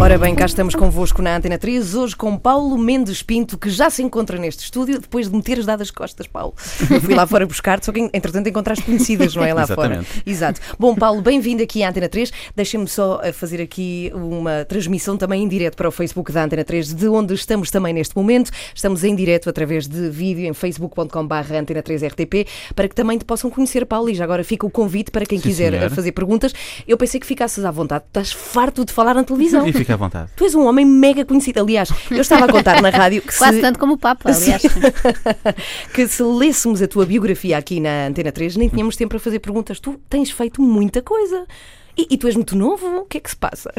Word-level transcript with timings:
Ora 0.00 0.18
bem, 0.18 0.34
cá 0.34 0.46
estamos 0.46 0.74
convosco 0.74 1.22
na 1.22 1.36
Antena 1.36 1.56
3, 1.56 1.94
hoje 1.94 2.16
com 2.16 2.36
Paulo 2.36 2.76
Mendes 2.76 3.22
Pinto, 3.22 3.56
que 3.56 3.70
já 3.70 3.88
se 3.88 4.02
encontra 4.02 4.36
neste 4.36 4.64
estúdio 4.64 4.98
depois 4.98 5.28
de 5.30 5.36
me 5.36 5.40
teres 5.40 5.64
dado 5.64 5.80
as 5.80 5.92
costas, 5.92 6.26
Paulo. 6.26 6.54
Eu 6.90 7.00
fui 7.00 7.14
lá 7.14 7.24
fora 7.24 7.46
buscar-te, 7.46 7.86
só 7.86 7.92
que 7.92 8.00
entretanto 8.12 8.48
encontraste 8.48 8.84
conhecidas, 8.84 9.36
não 9.36 9.44
é? 9.44 9.54
Lá 9.54 9.62
Exatamente. 9.62 10.04
fora. 10.04 10.22
Exato. 10.26 10.60
Bom, 10.76 10.96
Paulo, 10.96 11.22
bem-vindo 11.22 11.62
aqui 11.62 11.84
à 11.84 11.88
Antena 11.90 12.08
3. 12.08 12.32
Deixem-me 12.56 12.88
só 12.88 13.20
eh, 13.22 13.30
fazer 13.30 13.62
aqui 13.62 14.10
uma 14.12 14.64
transmissão 14.64 15.16
também 15.16 15.44
em 15.44 15.48
direto 15.48 15.76
para 15.76 15.88
o 15.88 15.92
Facebook 15.92 16.32
da 16.32 16.42
Antena 16.44 16.64
3, 16.64 16.94
de 16.94 17.06
onde 17.06 17.34
estamos 17.34 17.70
também 17.70 17.94
neste 17.94 18.16
momento. 18.16 18.50
Estamos 18.74 19.04
em 19.04 19.14
direto 19.14 19.48
através 19.48 19.86
de 19.86 20.10
vídeo 20.10 20.46
em 20.46 20.52
facebook.com.br 20.52 21.54
Antena 21.56 21.80
3 21.82 22.02
RTP, 22.02 22.48
para 22.74 22.88
que 22.88 22.94
também 22.94 23.18
te 23.18 23.24
possam 23.24 23.48
conhecer, 23.48 23.86
Paulo, 23.86 24.10
e 24.10 24.14
já 24.14 24.24
agora 24.24 24.42
fica 24.42 24.66
o 24.66 24.70
convite 24.70 25.12
para 25.12 25.24
quem 25.24 25.38
Sim, 25.38 25.48
quiser 25.48 25.70
senhora. 25.70 25.90
fazer 25.90 26.10
perguntas. 26.10 26.52
Eu 26.88 26.96
pensei 26.96 27.20
que 27.20 27.26
ficasses 27.26 27.64
à 27.64 27.70
vontade, 27.70 28.02
estás 28.08 28.32
farto 28.32 28.84
de 28.84 28.92
falar 28.92 29.14
na 29.14 29.22
televisão. 29.22 29.64
Fica 29.82 29.94
à 29.94 29.96
vontade. 29.96 30.30
Tu 30.36 30.44
és 30.44 30.54
um 30.54 30.66
homem 30.66 30.84
mega 30.84 31.24
conhecido. 31.24 31.60
Aliás, 31.60 31.90
eu 32.10 32.20
estava 32.20 32.44
a 32.46 32.48
contar 32.48 32.80
na 32.80 32.90
rádio 32.90 33.22
que 33.22 33.34
Quase 33.38 33.56
se, 33.56 33.60
tanto 33.62 33.78
como 33.78 33.94
o 33.94 33.98
Papa, 33.98 34.30
aliás. 34.34 34.62
que 35.92 36.06
se 36.08 36.22
lêssemos 36.22 36.82
a 36.82 36.88
tua 36.88 37.06
biografia 37.06 37.58
aqui 37.58 37.80
na 37.80 38.06
Antena 38.06 38.32
3, 38.32 38.56
nem 38.56 38.68
tínhamos 38.68 38.96
tempo 38.96 39.10
para 39.10 39.18
fazer 39.18 39.38
perguntas. 39.40 39.80
Tu 39.80 39.98
tens 40.08 40.30
feito 40.30 40.60
muita 40.62 41.02
coisa. 41.02 41.46
E, 41.94 42.06
e 42.14 42.16
tu 42.16 42.26
és 42.26 42.34
muito 42.34 42.56
novo, 42.56 42.86
o 43.00 43.04
que 43.04 43.18
é 43.18 43.20
que 43.20 43.28
se 43.28 43.36
passa? 43.36 43.70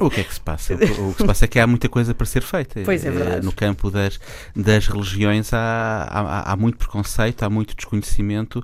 O 0.00 0.10
que 0.10 0.20
é 0.22 0.24
que 0.24 0.34
se 0.34 0.40
passa? 0.40 0.74
O, 0.74 1.10
o 1.10 1.12
que 1.14 1.18
se 1.22 1.24
passa 1.24 1.44
é 1.44 1.48
que 1.48 1.56
há 1.60 1.66
muita 1.68 1.88
coisa 1.88 2.12
para 2.12 2.26
ser 2.26 2.42
feita. 2.42 2.80
Pois 2.84 3.04
é 3.04 3.08
Eh, 3.08 3.10
verdade. 3.12 3.46
No 3.46 3.52
campo 3.52 3.92
das, 3.92 4.18
das 4.56 4.88
religiões 4.88 5.54
há, 5.54 6.02
há, 6.10 6.52
há 6.52 6.56
muito 6.56 6.76
preconceito, 6.78 7.44
há 7.44 7.48
muito 7.48 7.76
desconhecimento. 7.76 8.60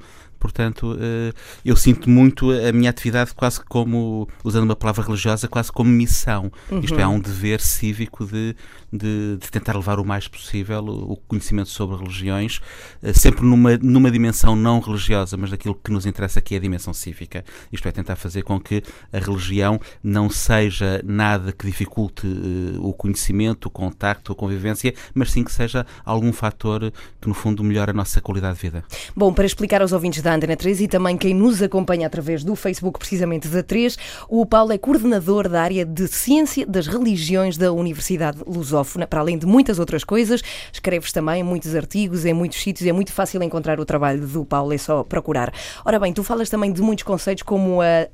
Portanto, 0.46 0.96
eh, 1.00 1.32
eu 1.64 1.74
sinto 1.76 2.08
muito 2.08 2.52
a 2.52 2.72
minha 2.72 2.88
atividade 2.88 3.34
quase 3.34 3.60
como, 3.64 4.28
usando 4.44 4.62
uma 4.62 4.76
palavra 4.76 5.04
religiosa, 5.04 5.48
quase 5.48 5.72
como 5.72 5.90
missão. 5.90 6.52
Isto 6.82 7.00
é, 7.00 7.02
há 7.02 7.08
um 7.08 7.18
dever 7.18 7.60
cívico 7.60 8.24
de, 8.24 8.54
de, 8.92 9.38
de 9.38 9.50
tentar 9.50 9.74
levar 9.74 9.98
o 9.98 10.04
mais 10.04 10.28
possível 10.28 10.84
o 10.84 11.16
conhecimento 11.16 11.68
sobre 11.68 11.96
religiões, 11.96 12.60
eh, 13.02 13.12
sempre 13.12 13.44
numa, 13.44 13.76
numa 13.78 14.10
dimensão 14.10 14.54
não 14.54 14.78
religiosa, 14.78 15.36
mas 15.36 15.50
daquilo 15.50 15.74
que 15.74 15.90
nos 15.90 16.06
interessa 16.06 16.40
que 16.40 16.54
é 16.54 16.58
a 16.58 16.60
dimensão 16.60 16.94
cívica. 16.94 17.44
Isto 17.72 17.88
é, 17.88 17.92
tentar 17.92 18.14
fazer 18.14 18.42
com 18.42 18.60
que 18.60 18.82
a 19.12 19.18
religião 19.18 19.80
não 20.02 20.30
seja 20.30 21.00
nada 21.04 21.52
que 21.52 21.66
dificulte 21.66 22.26
eh, 22.26 22.78
o 22.78 22.92
conhecimento, 22.92 23.66
o 23.66 23.70
contacto, 23.70 24.32
a 24.32 24.34
convivência, 24.34 24.94
mas 25.12 25.32
sim 25.32 25.42
que 25.42 25.52
seja 25.52 25.84
algum 26.04 26.32
fator 26.32 26.92
que, 27.20 27.28
no 27.28 27.34
fundo, 27.34 27.64
melhore 27.64 27.90
a 27.90 27.94
nossa 27.94 28.20
qualidade 28.20 28.56
de 28.56 28.62
vida. 28.62 28.84
Bom, 29.16 29.32
para 29.32 29.46
explicar 29.46 29.82
aos 29.82 29.92
ouvintes 29.92 30.22
da 30.22 30.32
Antena 30.36 30.56
3 30.56 30.82
e 30.82 30.88
também 30.88 31.16
quem 31.16 31.34
nos 31.34 31.62
acompanha 31.62 32.06
através 32.06 32.44
do 32.44 32.54
Facebook, 32.54 32.98
precisamente 32.98 33.48
da 33.48 33.62
3, 33.62 33.96
o 34.28 34.44
Paulo 34.44 34.72
é 34.72 34.78
coordenador 34.78 35.48
da 35.48 35.62
área 35.62 35.84
de 35.84 36.06
Ciência 36.08 36.66
das 36.66 36.86
Religiões 36.86 37.56
da 37.56 37.72
Universidade 37.72 38.38
Lusófona, 38.46 39.06
para 39.06 39.20
além 39.20 39.38
de 39.38 39.46
muitas 39.46 39.78
outras 39.78 40.04
coisas. 40.04 40.42
Escreves 40.72 41.10
também 41.10 41.42
muitos 41.42 41.74
artigos 41.74 42.24
em 42.24 42.34
muitos 42.34 42.62
sítios, 42.62 42.86
é 42.86 42.92
muito 42.92 43.12
fácil 43.12 43.42
encontrar 43.42 43.80
o 43.80 43.84
trabalho 43.86 44.26
do 44.26 44.44
Paulo, 44.44 44.72
é 44.74 44.78
só 44.78 45.02
procurar. 45.02 45.52
Ora 45.84 45.98
bem, 45.98 46.12
tu 46.12 46.22
falas 46.22 46.50
também 46.50 46.70
de 46.70 46.82
muitos 46.82 47.04
conceitos 47.04 47.42
como 47.42 47.80
a 47.80 48.06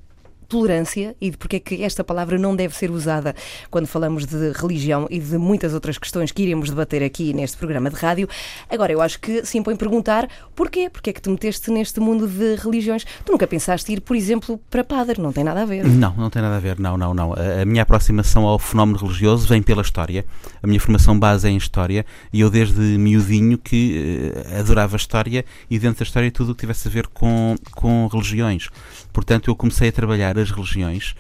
tolerância 0.48 1.14
e 1.20 1.30
de 1.30 1.36
porque 1.36 1.56
é 1.56 1.60
que 1.60 1.82
esta 1.82 2.04
palavra 2.04 2.38
não 2.38 2.54
deve 2.54 2.74
ser 2.74 2.90
usada 2.90 3.34
quando 3.70 3.86
falamos 3.86 4.26
de 4.26 4.52
religião 4.52 5.06
e 5.10 5.18
de 5.18 5.38
muitas 5.38 5.74
outras 5.74 5.98
questões 5.98 6.32
que 6.32 6.42
iremos 6.42 6.70
debater 6.70 7.02
aqui 7.02 7.32
neste 7.32 7.56
programa 7.56 7.90
de 7.90 7.96
rádio. 7.96 8.28
Agora, 8.68 8.92
eu 8.92 9.00
acho 9.00 9.20
que 9.20 9.44
se 9.44 9.58
impõe 9.58 9.76
perguntar 9.76 10.28
porquê? 10.54 10.88
Porquê 10.90 11.10
é 11.10 11.12
que 11.12 11.20
te 11.20 11.30
meteste 11.30 11.70
neste 11.70 12.00
mundo 12.00 12.26
de 12.26 12.56
religiões? 12.56 13.04
Tu 13.24 13.32
nunca 13.32 13.46
pensaste 13.46 13.92
ir, 13.92 14.00
por 14.00 14.16
exemplo, 14.16 14.60
para 14.70 14.84
padre, 14.84 15.20
não 15.20 15.32
tem 15.32 15.44
nada 15.44 15.62
a 15.62 15.64
ver. 15.64 15.84
Não, 15.84 16.14
não 16.14 16.30
tem 16.30 16.42
nada 16.42 16.56
a 16.56 16.60
ver, 16.60 16.78
não, 16.78 16.96
não, 16.96 17.14
não. 17.14 17.34
A, 17.34 17.64
minha 17.64 17.82
aproximação 17.82 18.46
ao 18.46 18.58
fenómeno 18.58 18.98
religioso 18.98 19.46
vem 19.46 19.62
pela 19.62 19.82
história. 19.82 20.24
A 20.62 20.66
minha 20.66 20.80
formação 20.80 21.18
base 21.18 21.46
é 21.46 21.50
em 21.50 21.56
história 21.56 22.04
e 22.32 22.40
eu 22.40 22.50
desde 22.50 22.80
miudinho 22.80 23.58
que 23.58 24.32
eh, 24.34 24.58
adorava 24.60 24.96
história 24.96 25.44
e 25.70 25.78
dentro 25.78 26.00
da 26.00 26.04
história 26.04 26.30
tudo 26.30 26.52
o 26.52 26.54
que 26.54 26.60
tivesse 26.60 26.88
a 26.88 26.90
ver 26.90 27.06
com, 27.08 27.56
com 27.72 28.06
religiões. 28.06 28.68
Portanto, 29.12 29.48
eu 29.48 29.56
comecei 29.56 29.88
a 29.88 29.92
trabalhar 29.92 30.38
as 30.38 30.50
religiões, 30.50 31.14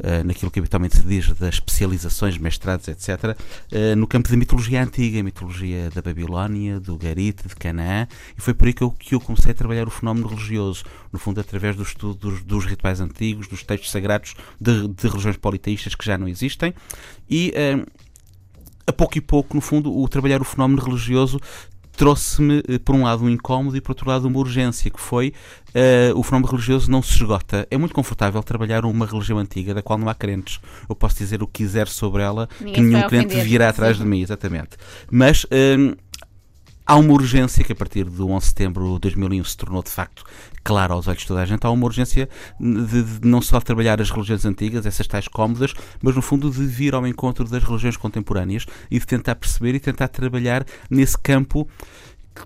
eh, 0.00 0.22
naquilo 0.22 0.50
que 0.50 0.58
habitualmente 0.58 0.96
se 0.96 1.06
diz 1.06 1.32
das 1.32 1.54
especializações, 1.54 2.36
mestrados, 2.36 2.88
etc., 2.88 3.36
eh, 3.70 3.94
no 3.94 4.06
campo 4.06 4.28
da 4.28 4.36
mitologia 4.36 4.82
antiga, 4.82 5.22
mitologia 5.22 5.90
da 5.90 6.02
Babilónia, 6.02 6.78
do 6.78 6.96
Garite, 6.96 7.48
de 7.48 7.56
Canaã, 7.56 8.06
e 8.36 8.40
foi 8.40 8.54
por 8.54 8.66
aí 8.66 8.74
que 8.74 8.82
eu, 8.82 8.90
que 8.90 9.14
eu 9.14 9.20
comecei 9.20 9.52
a 9.52 9.54
trabalhar 9.54 9.88
o 9.88 9.90
fenómeno 9.90 10.28
religioso, 10.28 10.84
no 11.12 11.18
fundo, 11.18 11.40
através 11.40 11.74
do 11.74 11.82
estudo 11.82 12.14
dos, 12.14 12.42
dos 12.42 12.64
rituais 12.66 13.00
antigos, 13.00 13.48
dos 13.48 13.62
textos 13.62 13.90
sagrados 13.90 14.34
de, 14.60 14.88
de 14.88 15.08
religiões 15.08 15.36
politeístas 15.36 15.94
que 15.94 16.04
já 16.04 16.18
não 16.18 16.28
existem, 16.28 16.74
e 17.28 17.52
eh, 17.54 17.84
a 18.88 18.92
pouco 18.92 19.18
e 19.18 19.20
pouco, 19.20 19.54
no 19.54 19.60
fundo, 19.60 19.94
o 19.94 20.08
trabalhar 20.08 20.40
o 20.40 20.44
fenómeno 20.44 20.82
religioso 20.82 21.38
trouxe-me, 21.98 22.62
eh, 22.68 22.78
por 22.78 22.94
um 22.94 23.02
lado, 23.02 23.24
um 23.24 23.28
incómodo 23.28 23.76
e, 23.76 23.80
por 23.80 23.90
outro 23.90 24.08
lado, 24.08 24.28
uma 24.28 24.38
urgência, 24.38 24.88
que 24.88 25.00
foi 25.00 25.34
eh, 25.74 26.12
o 26.14 26.22
fenómeno 26.22 26.52
religioso 26.52 26.88
não 26.88 27.02
se 27.02 27.12
esgota. 27.12 27.66
É 27.72 27.76
muito 27.76 27.92
confortável 27.92 28.40
trabalhar 28.40 28.84
uma 28.84 29.04
religião 29.04 29.36
antiga 29.36 29.74
da 29.74 29.82
qual 29.82 29.98
não 29.98 30.08
há 30.08 30.14
crentes. 30.14 30.60
Eu 30.88 30.94
posso 30.94 31.18
dizer 31.18 31.42
o 31.42 31.46
que 31.46 31.64
quiser 31.64 31.88
sobre 31.88 32.22
ela, 32.22 32.46
que 32.56 32.64
Ninguém 32.64 32.84
se 32.84 32.90
nenhum 32.90 33.08
crente 33.08 33.40
virá 33.40 33.68
atrás 33.68 33.98
de 33.98 34.04
mim, 34.04 34.22
exatamente. 34.22 34.76
Mas 35.10 35.44
hum, 35.76 35.96
há 36.88 36.96
uma 36.96 37.12
urgência 37.12 37.62
que, 37.62 37.72
a 37.72 37.76
partir 37.76 38.04
do 38.04 38.30
11 38.30 38.40
de 38.40 38.48
setembro 38.48 38.94
de 38.94 39.00
2001, 39.00 39.44
se 39.44 39.56
tornou 39.58 39.82
de 39.82 39.90
facto 39.90 40.24
clara 40.64 40.94
aos 40.94 41.06
olhos 41.06 41.20
de 41.20 41.28
toda 41.28 41.42
a 41.42 41.46
gente. 41.46 41.64
Há 41.66 41.70
uma 41.70 41.84
urgência 41.84 42.28
de, 42.58 43.02
de 43.02 43.28
não 43.28 43.42
só 43.42 43.60
trabalhar 43.60 44.00
as 44.00 44.10
religiões 44.10 44.46
antigas, 44.46 44.86
essas 44.86 45.06
tais 45.06 45.28
cómodas, 45.28 45.74
mas 46.02 46.16
no 46.16 46.22
fundo 46.22 46.50
de 46.50 46.64
vir 46.64 46.94
ao 46.94 47.06
encontro 47.06 47.44
das 47.44 47.62
religiões 47.62 47.98
contemporâneas 47.98 48.64
e 48.90 48.98
de 48.98 49.06
tentar 49.06 49.34
perceber 49.34 49.74
e 49.74 49.80
tentar 49.80 50.08
trabalhar 50.08 50.64
nesse 50.90 51.18
campo 51.18 51.68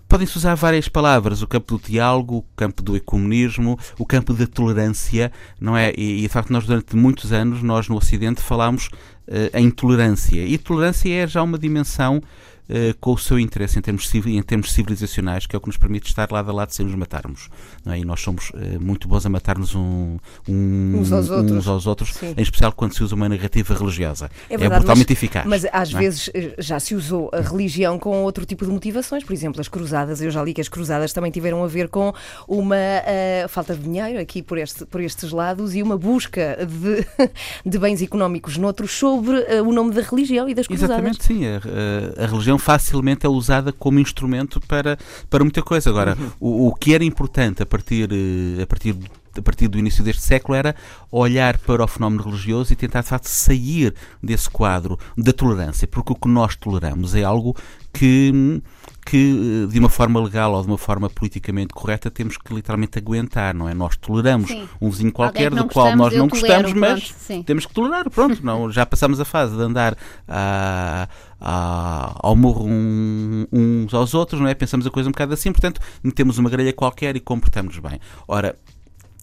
podem-se 0.09 0.39
usar 0.39 0.55
várias 0.55 0.89
palavras, 0.89 1.43
o 1.43 1.47
campo 1.47 1.77
do 1.77 1.87
diálogo, 1.87 2.39
o 2.39 2.43
campo 2.57 2.83
do 2.83 2.97
ecumenismo, 2.97 3.79
o 3.99 4.07
campo 4.07 4.33
da 4.33 4.47
tolerância, 4.47 5.31
não 5.61 5.77
é? 5.77 5.93
E, 5.97 6.21
e 6.21 6.23
de 6.23 6.29
facto 6.29 6.51
nós 6.51 6.65
durante 6.65 6.97
muitos 6.97 7.31
anos, 7.31 7.63
nós 7.63 7.89
no 7.89 7.97
Ocidente 7.97 8.41
falámos 8.41 8.89
eh, 9.27 9.51
em 9.55 9.71
tolerância. 9.71 10.45
E 10.45 10.57
tolerância 10.59 11.13
é 11.13 11.27
já 11.27 11.43
uma 11.43 11.59
dimensão 11.59 12.23
eh, 12.69 12.95
com 13.01 13.13
o 13.13 13.19
seu 13.19 13.39
interesse 13.39 13.79
em 13.79 13.83
termos, 13.83 14.13
em 14.15 14.43
termos 14.43 14.73
civilizacionais, 14.73 15.47
que 15.47 15.55
é 15.55 15.59
o 15.59 15.61
que 15.61 15.69
nos 15.69 15.77
permite 15.77 16.07
estar 16.09 16.31
lado 16.31 16.51
a 16.51 16.55
lado 16.55 16.71
sem 16.71 16.87
nos 16.87 16.95
matarmos. 16.95 17.49
É? 17.87 17.99
E 17.99 18.05
nós 18.05 18.21
somos 18.21 18.51
eh, 18.55 18.79
muito 18.79 19.09
bons 19.09 19.25
a 19.27 19.29
matar-nos 19.29 19.75
um, 19.75 20.17
um- 20.49 20.97
Uns 20.99 21.13
aos 21.13 21.31
outros. 21.31 21.53
uns 21.53 21.67
aos 21.69 21.87
outros, 21.87 22.15
Sim. 22.15 22.35
em 22.37 22.43
especial 22.43 22.73
quando 22.73 22.95
se 22.95 23.03
usa 23.03 23.15
uma 23.15 23.29
narrativa 23.29 23.75
religiosa. 23.75 24.31
É 24.49 24.57
verdade, 24.57 24.81
brutalmente 24.81 25.09
mas- 25.11 25.19
eficaz. 25.19 25.47
Mas 25.47 25.65
às 25.73 25.93
é? 25.95 25.99
vezes 25.99 26.31
eh, 26.35 26.55
já 26.59 26.79
se 26.81 26.95
usou 26.95 27.31
a 27.33 27.41
religião 27.41 27.99
com 27.99 28.23
outro 28.23 28.45
tipo 28.47 28.65
de 28.65 28.71
motivações, 28.71 29.25
por 29.25 29.33
exemplo, 29.33 29.61
as 29.61 29.69
cruzadas. 29.69 30.21
Eu 30.23 30.31
já 30.31 30.43
li 30.43 30.55
que 30.55 30.61
as 30.61 30.69
cruzadas 30.69 31.13
também 31.13 31.31
tiveram 31.31 31.63
a 31.65 31.67
ver 31.67 31.89
com 31.89 32.13
uma 32.49 32.77
eh, 32.77 33.47
falta 33.49 33.75
de 33.75 33.83
dinheiro 33.83 34.19
aqui 34.21 34.43
por, 34.43 34.59
este, 34.59 34.85
por 34.87 35.01
estes 35.01 35.31
lados 35.33 35.75
e 35.75 35.83
uma 35.83 35.97
busca 35.99 36.59
de, 36.67 37.07
de 37.69 37.79
bens 37.79 38.01
económicos 38.03 38.57
noutros 38.57 38.93
sobre 38.93 39.37
o 39.61 39.73
nome 39.73 39.93
da 39.93 40.03
religião 40.03 40.49
e 40.49 40.55
das 40.55 40.67
cruzadas. 40.67 40.91
Exatamente, 40.97 41.25
sim. 41.25 41.45
A, 41.47 41.57
a- 41.57 42.25
a 42.25 42.27
religião 42.53 42.59
facilmente 42.59 43.27
é 43.27 43.29
usada 43.29 43.73
como 43.73 43.99
instrumento 43.99 44.61
para, 44.61 44.99
para 45.29 45.45
muita 45.45 45.63
coisa. 45.63 45.91
Agora, 45.91 46.17
Uhum. 46.19 46.31
o, 46.41 46.69
o 46.69 46.75
que 46.75 46.95
era 46.95 47.05
importante 47.05 47.63
a 47.63 47.67
partir, 47.67 48.09
eh, 48.13 48.63
a 48.63 48.67
partir 48.67 48.97
a 49.35 49.41
partir 49.41 49.67
do 49.67 49.79
início 49.79 50.05
deste 50.05 50.21
século 50.23 50.55
era 50.55 50.77
olhar 51.11 51.57
para 51.57 51.83
o 51.83 51.89
fenómeno 51.89 52.23
religioso 52.23 52.71
e 52.71 52.77
tentar 52.77 53.01
de 53.01 53.09
facto 53.09 53.25
sair 53.29 53.95
desse 54.23 54.51
quadro 54.51 54.99
da 55.17 55.33
tolerância, 55.33 55.89
porque 55.89 56.13
o 56.13 56.17
que 56.17 56.29
nós 56.29 56.55
toleramos 56.55 57.15
é 57.15 57.25
algo 57.25 57.57
que, 57.95 58.61
que 59.05 59.65
eh, 59.65 59.73
de 59.73 59.79
uma 59.79 59.89
forma 59.89 60.21
legal 60.21 60.53
ou 60.55 60.63
de 60.63 60.69
uma 60.69 60.79
forma 60.79 61.11
politicamente 61.11 61.75
correta 61.75 62.11
temos 62.11 62.37
que 62.37 62.55
literalmente 62.55 62.99
aguentar, 62.99 63.55
não 63.55 63.69
é? 63.69 63.75
Nós 63.75 63.97
toleramos 63.97 64.49
Sim. 64.49 64.69
um 64.81 64.89
vizinho 64.91 65.13
qualquer 65.13 65.51
do 65.51 65.65
qual 65.67 65.95
nós 65.97 66.15
não 66.17 66.29
tolero, 66.29 66.63
gostamos, 66.69 66.73
mas 66.73 67.13
pronto, 67.13 67.45
temos 67.45 67.67
que 67.67 67.75
tolerar, 67.75 68.09
pronto, 68.11 68.45
não, 68.45 68.71
já 68.73 68.87
passamos 68.87 69.19
a 69.21 69.25
fase 69.25 69.57
de 69.57 69.63
andar 69.63 69.97
a, 70.29 71.09
a- 71.41 72.15
ao 72.21 72.37
morro 72.37 72.65
um- 72.67 73.47
uns 73.53 73.93
aos 73.95 74.15
outros, 74.15 74.41
não 74.41 74.49
é? 74.49 74.55
Pensamos 74.55 74.87
a 74.87 74.91
coisa 74.91 75.09
um 75.09 75.13
bocado 75.13 75.35
assim, 75.35 75.51
portanto, 75.53 75.81
metemos 76.03 76.39
uma 76.39 76.49
grelha 76.49 76.73
qualquer 76.73 77.17
e 77.17 77.21
comportamos 77.21 77.79
bem. 77.79 77.99
Ora, 78.29 78.57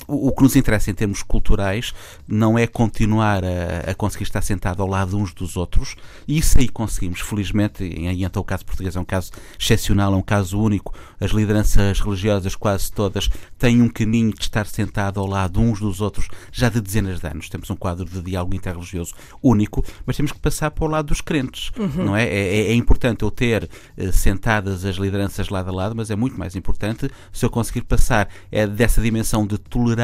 o, 0.10 0.28
o 0.30 0.32
que 0.36 0.44
nos 0.44 0.56
interessa 0.56 0.90
em 0.92 0.94
termos 0.94 1.24
culturais 1.24 1.94
não 2.28 2.58
é 2.58 2.66
continuar 2.68 3.44
a, 3.46 3.92
a 3.92 3.96
conseguir 3.96 4.24
estar 4.24 4.42
sentado 4.42 4.82
ao 4.82 4.88
lado 4.88 5.18
uns 5.18 5.34
dos 5.34 5.56
outros, 5.56 5.96
e 6.28 6.38
isso 6.38 6.58
aí 6.60 6.68
conseguimos, 6.68 7.20
felizmente, 7.22 7.84
e 7.84 8.08
aí 8.08 8.24
então 8.24 8.42
o 8.42 8.46
caso 8.46 8.66
português 8.66 8.96
é 8.96 9.00
um 9.00 9.06
caso 9.06 9.32
excepcional, 9.60 10.14
é 10.14 10.18
um 10.18 10.22
caso 10.22 10.60
único, 10.60 10.94
as 11.20 11.32
lideranças 11.32 12.00
religiosas 12.00 12.56
quase 12.56 12.92
todas 12.92 13.30
têm 13.58 13.82
um 13.82 13.90
caminho 13.90 14.34
de 14.34 14.42
estar 14.42 14.66
sentado 14.66 15.20
ao 15.20 15.28
lado 15.28 15.60
uns 15.60 15.80
dos 15.80 16.02
outros 16.02 16.28
já 16.52 16.70
de 16.70 16.82
dezenas 16.82 17.20
de 17.20 17.28
anos. 17.28 17.50
Temos 17.50 17.70
um 17.70 17.76
quadro 17.76 18.06
de 18.06 18.22
diálogo 18.22 18.56
interreligioso 18.56 19.14
único, 19.44 19.84
mas 20.06 20.16
temos 20.18 20.32
que 20.32 20.40
passar 20.40 20.72
para 20.72 20.86
o 20.86 20.88
lado 20.88 21.08
dos 21.08 21.22
crentes, 21.22 21.72
não 21.96 22.16
é? 22.16 22.24
É, 22.26 22.30
é- 22.30 22.72
é 22.72 22.74
importante 22.74 23.24
eu 23.24 23.32
ter 23.32 23.70
eh, 23.98 24.12
sentadas 24.12 24.86
as 24.86 24.96
lideranças 24.96 25.50
lado 25.50 25.70
a 25.70 25.74
lado, 25.74 25.96
mas 25.96 26.10
é 26.10 26.16
muito 26.16 26.38
mais 26.40 26.56
importante 26.56 27.10
se 27.32 27.46
eu 27.46 27.50
conseguir 27.50 27.82
passar 27.84 28.28
é, 28.52 28.66
dessa 28.66 29.02
dimensão 29.02 29.46
de 29.46 29.58
tolerância 29.58 29.99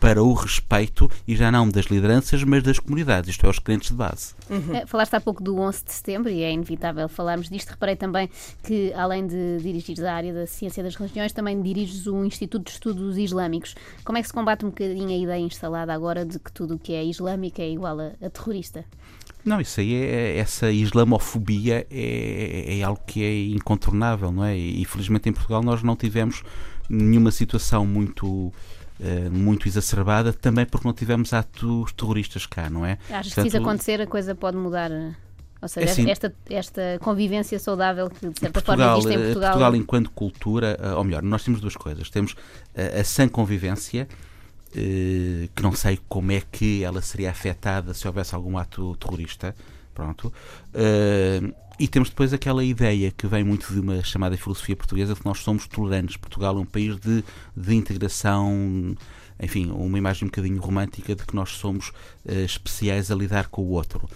para 0.00 0.22
o 0.22 0.32
respeito 0.32 1.10
e 1.26 1.34
já 1.34 1.50
não 1.50 1.68
das 1.68 1.86
lideranças, 1.86 2.44
mas 2.44 2.62
das 2.62 2.78
comunidades, 2.78 3.30
isto 3.30 3.44
é, 3.46 3.50
os 3.50 3.58
crentes 3.58 3.90
de 3.90 3.96
base. 3.96 4.34
Uhum. 4.48 4.86
Falaste 4.86 5.14
há 5.14 5.20
pouco 5.20 5.42
do 5.42 5.58
11 5.58 5.84
de 5.84 5.92
setembro 5.92 6.30
e 6.30 6.42
é 6.42 6.52
inevitável 6.52 7.08
falarmos 7.08 7.48
disto. 7.48 7.70
Reparei 7.70 7.96
também 7.96 8.30
que, 8.62 8.92
além 8.94 9.26
de 9.26 9.58
dirigir 9.60 10.04
a 10.04 10.14
área 10.14 10.32
da 10.32 10.46
ciência 10.46 10.82
das 10.82 10.94
religiões, 10.94 11.32
também 11.32 11.60
diriges 11.60 12.06
o 12.06 12.24
Instituto 12.24 12.66
de 12.66 12.70
Estudos 12.70 13.18
Islâmicos. 13.18 13.74
Como 14.04 14.18
é 14.18 14.22
que 14.22 14.28
se 14.28 14.34
combate 14.34 14.64
um 14.64 14.68
bocadinho 14.68 15.08
a 15.08 15.16
ideia 15.16 15.42
instalada 15.42 15.92
agora 15.92 16.24
de 16.24 16.38
que 16.38 16.52
tudo 16.52 16.76
o 16.76 16.78
que 16.78 16.92
é 16.92 17.04
islâmico 17.04 17.60
é 17.60 17.68
igual 17.68 17.98
a, 17.98 18.12
a 18.24 18.30
terrorista? 18.30 18.84
Não, 19.44 19.60
isso 19.60 19.80
aí 19.80 19.94
é, 19.94 20.36
essa 20.38 20.70
islamofobia 20.70 21.86
é, 21.90 22.78
é, 22.78 22.82
algo 22.82 23.00
que 23.06 23.24
é 23.24 23.46
incontornável, 23.48 24.30
não 24.30 24.44
é? 24.44 24.56
E 24.56 24.84
felizmente 24.84 25.28
em 25.28 25.32
Portugal 25.32 25.62
nós 25.62 25.82
não 25.82 25.96
tivemos 25.96 26.42
nenhuma 26.88 27.30
situação 27.30 27.86
muito 27.86 28.52
Uh, 29.00 29.30
muito 29.30 29.68
exacerbada, 29.68 30.32
também 30.32 30.66
porque 30.66 30.86
não 30.86 30.92
tivemos 30.92 31.32
atos 31.32 31.92
terroristas 31.92 32.46
cá, 32.46 32.68
não 32.68 32.84
é? 32.84 32.98
Achas 33.08 33.32
que 33.32 33.42
se 33.42 33.48
isso 33.48 33.56
acontecer 33.58 34.00
a 34.00 34.06
coisa 34.08 34.34
pode 34.34 34.56
mudar? 34.56 34.90
Ou 35.60 35.68
seja, 35.68 35.88
é 35.88 35.90
assim, 35.90 36.10
esta, 36.10 36.34
esta 36.48 36.82
convivência 37.00 37.58
saudável 37.58 38.08
que 38.08 38.28
de 38.28 38.40
certa 38.40 38.60
Portugal, 38.60 38.76
forma 38.76 38.98
existe 38.98 39.12
em 39.12 39.20
eh, 39.20 39.24
Portugal. 39.24 39.50
Portugal, 39.50 39.76
enquanto 39.76 40.10
cultura, 40.10 40.78
eh, 40.80 40.92
ou 40.94 41.04
melhor, 41.04 41.22
nós 41.22 41.44
temos 41.44 41.60
duas 41.60 41.76
coisas. 41.76 42.10
Temos 42.10 42.36
a, 42.76 43.00
a 43.00 43.04
sã 43.04 43.28
convivência, 43.28 44.08
que 44.72 45.62
não 45.62 45.72
sei 45.72 45.98
como 46.08 46.30
é 46.30 46.42
que 46.52 46.84
ela 46.84 47.00
seria 47.00 47.30
afetada 47.30 47.94
se 47.94 48.06
houvesse 48.06 48.34
algum 48.34 48.58
ato 48.58 48.96
terrorista. 48.96 49.54
Pronto. 49.98 50.32
E 51.76 51.88
temos 51.88 52.08
depois 52.08 52.32
aquela 52.32 52.62
ideia 52.64 53.10
que 53.10 53.26
vem 53.26 53.42
muito 53.42 53.72
de 53.72 53.80
uma 53.80 54.00
chamada 54.04 54.36
filosofia 54.36 54.76
portuguesa 54.76 55.14
de 55.14 55.20
que 55.20 55.26
nós 55.26 55.40
somos 55.40 55.66
tolerantes. 55.66 56.16
Portugal 56.16 56.56
é 56.56 56.60
um 56.60 56.64
país 56.64 56.96
de, 57.00 57.24
de 57.56 57.74
integração, 57.74 58.96
enfim, 59.40 59.70
uma 59.70 59.98
imagem 59.98 60.24
um 60.24 60.28
bocadinho 60.28 60.60
romântica 60.60 61.16
de 61.16 61.24
que 61.24 61.34
nós 61.34 61.50
somos 61.50 61.88
uh, 62.24 62.44
especiais 62.44 63.10
a 63.10 63.14
lidar 63.14 63.48
com 63.48 63.62
o 63.62 63.70
outro. 63.70 64.08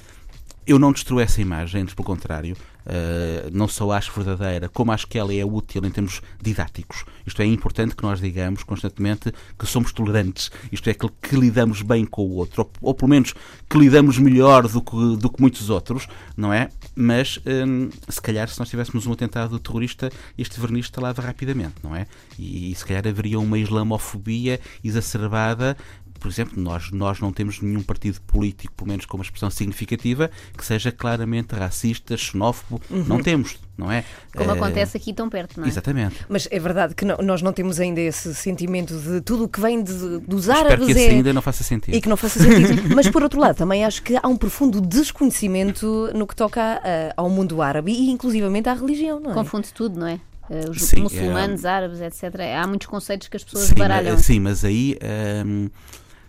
Eu 0.67 0.79
não 0.79 0.93
destruo 0.93 1.19
essa 1.19 1.41
imagem, 1.41 1.83
antes 1.83 1.95
pelo 1.95 2.07
contrário, 2.07 2.57
uh, 2.87 3.51
não 3.53 3.67
só 3.67 3.91
acho 3.93 4.13
verdadeira, 4.13 4.69
como 4.69 4.93
acho 4.93 5.07
que 5.07 5.19
ela 5.19 5.35
é 5.35 5.45
útil 5.45 5.85
em 5.85 5.91
termos 5.91 6.23
didáticos. 6.41 7.05
Isto 7.27 7.43
é, 7.43 7.47
importante 7.47 7.97
que 7.97 8.03
nós 8.03 8.21
digamos 8.21 8.63
constantemente 8.63 9.33
que 9.59 9.67
somos 9.67 9.93
tolerantes, 9.93 10.51
isto 10.71 10.89
é, 10.89 10.95
que 10.95 11.37
lidamos 11.37 11.83
bem 11.83 12.05
com 12.05 12.23
o 12.23 12.35
outro, 12.37 12.63
ou, 12.63 12.71
ou, 12.81 12.95
pelo 12.95 13.09
menos 13.09 13.35
que 13.69 13.79
lidamos 13.79 14.19
melhor 14.19 14.69
do 14.69 14.81
que, 14.81 15.17
do 15.17 15.31
que 15.31 15.41
muitos 15.41 15.69
outros, 15.71 16.07
não 16.37 16.53
é? 16.53 16.69
Mas 16.95 17.41
um, 17.47 17.91
se 18.09 18.21
calhar 18.21 18.49
se 18.49 18.59
nós 18.59 18.69
tivéssemos 18.69 19.07
um 19.07 19.13
atentado 19.13 19.59
terrorista, 19.59 20.11
este 20.37 20.61
verniz 20.61 20.87
estalava 20.87 21.23
rapidamente, 21.23 21.75
não 21.83 21.95
é? 21.95 22.07
E, 22.39 22.71
e 22.71 22.75
se 22.75 22.85
calhar 22.85 23.07
haveria 23.07 23.39
uma 23.39 23.59
islamofobia 23.59 24.61
exacerbada 24.85 25.77
por 26.23 26.29
exemplo, 26.29 26.63
nós, 26.63 26.93
nós 26.93 27.19
não 27.19 27.33
temos 27.33 27.61
nenhum 27.61 27.83
partido 27.83 28.21
político, 28.21 28.73
pelo 28.75 28.89
menos 28.89 29.05
com 29.05 29.17
uma 29.17 29.25
expressão 29.25 29.51
significativa, 29.51 30.31
que 30.57 30.65
seja 30.65 30.93
claramente 30.93 31.53
racista, 31.53 32.17
xenófobo. 32.17 32.81
Uhum. 32.89 33.05
Não 33.09 33.21
temos, 33.21 33.59
não 33.77 33.91
é? 33.91 34.05
Como 34.33 34.49
uh, 34.49 34.53
acontece 34.53 34.97
aqui 34.97 35.13
tão 35.13 35.29
perto, 35.29 35.59
não 35.59 35.67
é? 35.67 35.69
Exatamente. 35.69 36.25
Mas 36.29 36.47
é 36.49 36.61
verdade 36.61 36.95
que 36.95 37.05
não, 37.05 37.17
nós 37.17 37.43
não 37.43 37.53
temos 37.53 37.81
ainda 37.81 38.01
esse 38.01 38.33
sentimento 38.37 38.97
de 38.97 39.21
tudo 39.21 39.45
o 39.45 39.49
que 39.49 39.61
vem 39.61 39.83
de, 39.83 40.21
dos 40.21 40.49
árabes. 40.49 40.87
Espero 40.87 40.95
que 40.95 41.01
é... 41.01 41.17
ainda 41.17 41.33
não 41.33 41.43
faça 41.43 41.65
sentido. 41.65 41.93
E 41.93 42.01
que 42.01 42.09
não 42.09 42.17
faça 42.17 42.39
sentido. 42.39 42.83
Mas 42.95 43.11
por 43.11 43.25
outro 43.25 43.41
lado, 43.41 43.57
também 43.57 43.85
acho 43.85 44.01
que 44.01 44.17
há 44.17 44.29
um 44.29 44.37
profundo 44.37 44.81
desconhecimento 44.81 46.09
no 46.15 46.25
que 46.25 46.37
toca 46.37 46.79
uh, 46.79 47.15
ao 47.17 47.29
mundo 47.29 47.61
árabe 47.61 47.91
e 47.91 48.11
inclusivamente 48.13 48.69
à 48.69 48.75
religião, 48.75 49.19
não 49.19 49.33
é? 49.33 49.35
Confunde 49.35 49.73
tudo, 49.75 49.99
não 49.99 50.07
é? 50.07 50.21
Uh, 50.49 50.71
os 50.71 50.83
sim, 50.83 51.01
muçulmanos, 51.01 51.65
é... 51.65 51.69
árabes, 51.69 52.01
etc. 52.01 52.33
Há 52.63 52.65
muitos 52.69 52.87
conceitos 52.87 53.27
que 53.27 53.37
as 53.37 53.43
pessoas 53.43 53.65
sim, 53.65 53.75
baralham. 53.75 54.17
Sim, 54.19 54.39
mas 54.39 54.65
aí. 54.65 54.97
Um, 55.45 55.69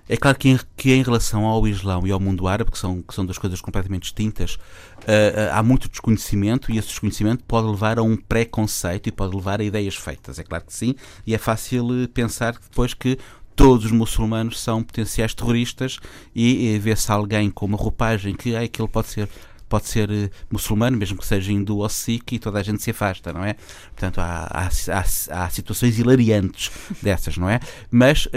é 0.07 0.17
claro 0.17 0.37
que 0.37 0.49
em, 0.49 0.59
que 0.75 0.91
em, 0.91 1.01
relação 1.01 1.45
ao 1.45 1.67
Islão 1.67 2.05
e 2.05 2.11
ao 2.11 2.19
mundo 2.19 2.47
árabe, 2.47 2.71
que 2.71 2.77
são, 2.77 3.01
que 3.01 3.13
são 3.13 3.25
duas 3.25 3.37
coisas 3.37 3.61
completamente 3.61 4.03
distintas, 4.03 4.55
uh, 4.55 5.51
há 5.53 5.63
muito 5.63 5.89
desconhecimento 5.89 6.71
e 6.71 6.77
esse 6.77 6.89
desconhecimento 6.89 7.43
pode 7.45 7.67
levar 7.67 7.97
a 7.97 8.03
um 8.03 8.17
preconceito 8.17 9.07
e 9.07 9.11
pode 9.11 9.35
levar 9.35 9.61
a 9.61 9.63
ideias 9.63 9.95
feitas. 9.95 10.39
É 10.39 10.43
claro 10.43 10.65
que 10.65 10.73
sim, 10.73 10.95
e 11.25 11.33
é 11.33 11.37
fácil 11.37 12.03
eh, 12.03 12.07
pensar 12.07 12.53
depois 12.53 12.93
que 12.93 13.17
todos 13.55 13.85
os 13.85 13.91
muçulmanos 13.91 14.59
são 14.59 14.83
potenciais 14.83 15.33
terroristas 15.33 15.99
e, 16.35 16.73
e 16.73 16.79
vê-se 16.79 17.11
alguém 17.11 17.49
com 17.49 17.65
uma 17.65 17.77
roupagem 17.77 18.35
que 18.35 18.55
ah, 18.55 18.61
aquilo 18.61 18.89
pode 18.89 19.07
ser 19.07 19.29
pode 19.69 19.87
ser 19.87 20.31
muçulmano, 20.51 20.95
mesmo 20.95 21.17
que 21.17 21.25
seja 21.25 21.51
hindu 21.51 21.77
ou 21.77 21.89
sikh, 21.89 22.33
e 22.33 22.37
toda 22.37 22.59
a 22.59 22.63
gente 22.63 22.83
se 22.83 22.91
afasta, 22.91 23.33
não 23.33 23.43
é? 23.43 23.55
Portanto, 23.85 24.19
há, 24.19 24.47
há, 24.51 24.67
há, 24.67 25.45
há 25.45 25.49
situações 25.49 25.97
hilariantes 25.97 26.69
dessas, 27.01 27.37
não 27.37 27.49
é? 27.49 27.59
Mas 27.89 28.27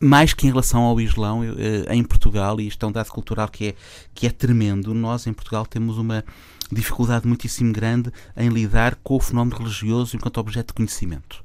mais 0.00 0.32
que 0.32 0.46
em 0.46 0.50
relação 0.50 0.82
ao 0.82 1.00
Islão, 1.00 1.42
eh, 1.44 1.94
em 1.94 2.02
Portugal, 2.02 2.58
e 2.58 2.66
isto 2.66 2.84
é 2.84 2.88
um 2.88 2.92
dado 2.92 3.10
cultural 3.10 3.48
que 3.48 3.68
é, 3.68 3.74
que 4.14 4.26
é 4.26 4.30
tremendo, 4.30 4.94
nós 4.94 5.26
em 5.26 5.32
Portugal 5.32 5.66
temos 5.66 5.98
uma 5.98 6.24
dificuldade 6.72 7.26
muitíssimo 7.26 7.72
grande 7.72 8.10
em 8.36 8.48
lidar 8.48 8.94
com 9.02 9.16
o 9.16 9.20
fenómeno 9.20 9.58
religioso 9.58 10.16
enquanto 10.16 10.38
objeto 10.38 10.68
de 10.68 10.74
conhecimento. 10.74 11.44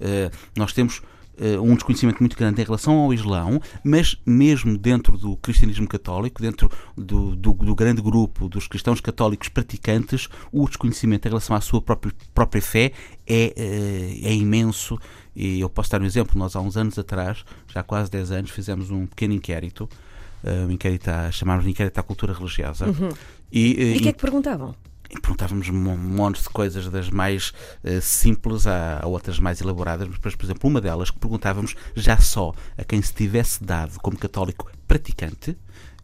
Eh, 0.00 0.30
nós 0.56 0.72
temos 0.72 1.02
um 1.60 1.74
desconhecimento 1.74 2.20
muito 2.20 2.36
grande 2.36 2.62
em 2.62 2.64
relação 2.64 2.94
ao 2.98 3.12
Islão, 3.12 3.60
mas 3.82 4.16
mesmo 4.24 4.78
dentro 4.78 5.18
do 5.18 5.36
cristianismo 5.36 5.86
católico, 5.88 6.40
dentro 6.40 6.70
do, 6.96 7.34
do, 7.34 7.52
do, 7.52 7.74
grande 7.74 8.00
grupo 8.00 8.48
dos 8.48 8.68
cristãos 8.68 9.00
católicos 9.00 9.48
praticantes, 9.48 10.28
o 10.52 10.66
desconhecimento 10.66 11.26
em 11.26 11.30
relação 11.30 11.56
à 11.56 11.60
sua 11.60 11.82
própria, 11.82 12.12
própria 12.34 12.62
fé 12.62 12.92
é, 13.26 13.52
é 14.22 14.34
imenso 14.34 14.98
e 15.34 15.60
eu 15.60 15.68
posso 15.68 15.90
dar 15.90 16.00
um 16.00 16.04
exemplo: 16.04 16.38
nós 16.38 16.54
há 16.54 16.60
uns 16.60 16.76
anos 16.76 16.98
atrás, 16.98 17.44
já 17.66 17.80
há 17.80 17.82
quase 17.82 18.10
10 18.10 18.30
anos, 18.30 18.50
fizemos 18.50 18.90
um 18.90 19.06
pequeno 19.06 19.34
inquérito, 19.34 19.88
uh, 20.44 20.66
um 20.66 20.70
inquérito 20.70 21.08
a, 21.08 21.30
chamámos 21.30 21.64
de 21.64 21.70
inquérito 21.70 21.98
à 21.98 22.02
cultura 22.02 22.32
religiosa. 22.32 22.86
Uhum. 22.86 23.10
E 23.50 23.94
o 23.94 23.98
uh, 23.98 24.02
que 24.02 24.08
é 24.08 24.12
que 24.12 24.20
perguntavam? 24.20 24.74
Perguntávamos 25.20 25.68
um 25.68 25.96
monte 25.96 26.42
de 26.42 26.48
coisas, 26.48 26.88
das 26.88 27.10
mais 27.10 27.52
uh, 27.84 28.00
simples 28.00 28.66
a, 28.66 29.00
a, 29.02 29.06
outras 29.06 29.38
mais 29.38 29.60
elaboradas, 29.60 30.08
mas, 30.08 30.34
por 30.34 30.44
exemplo, 30.44 30.68
uma 30.68 30.80
delas 30.80 31.10
que 31.10 31.18
perguntávamos 31.18 31.74
já 31.94 32.16
só 32.18 32.52
a 32.76 32.84
quem 32.84 33.00
se 33.00 33.12
tivesse 33.12 33.62
dado 33.62 33.98
como 34.00 34.16
católico 34.16 34.70
praticante 34.86 35.56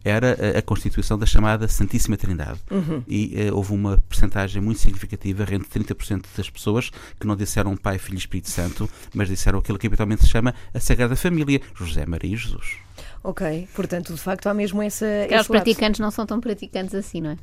era 0.03 0.55
a, 0.55 0.59
a 0.59 0.61
constituição 0.61 1.17
da 1.17 1.25
chamada 1.25 1.67
Santíssima 1.67 2.17
Trindade. 2.17 2.59
Uhum. 2.69 3.03
E 3.07 3.49
uh, 3.49 3.55
houve 3.55 3.73
uma 3.73 3.97
percentagem 4.09 4.61
muito 4.61 4.79
significativa, 4.79 5.43
entre 5.43 5.79
30% 5.79 6.25
das 6.35 6.49
pessoas 6.49 6.89
que 7.19 7.27
não 7.27 7.35
disseram 7.35 7.75
Pai, 7.77 7.97
Filho 7.97 8.15
e 8.15 8.19
Espírito 8.19 8.49
Santo, 8.49 8.89
mas 9.13 9.27
disseram 9.27 9.59
aquilo 9.59 9.77
que 9.77 9.87
habitualmente 9.87 10.23
se 10.23 10.29
chama 10.29 10.53
a 10.73 10.79
Sagrada 10.79 11.15
Família, 11.15 11.61
José, 11.75 12.05
Maria 12.05 12.33
e 12.33 12.37
Jesus. 12.37 12.77
Ok, 13.23 13.67
portanto, 13.75 14.13
de 14.13 14.19
facto, 14.19 14.47
há 14.47 14.53
mesmo 14.53 14.81
essa. 14.81 15.05
os 15.39 15.47
praticantes 15.47 15.99
não 15.99 16.09
são 16.09 16.25
tão 16.25 16.39
praticantes 16.39 16.95
assim, 16.95 17.21
não 17.21 17.31
é? 17.31 17.37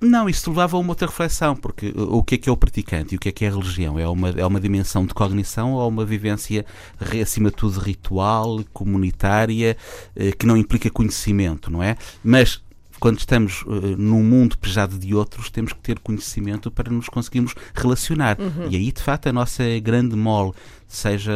Não, 0.00 0.28
isso 0.28 0.50
levava 0.50 0.76
a 0.76 0.80
uma 0.80 0.90
outra 0.90 1.08
reflexão, 1.08 1.56
porque 1.56 1.92
o 1.96 2.22
que 2.22 2.36
é 2.36 2.38
que 2.38 2.48
é 2.48 2.52
o 2.52 2.56
praticante 2.56 3.14
e 3.14 3.16
o 3.16 3.20
que 3.20 3.30
é 3.30 3.32
que 3.32 3.44
é 3.44 3.48
a 3.48 3.50
religião? 3.50 3.98
É 3.98 4.06
uma, 4.06 4.30
é 4.30 4.46
uma 4.46 4.60
dimensão 4.60 5.04
de 5.04 5.12
cognição 5.12 5.72
ou 5.72 5.88
uma 5.88 6.04
vivência, 6.04 6.64
acima 7.20 7.50
de 7.50 7.56
tudo, 7.56 7.80
ritual, 7.80 8.60
comunitária, 8.72 9.76
eh, 10.14 10.30
que 10.30 10.46
não 10.46 10.56
implica 10.56 10.88
conhecimento, 10.88 11.68
não 11.68 11.82
é? 11.82 11.96
Mas 12.22 12.62
quando 12.98 13.18
estamos 13.18 13.62
uh, 13.62 13.96
num 13.96 14.22
mundo 14.22 14.58
pejado 14.58 14.98
de 14.98 15.14
outros, 15.14 15.50
temos 15.50 15.72
que 15.72 15.80
ter 15.80 15.98
conhecimento 15.98 16.70
para 16.70 16.90
nos 16.90 17.08
conseguirmos 17.08 17.54
relacionar. 17.74 18.38
Uhum. 18.40 18.68
E 18.70 18.76
aí, 18.76 18.92
de 18.92 19.02
facto, 19.02 19.28
a 19.28 19.32
nossa 19.32 19.62
grande 19.80 20.16
mole, 20.16 20.52
seja, 20.86 21.32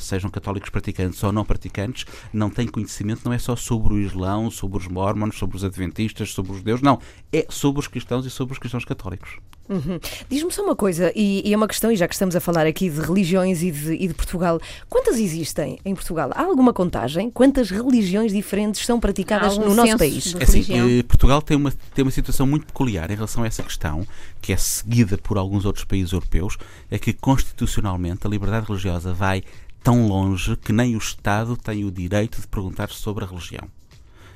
sejam 0.00 0.30
católicos 0.30 0.70
praticantes 0.70 1.22
ou 1.22 1.32
não 1.32 1.44
praticantes, 1.44 2.04
não 2.32 2.50
tem 2.50 2.66
conhecimento, 2.66 3.22
não 3.24 3.32
é 3.32 3.38
só 3.38 3.56
sobre 3.56 3.94
o 3.94 3.98
Islão, 3.98 4.50
sobre 4.50 4.78
os 4.78 4.88
mormons, 4.88 5.38
sobre 5.38 5.56
os 5.56 5.64
adventistas, 5.64 6.32
sobre 6.32 6.52
os 6.52 6.62
deuses, 6.62 6.82
não. 6.82 7.00
É 7.32 7.46
sobre 7.48 7.80
os 7.80 7.88
cristãos 7.88 8.26
e 8.26 8.30
sobre 8.30 8.52
os 8.52 8.58
cristãos 8.58 8.84
católicos. 8.84 9.38
Uhum. 9.68 10.00
Diz-me 10.28 10.50
só 10.50 10.62
uma 10.62 10.74
coisa, 10.74 11.12
e, 11.14 11.46
e, 11.46 11.52
é 11.52 11.56
uma 11.56 11.68
questão, 11.68 11.92
e 11.92 11.96
já 11.96 12.08
que 12.08 12.14
estamos 12.14 12.34
a 12.34 12.40
falar 12.40 12.66
aqui 12.66 12.88
de 12.88 13.00
religiões 13.00 13.62
e 13.62 13.70
de, 13.70 13.92
e 13.94 14.08
de, 14.08 14.14
Portugal, 14.14 14.60
quantas 14.88 15.18
existem 15.18 15.78
em 15.84 15.94
Portugal? 15.94 16.30
Há 16.34 16.42
alguma 16.42 16.72
contagem? 16.72 17.30
Quantas 17.30 17.70
religiões 17.70 18.32
diferentes 18.32 18.84
são 18.84 18.98
praticadas 18.98 19.58
no 19.58 19.74
nosso 19.74 19.98
país? 19.98 20.34
É 20.38 20.42
assim, 20.42 20.98
eh, 20.98 21.02
Portugal 21.02 21.42
tem 21.42 21.56
uma, 21.56 21.72
tem 21.94 22.02
uma 22.02 22.10
situação 22.10 22.46
muito 22.46 22.66
peculiar 22.66 23.10
em 23.10 23.14
relação 23.14 23.42
a 23.44 23.46
essa 23.46 23.62
questão, 23.62 24.06
que 24.40 24.52
é 24.52 24.56
seguida 24.56 25.18
por 25.18 25.36
alguns 25.36 25.64
outros 25.64 25.84
países 25.84 26.12
europeus, 26.12 26.56
é 26.90 26.98
que 26.98 27.12
constitucionalmente 27.12 28.26
a 28.26 28.30
liberdade 28.30 28.66
religiosa 28.66 29.12
vai 29.12 29.42
tão 29.82 30.06
longe 30.06 30.56
que 30.56 30.72
nem 30.72 30.94
o 30.94 30.98
Estado 30.98 31.56
tem 31.56 31.84
o 31.84 31.90
direito 31.90 32.40
de 32.40 32.46
perguntar 32.46 32.88
sobre 32.90 33.24
a 33.24 33.26
religião. 33.26 33.68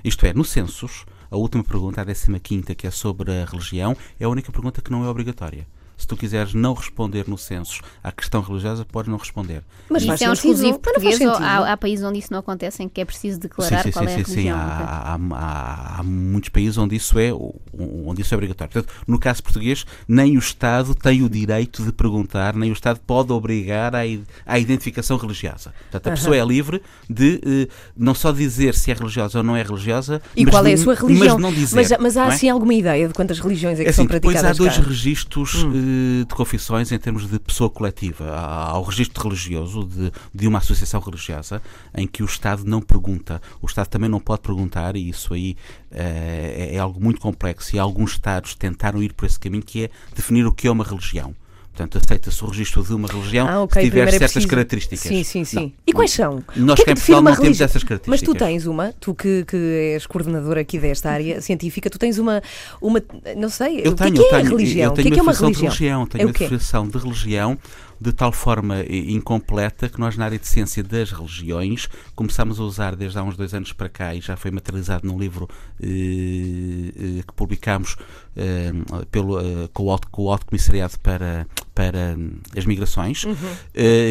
Isto 0.05 0.27
é, 0.27 0.33
no 0.33 0.45
census, 0.45 1.05
a 1.33 1.37
última 1.37 1.65
pergunta, 1.65 2.03
a 2.03 2.05
15, 2.39 2.75
que 2.75 2.87
é 2.87 2.91
sobre 2.91 3.33
a 3.33 3.47
religião, 3.47 3.97
é 4.21 4.25
a 4.25 4.29
única 4.29 4.53
pergunta 4.53 4.83
que 4.83 4.93
não 4.93 5.03
é 5.03 5.09
obrigatória. 5.09 5.67
Se 6.02 6.09
tu 6.09 6.16
quiseres 6.16 6.52
não 6.52 6.75
responder 6.75 7.28
no 7.28 7.38
censo 7.38 7.80
à 8.02 8.11
questão 8.11 8.42
religiosa, 8.42 8.85
podes 8.85 9.09
não 9.09 9.16
responder. 9.16 9.62
Mas 9.88 10.02
isso 10.02 10.25
é 10.25 10.28
um 10.28 10.32
exclusivo 10.32 10.76
português 10.80 11.21
ou 11.21 11.30
há, 11.30 11.73
há, 11.73 11.76
países 11.76 12.04
onde 12.04 12.18
isso 12.18 12.32
não 12.32 12.40
acontece 12.40 12.82
em 12.82 12.88
que 12.88 13.00
é 13.00 13.04
preciso 13.04 13.38
declarar 13.38 13.85
sim, 13.85 13.85
sim, 13.85 13.92
qual 13.92 14.04
sim, 14.04 14.11
é 14.11 14.14
a 14.14 14.25
sim, 14.25 14.32
religião? 14.32 14.59
Sim, 14.59 14.64
há, 14.64 15.18
há, 15.32 16.00
há, 16.00 16.02
muitos 16.02 16.49
países 16.49 16.76
onde 16.76 16.97
isso 16.97 17.16
é 17.21 17.30
onde 17.32 18.21
isso 18.21 18.35
é 18.35 18.37
obrigatório. 18.37 18.73
Portanto, 18.73 18.92
no 19.06 19.16
caso 19.16 19.44
português, 19.44 19.87
nem 20.09 20.37
o 20.37 20.40
Estado 20.40 20.92
tem 20.92 21.23
o 21.23 21.28
direito 21.28 21.85
de 21.85 21.92
perguntar, 21.92 22.56
nem 22.56 22.71
o 22.71 22.73
Estado 22.73 22.99
pode 23.06 23.32
obrigar 23.32 23.94
à, 23.94 24.00
à 24.44 24.59
identificação 24.59 25.16
religiosa. 25.16 25.73
Portanto, 25.82 26.09
a 26.09 26.11
uh 26.11 26.12
-huh. 26.12 26.16
pessoa 26.16 26.37
é 26.37 26.44
livre 26.44 26.82
de 27.09 27.40
eh, 27.47 27.68
não 27.97 28.12
só 28.12 28.32
dizer 28.32 28.75
se 28.75 28.90
é 28.90 28.94
religiosa 28.94 29.38
ou 29.38 29.44
não 29.44 29.56
é 29.56 29.62
religiosa, 29.62 30.21
e 30.37 30.44
mas 30.44 30.52
qual 30.52 30.66
é 30.66 30.73
a 30.73 30.76
sua 30.76 30.94
religião. 30.94 31.35
Mas, 31.35 31.42
não 31.42 31.52
dizer, 31.52 31.76
mas, 31.76 31.90
mas 32.00 32.16
há 32.16 32.25
é? 32.25 32.28
assim 32.28 32.49
alguma 32.49 32.75
ideia 32.75 33.06
de 33.06 33.14
quantas 33.14 33.38
religiões 33.38 33.78
é 33.78 33.85
que 33.85 33.90
assim, 33.90 33.99
são 33.99 34.06
praticadas 34.06 34.42
Depois 34.42 34.73
há 34.73 34.76
dois 34.76 34.76
cá? 34.76 34.88
registros 34.88 35.62
hum. 35.62 35.92
De 36.27 36.35
confissões 36.35 36.91
em 36.93 36.99
termos 36.99 37.29
de 37.29 37.39
pessoa 37.39 37.69
coletiva. 37.69 38.31
Há 38.35 38.79
o 38.79 38.83
registro 38.83 39.25
religioso 39.25 39.85
de, 39.85 40.13
de 40.35 40.49
uma 40.49 40.59
associação 40.59 41.01
religiosa 41.01 41.63
em 41.95 42.07
que 42.07 42.23
o 42.23 42.27
Estado 42.27 42.65
não 42.65 42.81
pergunta. 42.81 43.41
O 43.61 43.67
Estado 43.67 43.89
também 43.89 44.09
não 44.09 44.21
pode 44.21 44.43
perguntar 44.43 44.97
e 44.97 45.09
isso 45.09 45.35
aí 45.35 45.57
é, 45.91 46.71
é 46.73 46.79
algo 46.79 47.03
muito 47.03 47.21
complexo 47.21 47.77
e 47.77 47.79
alguns 47.79 48.13
Estados 48.13 48.55
tentaram 48.55 49.03
ir 49.03 49.13
por 49.15 49.27
esse 49.27 49.39
caminho 49.39 49.63
que 49.63 49.85
é 49.85 49.91
definir 50.15 50.47
o 50.47 50.53
que 50.53 50.67
é 50.67 50.71
uma 50.71 50.85
religião. 50.85 51.35
Portanto, 51.75 51.97
aceita-se 51.97 52.45
o 52.45 52.49
registro 52.49 52.83
de 52.83 52.93
uma 52.93 53.09
religião 53.09 53.49
ah, 53.49 53.62
okay. 53.62 53.83
se 53.83 53.88
tiver 53.88 54.02
Primeiro 54.02 54.19
certas 54.19 54.45
é 54.45 54.47
características. 54.47 55.00
Sim, 55.00 55.25
sim, 55.25 55.45
sim. 55.45 55.57
Não. 55.57 55.73
E 55.87 55.93
quais 55.95 56.11
são? 56.11 56.45
Nós 56.55 56.79
o 56.79 56.83
que 56.83 56.85
cá 56.85 56.91
é 56.91 56.93
em 56.93 56.97
Portugal 56.97 57.23
não 57.23 57.33
temos 57.33 57.43
religião? 57.45 57.64
essas 57.64 57.83
características. 57.83 58.29
Mas 58.29 58.38
tu 58.38 58.45
tens 58.45 58.67
uma, 58.67 58.93
tu 59.00 59.14
que, 59.14 59.45
que 59.47 59.57
és 59.95 60.07
coordenador 60.07 60.59
aqui 60.59 60.79
desta 60.79 61.11
área 61.11 61.41
científica, 61.41 61.88
tu 61.88 61.99
tens 61.99 62.19
uma, 62.19 62.43
uma 62.79 63.02
não 63.38 63.49
sei, 63.49 63.81
eu 63.85 63.93
o 63.93 63.95
tenho, 63.95 64.12
que 64.12 64.21
é, 64.21 64.23
que 64.23 64.35
é 64.35 64.38
tenho, 64.38 64.47
a 64.47 64.50
religião? 64.50 64.85
Eu 64.85 64.93
tenho 64.93 65.09
o 65.09 65.09
que 65.09 65.09
é, 65.09 65.14
que 65.14 65.19
é 65.19 65.23
uma 65.23 65.33
religião? 65.33 65.71
Religião 65.71 66.07
tenho 66.07 66.23
é 66.23 66.26
uma 66.26 66.33
definição 66.33 66.88
de 66.88 66.99
religião 66.99 67.59
de 68.02 68.12
tal 68.12 68.32
forma 68.32 68.82
incompleta 68.88 69.88
que 69.88 70.00
nós, 70.00 70.16
na 70.16 70.25
área 70.25 70.38
de 70.38 70.47
ciência 70.47 70.82
das 70.82 71.12
religiões, 71.12 71.88
começámos 72.16 72.59
a 72.59 72.64
usar 72.64 72.97
desde 72.97 73.16
há 73.16 73.23
uns 73.23 73.37
dois 73.37 73.54
anos 73.54 73.73
para 73.73 73.88
cá 73.88 74.12
e 74.12 74.21
já 74.21 74.37
foi 74.37 74.50
materializado 74.50 75.06
num 75.06 75.16
livro 75.16 75.49
eh, 75.80 75.87
eh, 75.87 77.23
que 77.23 77.32
publicámos 77.37 77.97
eh, 78.37 78.73
pelo, 79.11 79.38
com, 79.73 79.85
o 79.85 79.90
Alto, 79.92 80.09
com 80.11 80.25
o 80.25 80.30
Alto 80.32 80.47
Comissariado 80.47 80.99
para, 80.99 81.47
para 81.75 82.17
as 82.57 82.64
Migrações, 82.64 83.25
uhum. 83.25 83.35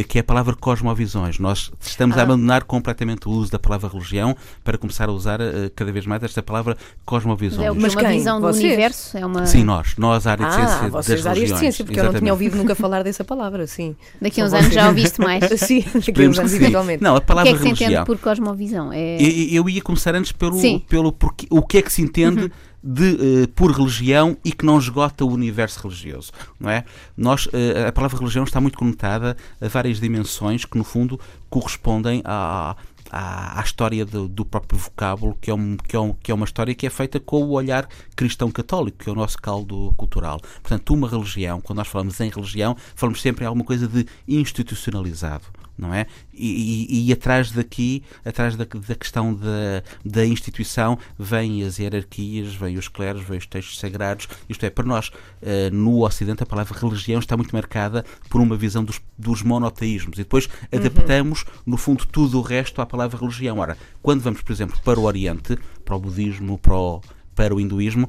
que 0.08 0.18
é 0.18 0.22
a 0.22 0.24
palavra 0.24 0.56
cosmovisões. 0.56 1.39
Nós 1.39 1.72
estamos 1.80 2.18
ah. 2.18 2.22
a 2.22 2.24
abandonar 2.24 2.63
completamente 2.63 3.27
o 3.27 3.32
uso 3.32 3.51
da 3.51 3.60
palavra 3.60 3.89
religião 3.89 4.36
para 4.63 4.77
começar 4.77 5.10
a 5.10 5.12
usar 5.12 5.39
cada 5.75 5.91
vez 5.91 6.06
mais 6.06 6.24
esta 6.24 6.41
palavra 6.41 6.77
cosmovisões. 7.06 7.68
É 7.68 7.72
uma 7.72 7.82
Mas 7.82 7.96
quem? 7.96 8.18
visão 8.18 8.39
Vocês? 8.41 8.62
do 8.62 8.68
universo? 8.68 9.18
É 9.18 9.25
uma... 9.25 9.46
Sim, 9.46 9.63
nós. 9.63 9.96
Nós, 9.98 10.27
a 10.27 10.32
área 10.32 10.46
de 10.48 10.51
ah, 10.51 10.56
ciência 10.56 10.89
vocês 10.89 11.06
das 11.06 11.24
da 11.24 11.30
área 11.30 11.34
de 11.34 11.39
religiões. 11.39 11.60
ciência, 11.60 11.86
porque 11.86 12.00
Exatamente. 12.00 12.15
eu 12.15 12.22
não 12.22 12.25
tinha 12.25 12.34
ouvido 12.34 12.58
nunca 12.58 12.75
falar 12.75 13.03
dessa 13.03 13.24
palavra, 13.24 13.68
sim. 13.68 13.96
Daqui 14.22 14.41
a 14.41 14.46
uns 14.46 14.53
anos 14.53 14.65
vocês. 14.65 14.75
já 14.75 14.88
ouviste 14.88 15.22
mais. 15.22 15.44
sim, 15.60 15.84
daqui 15.94 16.25
a 16.25 16.30
uns 16.30 16.39
anos, 16.39 16.53
eventualmente. 16.53 17.03
Não, 17.03 17.15
a 17.15 17.18
O 17.18 17.22
que 17.22 17.27
palavra 17.27 17.51
é 17.51 17.53
que 17.53 17.60
se 17.60 17.68
entende 17.68 17.84
religião. 17.84 18.06
por 18.06 18.18
cosmovisão? 18.18 18.91
É... 18.94 19.22
Eu, 19.22 19.63
eu 19.63 19.70
ia 19.70 19.82
começar 19.82 20.15
antes 20.15 20.32
pelo, 20.32 20.60
Sim. 20.60 20.84
pelo 20.88 21.12
porque, 21.12 21.48
o 21.50 21.62
que 21.62 21.77
é 21.77 21.82
que 21.82 21.91
se 21.91 22.01
entende 22.01 22.51
de, 22.84 23.44
eh, 23.44 23.48
por 23.56 23.72
religião 23.72 24.38
e 24.44 24.52
que 24.52 24.66
não 24.66 24.78
esgota 24.78 25.24
o 25.24 25.32
universo 25.32 25.82
religioso, 25.82 26.32
não 26.60 26.70
é? 26.70 26.84
Nós, 27.16 27.48
eh, 27.54 27.88
a 27.88 27.92
palavra 27.92 28.18
religião 28.18 28.44
está 28.44 28.60
muito 28.60 28.78
conotada 28.78 29.38
a 29.60 29.68
várias 29.68 30.00
dimensões 30.00 30.66
que, 30.66 30.78
no 30.78 30.84
fundo, 30.84 31.20
correspondem 31.50 32.22
à, 32.26 32.76
à, 33.12 33.62
história 33.64 34.06
do, 34.06 34.28
do 34.28 34.46
próprio 34.46 34.80
vocábulo, 34.80 35.38
que 35.40 35.52
é, 35.52 35.54
um, 35.54 35.78
que, 35.78 35.96
é 35.96 36.00
um, 36.00 36.14
que 36.14 36.32
é 36.32 36.34
uma 36.34 36.46
história 36.46 36.74
que 36.74 36.88
é 36.88 36.90
feita 36.90 37.20
com 37.20 37.44
o 37.44 37.52
olhar 37.52 37.88
cristão-católico, 38.16 38.98
que 39.00 39.10
é 39.10 39.12
o 39.12 39.16
nosso 39.16 39.38
caldo 39.38 39.94
cultural. 39.98 40.40
Portanto, 40.62 40.94
uma 40.94 41.08
religião, 41.10 41.62
quando 41.62 41.78
nós 41.78 41.88
falamos 41.88 42.20
em 42.20 42.30
religião, 42.30 42.76
falamos 42.96 43.22
sempre 43.22 43.44
em 43.44 43.48
alguma 43.48 43.66
coisa 43.66 43.88
de 43.88 44.08
institucionalizado 44.28 45.61
não 45.82 45.92
é? 45.92 46.06
E, 46.32 46.86
e, 46.88 47.10
e, 47.10 47.14
atrás 47.14 47.52
daqui, 47.52 48.04
atrás 48.24 48.56
da, 48.56 48.64
da 48.64 48.96
questão 48.96 49.34
da, 49.34 49.84
da 50.06 50.24
instituição, 50.24 50.98
vêm 51.18 51.64
as 51.64 51.80
hierarquias, 51.80 52.54
vêm 52.54 52.78
os 52.78 52.88
cleros, 52.88 53.24
vêm 53.24 53.40
os 53.40 53.48
textos 53.48 53.80
sagrados. 53.80 54.28
Isto 54.48 54.64
é, 54.64 54.70
para 54.70 54.86
nós, 54.86 55.08
uh, 55.08 55.74
no 55.74 56.06
Ocidente, 56.06 56.44
a 56.44 56.46
palavra 56.46 56.78
religião 56.78 57.20
está 57.20 57.36
muito 57.36 57.56
marcada 57.56 58.06
por 58.30 58.40
uma 58.40 58.56
visão 58.56 58.84
dos, 58.84 59.02
dos 59.18 59.42
monoteísmos 59.42 60.20
e 60.20 60.22
depois 60.22 60.48
adaptamos, 60.72 61.42
uhum. 61.42 61.48
no 61.66 61.78
fundo, 61.78 62.06
tudo 62.06 62.38
o 62.38 62.42
resto 62.42 62.80
à 62.80 62.86
palavra 62.86 63.20
religião. 63.20 63.58
Ora, 63.58 63.76
quando 64.04 64.22
vamos, 64.22 64.42
por 64.42 64.52
exemplo, 64.52 64.80
para 64.84 65.00
o 65.00 65.04
Oriente, 65.04 65.58
para 65.84 65.96
o 65.96 66.00
budismo, 66.00 66.60
para 66.60 66.76
o, 66.76 67.02
para 67.36 67.56
o 67.56 67.60
hinduísmo, 67.60 68.08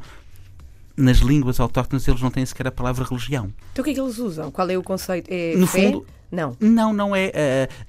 nas 0.97 1.19
línguas 1.19 1.59
autóctones 1.59 2.07
eles 2.07 2.21
não 2.21 2.31
têm 2.31 2.45
sequer 2.45 2.67
a 2.67 2.73
palavra 2.73 3.05
religião. 3.05 3.53
Então 3.73 3.83
o 3.83 3.85
que 3.85 3.91
é 3.91 3.95
que 3.95 4.01
eles 4.01 4.19
usam? 4.19 4.51
Qual 4.51 4.69
é 4.69 4.77
o 4.77 4.83
conceito? 4.83 5.29
É 5.31 5.57
no 5.57 5.67
fé? 5.67 5.91
fundo, 5.91 6.07
não. 6.33 6.57
Não, 6.59 6.93
não 6.93 7.15
é. 7.15 7.31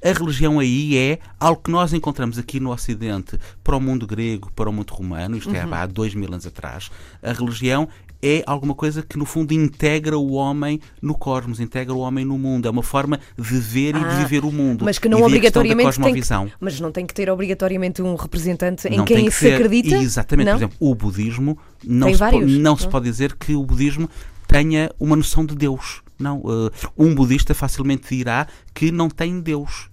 A, 0.04 0.10
a, 0.10 0.14
religião 0.14 0.60
aí 0.60 0.96
é 0.98 1.20
algo 1.40 1.62
que 1.64 1.72
nós 1.72 1.94
encontramos 1.94 2.38
aqui 2.38 2.60
no 2.60 2.72
Ocidente 2.72 3.40
para 3.64 3.76
o 3.76 3.82
mundo 3.82 4.06
grego, 4.06 4.52
para 4.56 4.70
o 4.70 4.74
mundo 4.74 4.92
romano, 4.92 5.36
isto 5.38 5.50
é, 5.56 5.66
Uhum. 5.66 5.74
há 5.74 5.86
dois 5.86 6.14
mil 6.14 6.28
anos 6.28 6.46
atrás. 6.46 6.92
A 7.24 7.32
religião 7.32 7.88
é 8.22 8.42
alguma 8.46 8.74
coisa 8.74 9.02
que, 9.02 9.18
no 9.18 9.26
fundo, 9.26 9.54
integra 9.54 10.18
o 10.18 10.34
homem 10.34 10.80
no 11.02 11.14
cosmos, 11.14 11.60
integra 11.60 11.94
o 11.94 12.00
homem 12.00 12.24
no 12.24 12.38
mundo. 12.38 12.68
É 12.68 12.72
uma 12.72 12.84
forma 12.84 13.20
de 13.38 13.58
ver 13.60 13.96
e 13.96 14.00
de 14.00 14.06
Ah, 14.06 14.20
viver 14.20 14.46
o 14.46 14.52
mundo. 14.52 14.86
Mas 14.86 14.98
que 15.00 15.10
não 15.10 15.22
obrigatoriamente 15.24 16.00
tem 16.00 16.14
que, 16.14 16.22
mas 16.60 16.80
não 16.80 16.92
tem 16.92 17.06
que 17.06 17.14
ter 17.14 17.30
obrigatoriamente 17.30 18.02
um 18.02 18.16
representante 18.16 18.88
em 18.88 18.98
não 18.98 19.06
quem 19.06 19.18
tem 19.18 19.26
que 19.26 19.32
se 19.32 19.40
ser, 19.40 19.56
acredita? 19.56 19.96
Exatamente. 19.96 20.46
Não? 20.48 20.54
Por 20.54 20.60
exemplo, 20.60 20.78
o 20.80 20.96
budismo 20.96 21.58
não, 21.84 22.08
se, 22.08 22.14
po- 22.14 22.20
vários, 22.20 22.52
não 22.58 22.78
se 22.78 22.84
não? 22.84 22.92
pode 22.92 23.06
dizer 23.10 23.34
que 23.36 23.56
o 23.56 23.64
budismo 23.66 24.10
tenha 24.48 24.92
uma 25.00 25.16
noção 25.16 25.46
de 25.46 25.56
Deus. 25.56 26.03
Não. 26.20 26.42
eh, 26.46 26.90
um 26.98 27.14
budista 27.14 27.54
facilmente 27.54 28.16
dirá 28.16 28.48
que 28.74 28.92
não 28.92 29.10
tem 29.10 29.40
Deus. 29.42 29.90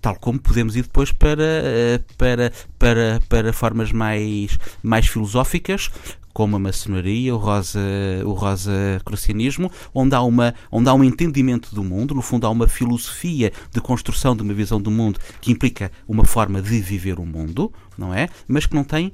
Tal 0.00 0.16
como 0.16 0.38
podemos 0.38 0.76
ir 0.76 0.82
depois 0.82 1.12
para, 1.12 1.42
eh, 1.42 2.00
para, 2.18 2.52
para, 2.78 3.20
para 3.28 3.52
formas 3.52 3.92
mais, 3.92 4.58
mais 4.82 5.06
filosóficas, 5.06 5.90
como 6.34 6.56
a 6.56 6.58
maçonaria, 6.58 7.32
o 7.34 7.38
rosa, 7.38 7.80
o 8.24 8.32
rosa 8.32 9.00
crucianismo, 9.04 9.70
onde 9.94 10.16
há, 10.16 10.20
uma, 10.20 10.52
onde 10.70 10.88
há 10.88 10.92
um 10.92 11.04
entendimento 11.04 11.72
do 11.74 11.84
mundo, 11.84 12.12
no 12.12 12.20
fundo 12.20 12.44
há 12.44 12.50
uma 12.50 12.66
filosofia 12.66 13.52
de 13.72 13.80
construção 13.80 14.34
de 14.34 14.42
uma 14.42 14.52
visão 14.52 14.80
do 14.80 14.90
mundo 14.90 15.20
que 15.40 15.52
implica 15.52 15.92
uma 16.08 16.24
forma 16.24 16.60
de 16.60 16.80
viver 16.80 17.20
o 17.20 17.24
mundo, 17.24 17.72
não 17.96 18.12
é? 18.12 18.28
Mas 18.48 18.66
que 18.66 18.74
não 18.74 18.82
tem 18.82 19.12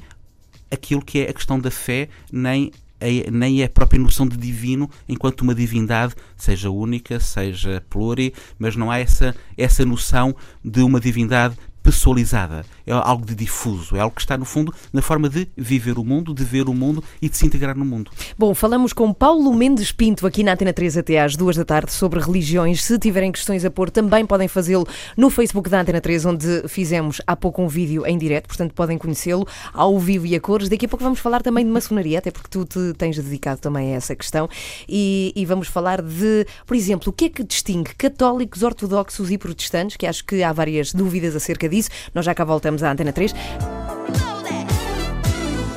aquilo 0.70 1.04
que 1.04 1.20
é 1.20 1.30
a 1.30 1.34
questão 1.34 1.60
da 1.60 1.70
fé, 1.70 2.08
nem 2.32 2.72
a, 3.00 3.30
nem 3.30 3.62
a 3.62 3.68
própria 3.68 4.00
noção 4.00 4.26
de 4.26 4.36
divino 4.36 4.88
enquanto 5.08 5.40
uma 5.40 5.54
divindade, 5.54 6.14
seja 6.36 6.70
única, 6.70 7.18
seja 7.18 7.82
pluri, 7.88 8.34
mas 8.58 8.76
não 8.76 8.90
há 8.90 8.98
essa, 8.98 9.34
essa 9.56 9.84
noção 9.84 10.34
de 10.64 10.82
uma 10.82 11.00
divindade 11.00 11.56
pessoalizada. 11.82 12.64
É 12.90 12.92
algo 12.92 13.24
de 13.24 13.36
difuso, 13.36 13.94
é 13.94 14.00
algo 14.00 14.12
que 14.12 14.20
está, 14.20 14.36
no 14.36 14.44
fundo, 14.44 14.74
na 14.92 15.00
forma 15.00 15.28
de 15.28 15.46
viver 15.56 15.96
o 15.96 16.02
mundo, 16.02 16.34
de 16.34 16.42
ver 16.42 16.68
o 16.68 16.74
mundo 16.74 17.04
e 17.22 17.28
de 17.28 17.36
se 17.36 17.46
integrar 17.46 17.76
no 17.76 17.84
mundo. 17.84 18.10
Bom, 18.36 18.52
falamos 18.52 18.92
com 18.92 19.14
Paulo 19.14 19.54
Mendes 19.54 19.92
Pinto 19.92 20.26
aqui 20.26 20.42
na 20.42 20.54
Antena 20.54 20.72
3 20.72 20.96
até 20.96 21.20
às 21.20 21.36
duas 21.36 21.54
da 21.54 21.64
tarde 21.64 21.92
sobre 21.92 22.18
religiões. 22.18 22.82
Se 22.82 22.98
tiverem 22.98 23.30
questões 23.30 23.64
a 23.64 23.70
pôr, 23.70 23.90
também 23.90 24.26
podem 24.26 24.48
fazê-lo 24.48 24.88
no 25.16 25.30
Facebook 25.30 25.70
da 25.70 25.80
Antena 25.80 26.00
3, 26.00 26.26
onde 26.26 26.66
fizemos 26.66 27.22
há 27.24 27.36
pouco 27.36 27.62
um 27.62 27.68
vídeo 27.68 28.04
em 28.04 28.18
direto, 28.18 28.48
portanto 28.48 28.74
podem 28.74 28.98
conhecê-lo 28.98 29.46
ao 29.72 29.96
vivo 29.96 30.26
e 30.26 30.34
a 30.34 30.40
cores. 30.40 30.68
Daqui 30.68 30.86
a 30.86 30.88
pouco 30.88 31.04
vamos 31.04 31.20
falar 31.20 31.42
também 31.42 31.64
de 31.64 31.70
maçonaria, 31.70 32.18
até 32.18 32.32
porque 32.32 32.48
tu 32.48 32.64
te 32.64 32.92
tens 32.98 33.16
dedicado 33.16 33.60
também 33.60 33.92
a 33.92 33.96
essa 33.98 34.16
questão. 34.16 34.48
E, 34.88 35.32
e 35.36 35.46
vamos 35.46 35.68
falar 35.68 36.02
de, 36.02 36.44
por 36.66 36.76
exemplo, 36.76 37.10
o 37.10 37.12
que 37.12 37.26
é 37.26 37.28
que 37.28 37.44
distingue 37.44 37.94
católicos, 37.94 38.64
ortodoxos 38.64 39.30
e 39.30 39.38
protestantes, 39.38 39.96
que 39.96 40.08
acho 40.08 40.24
que 40.24 40.42
há 40.42 40.52
várias 40.52 40.92
dúvidas 40.92 41.36
acerca 41.36 41.68
disso. 41.68 41.88
Nós 42.12 42.24
já 42.24 42.34
cá 42.34 42.44
voltamos 42.44 42.79
à 42.82 42.90
Antena 42.90 43.12
3. 43.12 43.79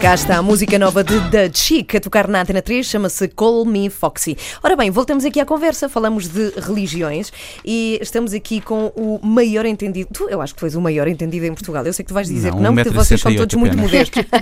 Cá 0.03 0.15
está 0.15 0.35
a 0.35 0.41
música 0.41 0.77
nova 0.77 1.01
de 1.01 1.17
The 1.31 1.49
Chic 1.53 1.95
a 1.95 1.99
tocar 2.01 2.27
na 2.27 2.41
Antena 2.41 2.61
3, 2.61 2.85
chama-se 2.85 3.25
Call 3.29 3.63
Me 3.63 3.89
Foxy. 3.89 4.35
Ora 4.61 4.75
bem, 4.75 4.91
voltamos 4.91 5.23
aqui 5.23 5.39
à 5.39 5.45
conversa, 5.45 5.87
falamos 5.87 6.27
de 6.27 6.51
religiões 6.57 7.31
e 7.63 7.97
estamos 8.01 8.33
aqui 8.33 8.59
com 8.59 8.87
o 8.97 9.25
maior 9.25 9.65
entendido. 9.65 10.09
Tu, 10.13 10.27
eu 10.27 10.41
acho 10.41 10.53
que 10.53 10.59
tu 10.59 10.65
és 10.65 10.75
o 10.75 10.81
maior 10.81 11.07
entendido 11.07 11.45
em 11.45 11.53
Portugal. 11.53 11.85
Eu 11.85 11.93
sei 11.93 12.03
que 12.03 12.09
tu 12.09 12.13
vais 12.13 12.27
dizer 12.27 12.51
Não, 12.51 12.57
que 12.57 12.63
não, 12.63 12.75
porque 12.75 12.89
1,68 12.89 12.93
vocês 12.93 13.21
são 13.21 13.33
todos 13.33 13.55
muito 13.55 13.71
apenas. 13.71 13.91
modestos. 13.91 14.23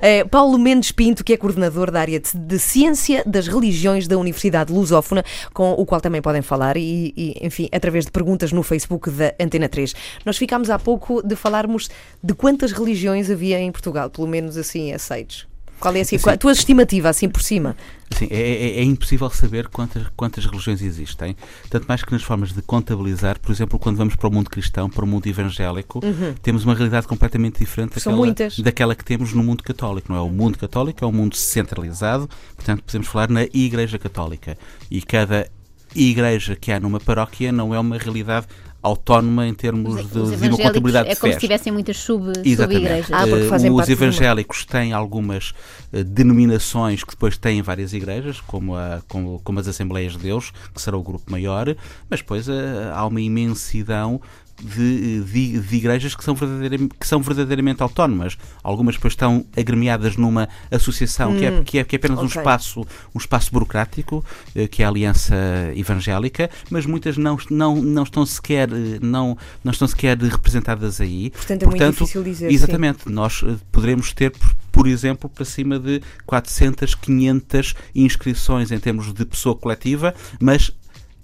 É, 0.00 0.24
Paulo 0.24 0.58
Mendes 0.58 0.90
Pinto, 0.90 1.22
que 1.22 1.32
é 1.32 1.36
coordenador 1.36 1.90
da 1.90 2.00
área 2.00 2.18
de, 2.18 2.36
de 2.36 2.58
Ciência 2.58 3.22
das 3.24 3.46
Religiões 3.46 4.08
da 4.08 4.18
Universidade 4.18 4.72
Lusófona, 4.72 5.24
com 5.52 5.72
o 5.74 5.86
qual 5.86 6.00
também 6.00 6.20
podem 6.20 6.42
falar 6.42 6.76
e, 6.76 7.12
e, 7.16 7.36
enfim, 7.40 7.68
através 7.70 8.06
de 8.06 8.10
perguntas 8.10 8.50
no 8.50 8.64
Facebook 8.64 9.10
da 9.10 9.32
Antena 9.38 9.68
3. 9.68 9.94
Nós 10.24 10.36
ficámos 10.36 10.70
há 10.70 10.78
pouco 10.78 11.22
de 11.24 11.36
falarmos 11.36 11.88
de 12.24 12.34
quantas 12.34 12.72
religiões 12.72 13.30
havia 13.30 13.60
em 13.60 13.70
Portugal, 13.70 14.10
pelo 14.10 14.26
menos 14.26 14.56
assim 14.56 14.71
aceites. 14.92 15.46
Qual 15.82 15.96
é 15.96 16.00
assim, 16.00 16.16
a 16.24 16.36
tua 16.36 16.52
estimativa, 16.52 17.08
assim 17.08 17.28
por 17.28 17.42
cima? 17.42 17.76
Sim, 18.16 18.28
é, 18.30 18.38
é, 18.38 18.78
é, 18.78 18.84
impossível 18.84 19.28
saber 19.30 19.66
quantas, 19.66 20.06
quantas 20.14 20.46
religiões 20.46 20.80
existem. 20.80 21.36
Tanto 21.68 21.86
mais 21.88 22.04
que 22.04 22.12
nas 22.12 22.22
formas 22.22 22.52
de 22.52 22.62
contabilizar, 22.62 23.40
por 23.40 23.50
exemplo, 23.50 23.80
quando 23.80 23.96
vamos 23.96 24.14
para 24.14 24.28
o 24.28 24.32
mundo 24.32 24.48
cristão, 24.48 24.88
para 24.88 25.04
o 25.04 25.08
mundo 25.08 25.26
evangélico, 25.26 26.00
uhum. 26.04 26.34
temos 26.40 26.62
uma 26.62 26.72
realidade 26.72 27.08
completamente 27.08 27.58
diferente 27.58 27.96
daquela, 27.96 28.34
daquela, 28.58 28.94
que 28.94 29.04
temos 29.04 29.32
no 29.32 29.42
mundo 29.42 29.64
católico. 29.64 30.12
Não 30.12 30.18
é? 30.18 30.20
O 30.20 30.30
mundo 30.30 30.56
católico 30.56 31.04
é 31.04 31.08
um 31.08 31.12
mundo 31.12 31.34
centralizado, 31.34 32.30
portanto, 32.54 32.84
podemos 32.84 33.08
falar 33.08 33.28
na 33.28 33.42
Igreja 33.52 33.98
Católica. 33.98 34.56
E 34.88 35.02
cada 35.02 35.50
igreja 35.94 36.56
que 36.56 36.70
há 36.72 36.80
numa 36.80 37.00
paróquia 37.00 37.52
não 37.52 37.74
é 37.74 37.80
uma 37.80 37.98
realidade 37.98 38.46
autónoma 38.82 39.46
em 39.46 39.54
termos 39.54 40.10
de, 40.10 40.36
de 40.36 40.48
uma 40.48 40.56
contabilidade 40.56 41.08
é 41.08 41.14
de 41.14 41.20
como 41.20 41.32
se 41.32 41.38
tivessem 41.38 41.72
muitas 41.72 41.96
sub, 41.98 42.32
sub-igrejas. 42.34 43.12
Ah, 43.12 43.24
uh, 43.24 43.74
os 43.74 43.88
evangélicos 43.88 44.64
têm 44.64 44.92
algumas 44.92 45.50
uh, 45.92 46.02
denominações 46.02 47.04
que 47.04 47.12
depois 47.12 47.38
têm 47.38 47.62
várias 47.62 47.92
igrejas, 47.92 48.40
como, 48.40 48.74
a, 48.74 49.00
como, 49.08 49.40
como, 49.44 49.60
as 49.60 49.68
Assembleias 49.68 50.14
de 50.14 50.18
Deus, 50.18 50.52
que 50.74 50.82
será 50.82 50.96
o 50.96 51.02
grupo 51.02 51.30
maior, 51.30 51.74
mas 52.10 52.20
depois 52.20 52.48
uh, 52.48 52.52
há 52.92 53.06
uma 53.06 53.20
imensidão 53.20 54.20
de, 54.60 55.20
de, 55.24 55.60
de, 55.60 55.76
igrejas 55.76 56.14
que 56.14 56.22
são, 56.22 56.34
verdadeiramente, 56.34 56.94
que 56.98 57.06
são 57.06 57.20
verdadeiramente 57.20 57.82
autónomas. 57.82 58.36
Algumas 58.62 58.94
depois 58.94 59.12
estão 59.12 59.44
agremiadas 59.56 60.16
numa 60.16 60.48
associação 60.70 61.32
hum, 61.32 61.38
que, 61.38 61.44
é, 61.44 61.62
que, 61.62 61.78
é, 61.78 61.84
que 61.84 61.96
é 61.96 61.98
apenas 61.98 62.18
okay. 62.18 62.26
um, 62.26 62.40
espaço, 62.40 62.86
um 63.14 63.18
espaço 63.18 63.52
burocrático, 63.52 64.24
eh, 64.54 64.68
que 64.68 64.82
é 64.82 64.86
a 64.86 64.88
Aliança 64.88 65.34
Evangélica, 65.74 66.50
mas 66.70 66.86
muitas 66.86 67.16
não, 67.16 67.36
não, 67.50 67.76
não, 67.76 68.02
estão, 68.02 68.24
sequer, 68.24 68.68
eh, 68.70 68.98
não, 69.00 69.36
não 69.64 69.72
estão 69.72 69.88
sequer 69.88 70.18
representadas 70.18 71.00
aí. 71.00 71.30
Portanto, 71.30 71.62
é 71.62 71.64
Portanto, 71.66 71.84
muito 71.84 71.98
difícil 71.98 72.22
dizer. 72.22 72.50
Exatamente. 72.50 73.04
Sim. 73.04 73.10
Nós 73.10 73.42
eh, 73.44 73.56
poderemos 73.70 74.12
ter, 74.12 74.32
por 74.70 74.86
exemplo, 74.86 75.28
para 75.28 75.44
cima 75.44 75.78
de 75.78 76.00
400, 76.26 76.94
500 76.94 77.74
inscrições 77.94 78.70
em 78.70 78.78
termos 78.78 79.12
de 79.12 79.24
pessoa 79.24 79.56
coletiva, 79.56 80.14
mas 80.40 80.72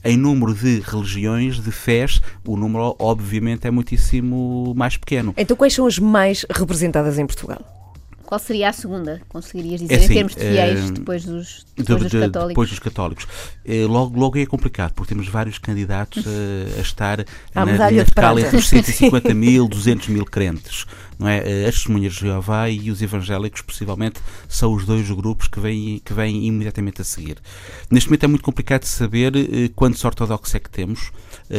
em 0.05 0.17
número 0.17 0.55
de 0.55 0.81
religiões, 0.81 1.61
de 1.61 1.71
fés, 1.71 2.21
o 2.47 2.57
número 2.57 2.95
obviamente 2.99 3.67
é 3.67 3.71
muitíssimo 3.71 4.73
mais 4.76 4.97
pequeno. 4.97 5.35
Então 5.37 5.57
quais 5.57 5.75
são 5.75 5.87
as 5.87 5.99
mais 5.99 6.47
representadas 6.50 7.19
em 7.19 7.26
Portugal? 7.26 7.78
Qual 8.29 8.39
seria 8.39 8.69
a 8.69 8.73
segunda? 8.75 9.23
Conseguirias 9.27 9.81
dizer 9.81 9.95
é 9.95 9.97
assim, 9.97 10.05
em 10.05 10.17
termos 10.17 10.35
de 10.35 10.41
fiéis 10.43 10.91
uh, 10.91 10.93
depois 10.93 11.25
dos, 11.25 11.67
depois 11.75 11.99
de, 11.99 12.09
dos 12.11 12.21
católicos? 12.21 12.49
Depois 12.49 12.69
dos 12.69 12.79
católicos. 12.79 13.25
Uh, 13.65 13.89
logo, 13.89 14.21
logo 14.21 14.39
é 14.39 14.45
complicado, 14.45 14.93
porque 14.93 15.15
temos 15.15 15.29
vários 15.29 15.57
candidatos 15.57 16.27
uh, 16.27 16.29
a 16.77 16.81
estar 16.83 17.25
na, 17.55 17.65
na 17.65 17.91
escala 17.91 18.43
entre 18.43 18.59
os 18.59 18.69
150 18.69 19.33
mil, 19.33 19.67
200 19.67 20.09
mil 20.09 20.27
crentes. 20.27 20.85
Não 21.19 21.27
é? 21.27 21.39
As 21.67 21.77
testemunhas 21.77 22.13
de 22.13 22.21
Jeová 22.21 22.69
e 22.69 22.91
os 22.91 23.01
evangélicos, 23.01 23.63
possivelmente, 23.63 24.21
são 24.47 24.75
os 24.75 24.85
dois 24.85 25.11
grupos 25.11 25.49
que 25.49 25.59
vêm, 25.59 25.99
que 26.05 26.13
vêm 26.13 26.47
imediatamente 26.47 27.01
a 27.01 27.05
seguir. 27.05 27.39
Neste 27.91 28.09
momento 28.09 28.25
é 28.25 28.27
muito 28.29 28.45
complicado 28.45 28.85
saber 28.85 29.33
quantos 29.75 30.05
ortodoxos 30.05 30.55
é 30.55 30.61
que 30.61 30.71
temos, 30.71 31.11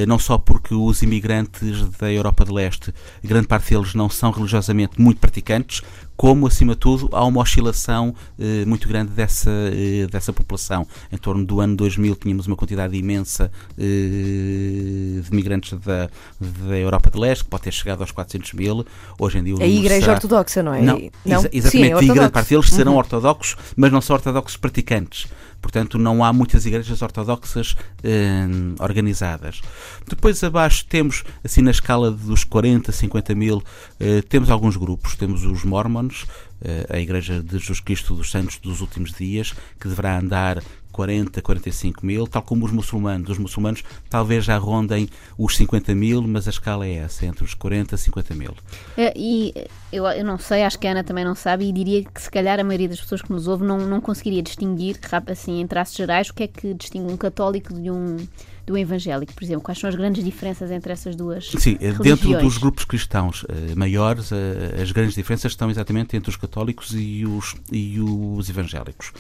não 0.07 0.17
só 0.17 0.37
porque 0.37 0.73
os 0.73 1.01
imigrantes 1.01 1.89
da 1.97 2.09
Europa 2.09 2.45
de 2.45 2.53
Leste, 2.53 2.93
grande 3.21 3.47
parte 3.47 3.73
deles 3.73 3.93
não 3.93 4.09
são 4.09 4.31
religiosamente 4.31 4.93
muito 4.97 5.19
praticantes, 5.19 5.81
como, 6.19 6.47
acima 6.47 6.73
de 6.73 6.79
tudo, 6.79 7.07
há 7.13 7.23
uma 7.23 7.39
oscilação 7.39 8.13
eh, 8.37 8.65
muito 8.65 8.89
grande 8.89 9.09
dessa, 9.11 9.49
eh, 9.49 10.05
dessa 10.11 10.33
população. 10.33 10.85
Em 11.09 11.15
torno 11.15 11.45
do 11.45 11.61
ano 11.61 11.77
2000 11.77 12.13
tínhamos 12.17 12.45
uma 12.45 12.57
quantidade 12.57 12.93
imensa 12.97 13.49
eh, 13.77 15.21
de 15.21 15.29
migrantes 15.31 15.79
da, 15.79 16.09
da 16.37 16.77
Europa 16.77 17.09
de 17.09 17.17
Leste, 17.17 17.45
que 17.45 17.49
pode 17.49 17.63
ter 17.63 17.71
chegado 17.71 18.01
aos 18.01 18.11
400 18.11 18.51
mil. 18.51 18.85
Hoje 19.17 19.37
em 19.37 19.43
dia 19.45 19.55
A 19.61 19.65
Igreja 19.65 20.01
será... 20.01 20.13
Ortodoxa, 20.15 20.61
não 20.61 20.73
é? 20.73 20.81
Não, 20.81 20.99
não? 21.25 21.37
Exa 21.37 21.49
exatamente. 21.53 21.99
Sim, 21.99 22.11
é 22.11 22.13
grande 22.13 22.31
parte 22.33 22.49
deles 22.49 22.69
serão 22.69 22.91
uhum. 22.91 22.97
ortodoxos, 22.97 23.55
mas 23.77 23.89
não 23.89 24.01
são 24.01 24.13
ortodoxos 24.17 24.57
praticantes. 24.57 25.25
Portanto, 25.61 25.97
não 25.97 26.23
há 26.23 26.31
muitas 26.31 26.65
igrejas 26.65 27.01
ortodoxas 27.01 27.75
eh, 28.03 28.47
organizadas. 28.79 29.61
Depois 30.07 30.43
abaixo 30.43 30.85
temos, 30.85 31.23
assim 31.43 31.61
na 31.61 31.71
escala 31.71 32.11
dos 32.11 32.43
40, 32.43 32.91
50 32.91 33.35
mil, 33.35 33.63
eh, 33.99 34.21
temos 34.21 34.49
alguns 34.49 34.77
grupos. 34.77 35.15
Temos 35.15 35.43
os 35.43 35.63
Mormons, 35.63 36.25
eh, 36.61 36.85
a 36.89 36.99
Igreja 36.99 37.41
de 37.41 37.57
Jesus 37.59 37.79
Cristo 37.79 38.15
dos 38.15 38.31
Santos 38.31 38.57
dos 38.57 38.81
Últimos 38.81 39.13
Dias, 39.13 39.53
que 39.79 39.87
deverá 39.87 40.17
andar 40.17 40.63
40, 40.99 41.41
45 41.41 42.05
mil, 42.05 42.27
tal 42.27 42.41
como 42.41 42.65
os 42.65 42.73
muçulmanos. 42.73 43.29
Os 43.29 43.37
muçulmanos 43.37 43.85
talvez 44.09 44.43
já 44.43 44.57
rondem 44.57 45.07
os 45.37 45.55
50 45.55 45.95
mil, 45.95 46.21
mas 46.23 46.45
a 46.45 46.49
escala 46.49 46.85
é 46.85 46.95
essa, 46.95 47.25
entre 47.25 47.41
os 47.41 47.53
40 47.53 47.95
e 47.95 47.97
50 47.97 48.35
mil. 48.35 48.53
É, 48.97 49.13
e 49.15 49.53
eu, 49.93 50.05
eu 50.05 50.25
não 50.25 50.37
sei, 50.37 50.63
acho 50.63 50.77
que 50.77 50.85
a 50.85 50.91
Ana 50.91 51.01
também 51.01 51.23
não 51.23 51.35
sabe, 51.35 51.69
e 51.69 51.71
diria 51.71 52.03
que 52.03 52.21
se 52.21 52.29
calhar 52.29 52.59
a 52.59 52.65
maioria 52.65 52.89
das 52.89 52.99
pessoas 52.99 53.21
que 53.21 53.31
nos 53.31 53.47
ouve 53.47 53.63
não, 53.63 53.77
não 53.77 54.01
conseguiria 54.01 54.43
distinguir, 54.43 54.99
assim, 55.27 55.61
em 55.61 55.67
traços 55.67 55.95
gerais, 55.95 56.29
o 56.29 56.33
que 56.33 56.43
é 56.43 56.47
que 56.47 56.73
distingue 56.73 57.09
um 57.09 57.15
católico 57.15 57.73
de 57.73 57.89
um 57.89 58.17
do 58.65 58.77
evangélico, 58.77 59.33
por 59.33 59.43
exemplo? 59.43 59.61
Quais 59.63 59.79
são 59.79 59.89
as 59.89 59.95
grandes 59.95 60.21
diferenças 60.21 60.69
entre 60.69 60.91
essas 60.91 61.15
duas 61.15 61.49
Sim, 61.49 61.77
religiões? 61.79 62.19
dentro 62.19 62.37
dos 62.39 62.57
grupos 62.57 62.83
cristãos 62.83 63.43
uh, 63.43 63.47
maiores, 63.75 64.31
uh, 64.31 64.35
as 64.79 64.91
grandes 64.91 65.15
diferenças 65.15 65.53
estão 65.53 65.71
exatamente 65.71 66.17
entre 66.17 66.29
os 66.29 66.35
católicos 66.35 66.93
e 66.93 67.25
os, 67.25 67.55
e 67.71 67.99
os 68.01 68.49
evangélicos. 68.49 69.13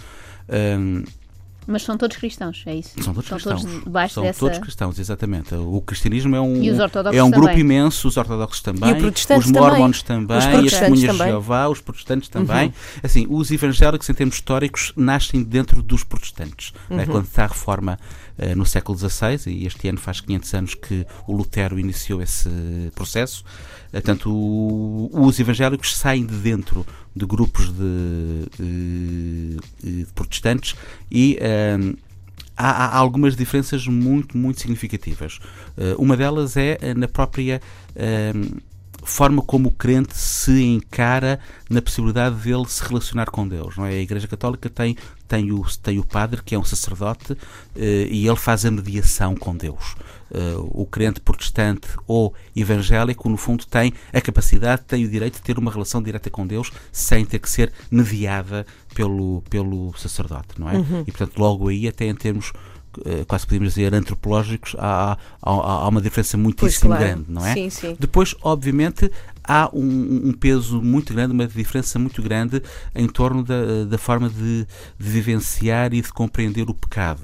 Um, 0.49 1.03
mas 1.69 1.83
são 1.83 1.97
todos 1.97 2.17
cristãos, 2.17 2.63
é 2.65 2.75
isso? 2.75 3.01
São 3.01 3.13
todos 3.13 3.29
são 3.29 3.37
cristãos. 3.37 3.61
Todos 3.61 3.83
debaixo 3.83 4.13
são 4.15 4.23
dessa... 4.23 4.39
todos 4.39 4.57
cristãos, 4.57 4.99
exatamente. 4.99 5.53
O 5.53 5.81
cristianismo 5.81 6.35
é 6.35 6.41
um, 6.41 6.61
é 7.13 7.23
um 7.23 7.29
grupo 7.29 7.57
imenso, 7.57 8.07
os 8.07 8.17
ortodoxos 8.17 8.61
também, 8.61 8.95
os 9.37 9.51
mormons 9.51 10.01
também, 10.01 10.37
os 10.37 10.45
as 10.45 10.63
testemunhas 10.63 11.15
de 11.15 11.23
Jeová, 11.23 11.67
os 11.67 11.79
protestantes 11.79 12.27
também. 12.27 12.67
Uhum. 12.67 12.73
Assim, 13.03 13.27
os 13.29 13.51
evangélicos, 13.51 14.09
em 14.09 14.13
termos 14.13 14.35
históricos, 14.35 14.91
nascem 14.95 15.43
dentro 15.43 15.83
dos 15.83 16.03
protestantes. 16.03 16.73
Uhum. 16.89 16.97
Né? 16.97 17.05
Quando 17.05 17.25
está 17.25 17.43
a 17.43 17.47
reforma 17.47 17.99
uh, 18.37 18.55
no 18.55 18.65
século 18.65 18.97
XVI, 18.97 19.39
e 19.47 19.67
este 19.67 19.87
ano 19.87 19.99
faz 19.99 20.21
500 20.21 20.53
anos 20.55 20.75
que 20.75 21.05
o 21.27 21.35
Lutero 21.35 21.77
iniciou 21.77 22.21
esse 22.21 22.49
processo, 22.95 23.43
Portanto, 23.91 25.09
os 25.11 25.39
evangélicos 25.39 25.95
saem 25.95 26.25
de 26.25 26.35
dentro 26.35 26.85
de 27.15 27.25
grupos 27.25 27.71
de, 27.71 28.45
de, 28.57 29.57
de 29.83 30.05
protestantes 30.13 30.75
e 31.11 31.37
um, 31.79 31.95
há, 32.55 32.85
há, 32.85 32.97
algumas 32.97 33.35
diferenças 33.35 33.87
muito, 33.87 34.37
muito 34.37 34.61
significativas. 34.61 35.39
Uma 35.97 36.15
delas 36.15 36.55
é 36.55 36.93
na 36.95 37.07
própria. 37.07 37.61
Um, 38.35 38.59
forma 39.03 39.41
como 39.41 39.69
o 39.69 39.71
crente 39.71 40.15
se 40.17 40.63
encara 40.63 41.39
na 41.69 41.81
possibilidade 41.81 42.35
dele 42.35 42.65
se 42.67 42.83
relacionar 42.83 43.29
com 43.29 43.47
Deus. 43.47 43.77
Não 43.77 43.85
é? 43.85 43.91
A 43.91 44.01
Igreja 44.01 44.27
Católica 44.27 44.69
tem, 44.69 44.95
tem, 45.27 45.51
o, 45.51 45.63
tem 45.81 45.99
o 45.99 46.03
padre, 46.03 46.41
que 46.43 46.55
é 46.55 46.59
um 46.59 46.63
sacerdote, 46.63 47.37
eh, 47.75 48.07
e 48.09 48.27
ele 48.27 48.35
faz 48.35 48.65
a 48.65 48.71
mediação 48.71 49.35
com 49.35 49.55
Deus. 49.55 49.95
Uh, 50.31 50.81
o 50.81 50.85
crente 50.85 51.19
protestante 51.19 51.87
ou 52.05 52.33
evangélico, 52.55 53.27
no 53.27 53.37
fundo, 53.37 53.65
tem 53.65 53.93
a 54.13 54.21
capacidade, 54.21 54.83
tem 54.83 55.03
o 55.03 55.09
direito 55.09 55.35
de 55.35 55.41
ter 55.41 55.57
uma 55.57 55.71
relação 55.71 56.03
direta 56.03 56.29
com 56.29 56.45
Deus 56.45 56.71
sem 56.91 57.25
ter 57.25 57.39
que 57.39 57.49
ser 57.49 57.71
mediada 57.89 58.65
pelo, 58.93 59.41
pelo 59.49 59.91
sacerdote, 59.97 60.59
não 60.59 60.69
é? 60.69 60.77
Uhum. 60.77 61.03
E, 61.07 61.11
portanto, 61.11 61.37
logo 61.39 61.67
aí, 61.67 61.87
até 61.87 62.05
em 62.05 62.13
termos 62.13 62.53
uh, 62.97 63.25
quase 63.27 63.45
podemos 63.45 63.69
dizer 63.69 63.93
antropológicos, 63.93 64.75
há, 64.77 65.17
há, 65.41 65.51
há 65.51 65.87
uma 65.87 66.01
diferença 66.01 66.37
muitíssimo 66.37 66.89
claro. 66.89 67.03
grande, 67.03 67.25
não 67.27 67.45
é? 67.45 67.53
Sim, 67.53 67.69
sim. 67.69 67.97
Depois, 67.99 68.35
obviamente, 68.41 69.11
há 69.43 69.69
um, 69.73 70.29
um, 70.29 70.33
peso 70.33 70.81
muito 70.81 71.13
grande, 71.13 71.33
uma 71.33 71.47
diferença 71.47 71.97
muito 71.99 72.21
grande 72.21 72.61
em 72.95 73.07
torno 73.07 73.43
da, 73.43 73.85
da 73.85 73.97
forma 73.97 74.29
de, 74.29 74.65
de 74.97 75.09
vivenciar 75.09 75.93
e 75.93 76.01
de 76.01 76.11
compreender 76.11 76.69
o 76.69 76.73
pecado. 76.73 77.21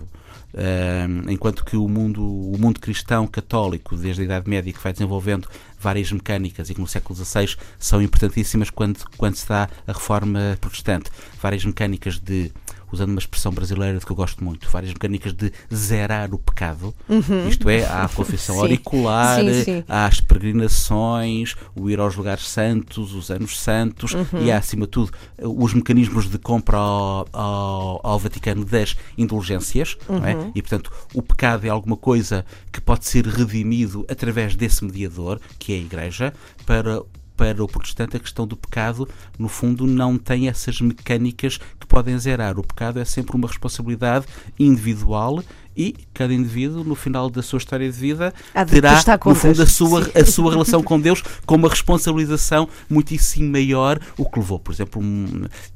Enquanto 1.30 1.66
que 1.66 1.76
o 1.76 1.88
mundo, 1.88 2.24
o 2.24 2.58
mundo 2.58 2.80
cristão 2.80 3.28
católico, 3.28 3.96
desde 3.96 4.22
a 4.22 4.26
Idade 4.26 4.50
Média, 4.50 4.72
que 4.72 4.80
vai 4.80 4.94
desenvolvendo 4.94 5.48
várias 5.80 6.12
mecânicas 6.12 6.70
e 6.70 6.74
que 6.74 6.82
no 6.82 6.88
século 6.88 7.16
XVI 7.16 7.56
são 7.78 8.02
importantíssimas 8.02 8.70
quando, 8.70 9.00
quando 9.18 9.36
se 9.36 9.48
dá 9.48 9.70
a 9.86 9.92
reforma 9.92 10.58
protestante, 10.62 11.12
várias 11.42 11.66
mecânicas 11.66 12.20
de 12.20 12.52
usando 12.92 13.10
uma 13.10 13.20
expressão 13.20 13.52
brasileira 13.52 14.00
de 14.00 14.06
que 14.06 14.12
eu 14.12 14.16
gosto 14.16 14.44
muito, 14.44 14.70
várias 14.70 14.94
mecânicas 14.94 15.34
de 15.34 15.52
zerar 15.74 16.34
o 16.34 16.40
pecado. 16.40 16.94
Uhum. 17.08 17.48
Isto 17.48 17.70
é, 17.70 17.86
há 17.86 18.04
a 18.04 18.10
confissão 18.10 18.60
auricular, 18.62 19.40
sim, 19.40 19.64
sim. 19.64 19.84
há 19.88 20.06
as 20.06 20.22
peregrinações, 20.22 21.56
o 21.76 21.90
ir 21.90 22.00
aos 22.00 22.16
lugares 22.16 22.48
santos, 22.48 23.14
os 23.14 23.30
anos 23.30 23.60
santos 23.60 24.14
uhum. 24.14 24.42
e 24.42 24.52
há, 24.52 24.58
acima 24.58 24.86
de 24.86 24.92
tudo, 24.92 25.12
os 25.42 25.74
mecanismos 25.74 26.30
de 26.30 26.38
compra 26.38 26.78
ao, 26.78 27.28
ao, 27.32 28.02
ao 28.04 28.20
Vaticano 28.20 28.66
das 28.66 28.96
indulgências. 29.18 29.98
É? 30.08 30.12
Uhum. 30.12 30.26
É? 30.26 30.52
E, 30.56 30.62
portanto, 30.62 30.92
o 31.14 31.22
pecado 31.22 31.66
é 31.66 31.70
alguma 31.70 31.98
coisa 31.98 32.46
que 32.72 32.82
pode 32.82 33.06
ser 33.06 33.26
redimido 33.26 34.06
através 34.10 34.56
desse 34.56 34.84
mediador, 34.84 35.40
que 35.58 35.74
é 35.74 35.76
a 35.76 35.80
Igreja, 35.80 36.34
para 36.66 37.02
para 37.38 37.64
o 37.64 37.68
protestante 37.68 38.16
a 38.18 38.20
questão 38.20 38.48
do 38.48 38.56
pecado, 38.56 39.08
no 39.38 39.48
fundo, 39.50 39.86
não 39.86 40.18
tem 40.18 40.48
essas 40.48 40.80
mecânicas 40.82 41.58
que 41.80 41.86
podem 41.88 42.18
zerar. 42.18 42.58
O 42.60 42.64
pecado 42.64 43.00
é 43.00 43.06
sempre 43.06 43.36
uma 43.36 43.48
responsabilidade 43.48 44.26
individual 44.60 45.44
e 45.78 45.94
cada 46.14 46.34
indivíduo, 46.34 46.86
no 46.86 46.96
final 46.96 47.30
da 47.30 47.42
sua 47.42 47.58
história 47.58 47.92
de 47.92 47.98
vida, 48.00 48.34
de 48.64 48.72
terá, 48.82 48.96
no 49.32 49.36
fundo, 49.36 49.62
a 49.62 49.66
sua, 49.68 50.10
a 50.16 50.26
sua 50.26 50.52
relação 50.52 50.82
com 50.82 50.98
Deus 50.98 51.22
com 51.46 51.56
uma 51.56 51.68
responsabilização 51.68 52.70
muitíssimo 52.90 53.52
maior, 53.52 54.00
o 54.18 54.24
que 54.24 54.40
levou, 54.40 54.58
por 54.58 54.74
exemplo, 54.74 55.02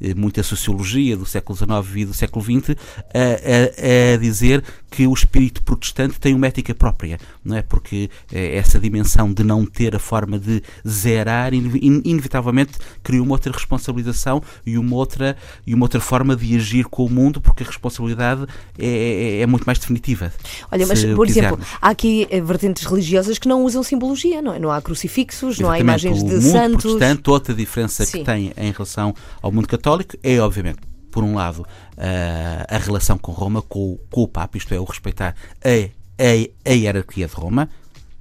eh, 0.02 0.14
muita 0.16 0.42
sociologia 0.42 1.18
do 1.18 1.26
século 1.26 1.58
XIX 1.58 1.98
e 1.98 2.06
do 2.06 2.14
século 2.14 2.44
XX 2.46 2.78
a, 3.14 4.14
a- 4.14 4.14
a 4.14 4.18
dizer 4.18 4.64
que 4.90 5.06
o 5.06 5.14
espírito 5.14 5.62
protestante 5.64 6.20
tem 6.20 6.34
uma 6.34 6.48
ética 6.48 6.74
própria, 6.74 7.20
não 7.46 7.56
é? 7.56 7.62
Porque 7.62 8.10
eh, 8.32 8.56
essa 8.58 8.80
dimensão 8.80 9.32
de 9.32 9.44
não 9.44 9.66
ter 9.66 9.96
a 9.96 10.00
forma 10.00 10.40
de 10.40 10.64
zerar, 10.88 11.54
in- 11.54 11.72
in- 11.82 12.02
inevitavelmente 12.06 12.74
cria 13.04 13.22
uma 13.22 13.34
outra 13.34 13.52
responsabilização 13.52 14.42
e 14.66 14.78
uma 14.78 14.96
outra, 14.96 15.38
e 15.66 15.74
uma 15.74 15.86
outra 15.86 16.00
forma 16.00 16.36
de 16.36 16.56
agir 16.56 16.86
com 16.86 17.06
o 17.06 17.10
mundo, 17.10 17.40
porque 17.40 17.64
a 17.64 17.66
responsabilidade 17.68 18.46
é, 18.78 18.88
é- 18.88 19.42
é 19.42 19.46
muito 19.46 19.64
mais 19.66 19.78
definitiva. 19.80 20.34
Olha, 20.72 20.86
mas, 20.88 21.04
por 21.04 21.28
exemplo, 21.28 21.58
quisermos. 21.58 21.68
há 21.82 21.90
aqui 21.90 22.28
eh, 22.30 22.42
vertentes 22.42 22.84
religiosas 22.86 23.38
que 23.38 23.48
não 23.48 23.64
usam 23.64 23.84
simbologia, 23.84 24.42
não 24.42 24.54
é? 24.54 24.60
Não 24.60 24.72
há 24.72 24.82
crucifixos, 24.82 25.60
não 25.60 25.70
há 25.70 25.80
Exatamente. 25.80 26.06
imagens 26.08 26.24
o 26.24 26.26
de 26.28 26.34
mundo 26.46 26.52
santos. 26.52 26.82
protestante, 26.84 27.30
outra 27.30 27.54
diferença 27.54 28.06
Sim. 28.06 28.20
que 28.20 28.24
tem 28.26 28.52
em 28.58 28.72
relação 28.72 29.14
ao 29.42 29.52
mundo 29.52 29.68
católico 29.68 30.16
é, 30.24 30.40
obviamente, 30.40 30.80
por 31.10 31.24
um 31.24 31.36
lado, 31.36 31.66
a, 31.98 32.76
a 32.76 32.78
relação 32.78 33.18
com 33.18 33.32
Roma, 33.32 33.62
com, 33.62 33.98
com 34.10 34.24
o 34.24 34.28
Papa, 34.28 34.58
isto 34.58 34.74
é, 34.74 34.80
o 34.80 34.84
respeitar 34.84 35.36
a, 35.64 35.70
a, 35.70 36.72
a 36.72 36.74
hierarquia 36.74 37.28
de 37.28 37.34
Roma, 37.34 37.70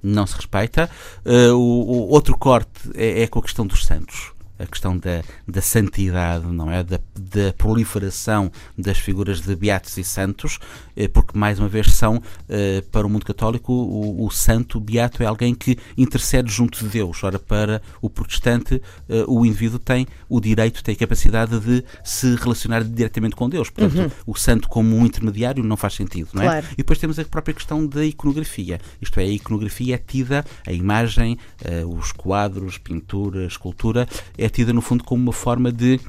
não 0.03 0.27
se 0.27 0.37
respeita. 0.37 0.88
Uh, 1.24 1.55
o, 1.55 1.90
o 1.90 2.09
outro 2.11 2.37
corte 2.37 2.70
é, 2.94 3.22
é 3.22 3.27
com 3.27 3.38
a 3.38 3.42
questão 3.42 3.66
dos 3.66 3.85
santos. 3.85 4.33
A 4.59 4.66
questão 4.66 4.97
da, 4.97 5.23
da 5.47 5.62
santidade, 5.62 6.47
não 6.47 6.71
é? 6.71 6.83
Da, 6.83 6.99
da 7.16 7.53
proliferação 7.53 8.51
das 8.77 8.99
figuras 8.99 9.40
de 9.40 9.55
beatos 9.55 9.97
e 9.97 10.05
santos, 10.05 10.59
eh, 10.97 11.09
porque, 11.09 11.38
mais 11.38 11.59
uma 11.59 11.68
vez, 11.68 11.92
são, 11.92 12.23
eh, 12.49 12.83
para 12.90 13.07
o 13.07 13.11
mundo 13.11 13.25
católico, 13.25 13.73
o, 13.73 14.27
o 14.27 14.31
santo, 14.31 14.79
o 14.79 14.81
beato, 14.81 15.23
é 15.23 15.27
alguém 15.27 15.55
que 15.55 15.79
intercede 15.97 16.51
junto 16.51 16.85
de 16.85 16.88
Deus. 16.88 17.23
Ora, 17.23 17.38
para 17.38 17.81
o 18.03 18.11
protestante, 18.11 18.83
eh, 19.09 19.25
o 19.29 19.47
indivíduo 19.47 19.79
tem 19.79 20.07
o 20.29 20.40
direito, 20.40 20.83
tem 20.83 20.94
a 20.94 20.99
capacidade 20.99 21.59
de 21.61 21.85
se 22.03 22.35
relacionar 22.37 22.83
diretamente 22.83 23.37
com 23.37 23.49
Deus. 23.49 23.71
Portanto, 23.71 24.12
o 24.27 24.35
santo 24.35 24.68
como 24.68 24.97
um 24.97 25.07
intermediário 25.07 25.62
não 25.62 25.77
faz 25.77 25.94
sentido, 25.94 26.31
não 26.33 26.42
é? 26.42 26.47
Claro. 26.47 26.66
E 26.73 26.77
depois 26.79 26.99
temos 26.99 27.18
a 27.18 27.25
própria 27.25 27.55
questão 27.55 27.87
da 27.87 28.05
iconografia. 28.05 28.81
Isto 29.01 29.21
é, 29.21 29.25
a 29.25 29.29
iconografia 29.29 29.94
é 29.94 29.99
tida, 29.99 30.44
a 30.66 30.73
imagem, 30.73 31.38
os 31.87 32.12
quadros, 32.12 32.79
pintura, 32.79 33.47
escultura, 33.47 34.09
é 34.37 34.48
tida 34.51 34.73
no 34.73 34.81
fundo 34.81 35.05
como 35.05 35.23
uma 35.23 35.33
forma 35.33 35.71
de 35.73 36.01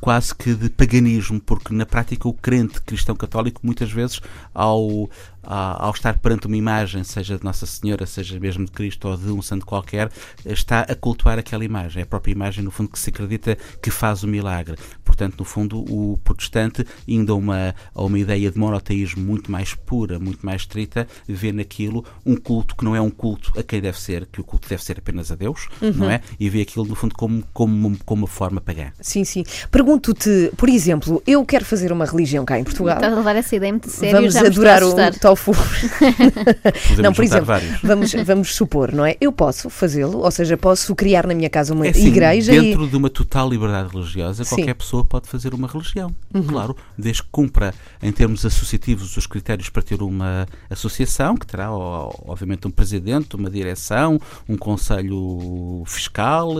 quase 0.00 0.34
que 0.34 0.54
de 0.54 0.70
paganismo, 0.70 1.40
porque 1.40 1.74
na 1.74 1.84
prática 1.84 2.28
o 2.28 2.32
crente 2.32 2.80
cristão 2.80 3.16
católico 3.16 3.60
muitas 3.64 3.90
vezes 3.90 4.20
ao, 4.54 5.10
ao 5.42 5.90
estar 5.90 6.18
perante 6.18 6.46
uma 6.46 6.56
imagem, 6.56 7.02
seja 7.04 7.38
de 7.38 7.44
Nossa 7.44 7.66
Senhora, 7.66 8.06
seja 8.06 8.38
mesmo 8.38 8.64
de 8.64 8.72
Cristo 8.72 9.08
ou 9.08 9.16
de 9.16 9.30
um 9.30 9.42
santo 9.42 9.64
qualquer, 9.64 10.10
está 10.44 10.80
a 10.80 10.94
cultuar 10.94 11.38
aquela 11.38 11.64
imagem. 11.64 12.00
É 12.00 12.02
a 12.02 12.06
própria 12.06 12.32
imagem, 12.32 12.64
no 12.64 12.70
fundo, 12.70 12.90
que 12.90 12.98
se 12.98 13.10
acredita 13.10 13.56
que 13.82 13.90
faz 13.90 14.22
o 14.22 14.28
milagre. 14.28 14.76
Portanto, 15.04 15.36
no 15.38 15.44
fundo, 15.44 15.78
o 15.92 16.18
protestante, 16.18 16.84
indo 17.06 17.32
a 17.32 17.36
uma, 17.36 17.74
a 17.94 18.02
uma 18.02 18.18
ideia 18.18 18.50
de 18.50 18.58
monoteísmo 18.58 19.24
muito 19.24 19.50
mais 19.50 19.74
pura, 19.74 20.18
muito 20.18 20.44
mais 20.44 20.62
estrita, 20.62 21.06
vê 21.26 21.52
naquilo 21.52 22.04
um 22.24 22.36
culto 22.36 22.76
que 22.76 22.84
não 22.84 22.94
é 22.94 23.00
um 23.00 23.10
culto 23.10 23.52
a 23.58 23.62
quem 23.62 23.80
deve 23.80 23.98
ser, 24.00 24.26
que 24.26 24.40
o 24.40 24.44
culto 24.44 24.68
deve 24.68 24.82
ser 24.82 24.98
apenas 24.98 25.32
a 25.32 25.34
Deus, 25.34 25.68
não 25.96 26.10
é? 26.10 26.20
E 26.38 26.48
vê 26.48 26.62
aquilo, 26.62 26.84
no 26.84 26.94
fundo, 26.94 27.14
como, 27.14 27.42
como, 27.52 27.98
como 28.04 28.22
uma 28.22 28.28
forma 28.28 28.60
pagã. 28.60 28.92
Sim, 29.00 29.24
sim. 29.24 29.44
Pergunto-te, 29.70 30.52
por 30.56 30.68
exemplo, 30.68 31.22
eu 31.26 31.44
quero 31.44 31.64
fazer 31.64 31.92
uma 31.92 32.04
religião 32.04 32.44
cá 32.44 32.58
em 32.58 32.64
Portugal. 32.64 32.96
Estás 32.96 33.12
a 33.12 33.16
levar 33.16 33.36
essa 33.36 33.56
ideia 33.56 33.72
muito 33.72 33.88
séria 33.90 34.14
Vamos 34.14 34.36
adorar 34.36 34.82
o 34.82 34.94
tofu. 35.30 35.52
Podemos 35.54 36.98
não, 36.98 37.12
por 37.12 37.24
exemplo, 37.24 37.44
vários. 37.46 37.80
vamos, 37.82 38.12
vamos 38.24 38.54
supor, 38.54 38.92
não 38.92 39.04
é? 39.04 39.16
Eu 39.20 39.32
posso 39.32 39.68
fazê-lo, 39.70 40.18
ou 40.18 40.30
seja, 40.30 40.56
posso 40.56 40.94
criar 40.94 41.26
na 41.26 41.34
minha 41.34 41.50
casa 41.50 41.74
uma 41.74 41.86
É 41.86 41.90
assim, 41.90 42.06
igreja 42.08 42.52
e. 42.54 42.60
dentro 42.60 42.86
de 42.86 42.96
uma 42.96 43.10
total 43.10 43.48
liberdade 43.48 43.90
religiosa, 43.92 44.44
Sim. 44.44 44.56
qualquer 44.56 44.74
pessoa 44.74 45.04
pode 45.04 45.28
fazer 45.28 45.54
uma 45.54 45.68
religião. 45.68 46.14
Claro, 46.48 46.76
desde 46.96 47.22
que 47.22 47.28
cumpra, 47.30 47.74
em 48.02 48.10
termos 48.12 48.44
associativos, 48.44 49.16
os 49.16 49.26
critérios 49.26 49.68
para 49.68 49.82
ter 49.82 50.02
uma 50.02 50.46
associação, 50.70 51.36
que 51.36 51.46
terá, 51.46 51.70
obviamente, 51.72 52.66
um 52.66 52.70
presidente, 52.70 53.36
uma 53.36 53.50
direção, 53.50 54.20
um 54.48 54.56
conselho 54.56 55.82
fiscal, 55.86 56.54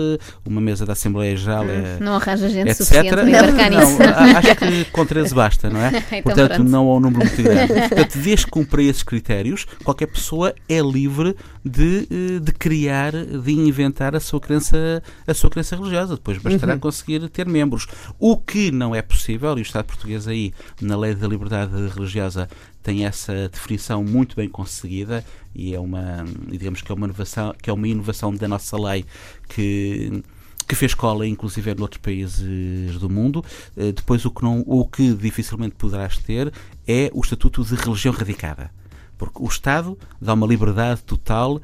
uma 0.45 0.61
mesa 0.61 0.85
da 0.85 0.93
Assembleia 0.93 1.37
Geral. 1.37 1.65
é- 1.69 1.99
Não 2.01 2.15
arranja 2.15 2.49
gente 2.49 2.69
etc. 2.71 2.77
suficiente 2.77 3.09
para 3.11 3.29
embarcar 3.29 3.71
não, 3.71 3.81
nisso. 3.81 3.99
acho 4.37 4.57
que 4.57 4.85
com 4.91 5.07
13 5.07 5.35
basta, 5.35 5.71
não 5.71 5.81
é? 5.81 5.89
Então 6.19 6.23
Portanto, 6.23 6.55
pronto. 6.55 6.71
não 6.71 6.89
há 6.91 6.97
um 6.97 7.01
número 7.01 7.25
muito 7.27 7.43
grande. 7.43 7.73
Portanto, 7.73 8.19
desde 8.19 8.47
que 8.47 8.58
cumpra 8.59 8.83
esses 8.83 9.03
critérios, 9.03 9.67
qualquer 9.85 10.07
pessoa 10.07 10.53
é 10.69 10.81
livre 10.81 11.37
de, 11.65 12.09
eh, 12.11 12.41
de 12.41 12.53
criar, 12.53 13.13
de 13.13 13.53
inventar 13.53 14.17
a 14.17 14.21
sua 14.21 14.41
crença, 14.41 15.03
a 15.27 15.35
sua 15.35 15.49
crença 15.51 15.77
religiosa. 15.77 16.15
Depois 16.17 16.39
bastará 16.39 16.75
Uhum. 16.75 16.81
conseguir 16.81 17.29
ter 17.29 17.47
membros. 17.47 17.87
O 18.19 18.37
que 18.37 18.71
não 18.71 18.95
é 18.95 19.03
possível, 19.03 19.57
e 19.57 19.61
o 19.61 19.63
Estado 19.63 19.85
português 19.87 20.27
aí, 20.27 20.53
na 20.81 20.97
lei 20.97 21.15
da 21.15 21.29
liberdade 21.29 21.73
religiosa, 21.95 22.49
tem 22.83 23.05
essa 23.07 23.49
definição 23.49 24.03
muito 24.03 24.35
bem 24.35 24.49
conseguida 24.49 25.25
e 25.55 25.75
é 25.75 25.79
uma, 25.81 26.25
digamos 26.49 26.81
que 26.83 26.91
é 26.91 26.95
uma 26.95 27.07
inovação, 27.07 27.55
que 27.63 27.69
é 27.71 27.73
uma 27.73 27.87
inovação 27.87 28.35
da 28.35 28.49
nossa 28.49 28.77
lei 28.77 29.05
que 29.49 30.23
que 30.67 30.75
fez 30.75 30.91
escola 30.93 31.27
inclusive 31.27 31.75
noutros 31.75 31.99
países 32.03 32.99
do 32.99 33.09
mundo. 33.09 33.43
Eh, 33.75 33.91
Depois 33.93 34.27
o 34.27 34.31
que, 34.31 34.43
não, 34.43 34.63
o 34.67 34.85
que 34.87 35.15
dificilmente 35.15 35.75
poderás 35.77 36.19
ter 36.19 36.53
é 36.89 37.11
o 37.13 37.21
estatuto 37.21 37.63
de 37.63 37.75
religião 37.75 38.15
radicada. 38.15 38.71
Porque 39.19 39.43
o 39.43 39.47
Estado 39.47 39.99
dá 40.21 40.33
uma 40.33 40.47
liberdade 40.47 41.03
total 41.03 41.61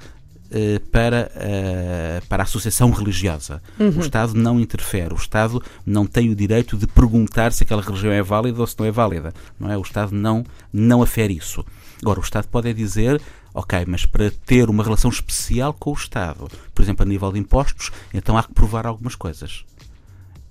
eh, 0.51 0.79
para, 0.93 1.33
eh, 1.35 2.23
para 2.29 2.43
a 2.43 2.45
associação 2.45 2.91
religiosa. 2.91 3.63
O 3.79 4.01
Estado 4.01 4.35
não 4.35 4.61
interfere. 4.61 5.15
O 5.15 5.17
Estado 5.17 5.61
não 5.87 6.07
tem 6.07 6.31
o 6.31 6.37
direito 6.37 6.77
de 6.77 6.87
perguntar 6.87 7.53
se 7.53 7.63
aquela 7.65 7.83
religião 7.83 8.13
é 8.13 8.23
válida 8.23 8.61
ou 8.61 8.67
se 8.67 8.79
não 8.79 8.87
é 8.87 8.91
válida. 8.91 9.33
Não 9.59 9.71
é? 9.71 9.79
O 9.79 9.83
Estado 9.83 10.15
não, 10.15 10.45
não 10.73 11.03
afere 11.03 11.35
isso. 11.37 11.65
Agora, 12.03 12.21
o 12.21 12.23
Estado 12.23 12.47
pode 12.49 12.69
é 12.69 12.73
dizer, 12.73 13.21
ok, 13.55 13.85
mas 13.89 14.05
para 14.05 14.31
ter 14.31 14.69
uma 14.69 14.85
relação 14.85 15.11
especial 15.11 15.73
com 15.73 15.91
o 15.91 15.95
Estado, 15.95 16.49
por 16.75 16.83
exemplo, 16.83 17.03
a 17.05 17.09
nível 17.09 17.33
de 17.33 17.39
impostos, 17.39 17.91
então 18.13 18.37
há 18.37 18.43
que 18.43 18.53
provar 18.53 18.87
algumas 18.87 19.15
coisas. 19.15 19.65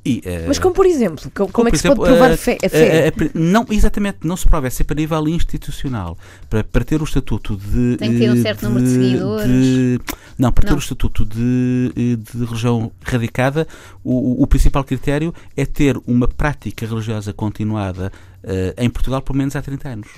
E, 0.06 0.22
eh, 0.26 0.44
Mas 0.48 0.60
como 0.60 0.76
por 0.76 0.86
exemplo, 0.86 1.32
co- 1.34 1.48
como, 1.48 1.70
é 1.70 1.72
que 1.72 1.78
por 1.78 1.82
se 1.82 1.88
pode 1.88 2.02
exemplo, 2.02 2.18
provar 2.18 2.32
a- 2.34 2.38
fé- 2.38 2.58
a 2.62 2.68
fé? 2.70 3.08
a- 3.08 3.14
não, 3.34 3.66
exatamente, 3.70 4.18
não 4.26 4.36
se 4.36 4.46
prova, 4.46 4.68
é 4.68 4.70
sempre 4.70 4.94
a 4.94 5.00
nível 5.00 5.26
institucional. 5.30 6.18
Para, 6.50 6.62
para 6.62 6.84
ter 6.84 7.00
o 7.02 7.06
estatuto 7.06 7.56
de. 7.56 7.96
Tem 7.98 8.12
que 8.12 8.20
ter 8.20 8.30
um 8.30 8.36
eh, 8.38 8.42
certo 8.42 8.64
número 8.64 8.84
de 8.86 8.92
seguidores. 8.92 9.48
de- 9.48 10.00
não, 10.38 10.52
para 10.52 10.64
ter 10.66 10.72
Não. 10.72 10.76
o 10.78 10.80
estatuto 10.82 11.26
de, 11.26 11.92
eh, 11.96 12.16
de 12.18 12.46
religião 12.46 12.92
radicada, 13.02 13.66
o, 14.04 14.40
o- 14.40 14.44
o 14.44 14.48
principal 14.48 14.84
critério 14.84 15.34
é 15.56 15.66
ter 15.66 15.98
uma 16.06 16.28
prática 16.28 16.86
religiosa 16.86 17.32
continuada 17.32 18.12
eh, 18.44 18.74
em 18.80 18.90
Portugal 18.90 19.22
pelo 19.22 19.38
menos 19.38 19.56
há 19.56 19.62
30 19.62 19.88
anos. 19.88 20.10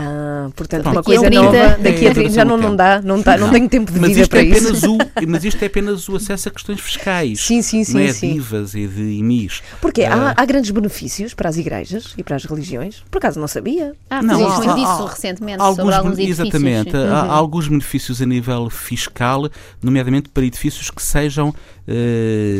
Ah, 0.00 0.48
portanto, 0.54 0.82
Pronto. 0.84 0.94
uma 0.96 1.02
Daqui 1.02 1.16
a 1.16 1.18
coisa 1.18 1.30
30 1.30 1.42
nova, 1.42 1.78
daqui 1.82 2.06
a 2.06 2.10
é 2.10 2.14
30 2.14 2.30
já 2.30 2.44
não, 2.44 2.56
não 2.56 2.76
dá, 2.76 3.02
não, 3.02 3.20
tá, 3.20 3.36
não, 3.36 3.46
Não. 3.48 3.52
tenho 3.52 3.68
tempo 3.68 3.90
de 3.90 3.98
Mas 3.98 4.10
vida 4.10 4.20
isto, 4.22 4.30
para 4.30 4.40
é 4.40 4.44
isso. 4.44 4.94
o, 4.94 4.98
mas 5.26 5.44
isto 5.44 5.60
é 5.60 5.66
apenas 5.66 6.08
o 6.08 6.14
acesso 6.14 6.48
a 6.48 6.52
questões 6.52 6.80
fiscais. 6.80 7.40
Sim, 7.40 7.62
sim, 7.62 7.82
sim, 7.82 7.94
não 7.94 8.00
é 8.00 8.12
sim. 8.12 8.34
divas 8.34 8.74
e 8.76 8.86
de 8.86 9.02
IMIs. 9.18 9.60
Porque 9.80 10.04
Ah. 10.04 10.34
há, 10.36 10.40
há 10.40 10.44
grandes 10.44 10.70
benefícios 10.70 11.34
para 11.34 11.48
as 11.48 11.56
igrejas 11.56 12.14
e 12.16 12.22
para 12.22 12.36
as 12.36 12.44
religiões. 12.44 13.02
Por 13.10 13.18
acaso 13.18 13.40
não 13.40 13.48
sabia. 13.48 13.92
Ah, 14.08 14.22
Não, 14.22 14.38
muito 14.38 14.74
disso 14.76 14.86
há- 15.04 15.10
recentemente, 15.10 15.60
alguns 15.60 15.76
sobre 15.78 15.94
alguns 15.96 16.12
edifícios. 16.18 16.48
Exatamente. 16.48 16.96
Uhum. 16.96 17.12
há 17.14 17.32
alguns 17.32 17.66
benefícios 17.66 18.22
a 18.22 18.26
nível 18.26 18.70
fiscal, 18.70 19.48
nomeadamente 19.82 20.28
para 20.28 20.44
edifícios 20.44 20.90
que 20.90 21.02
sejam, 21.02 21.52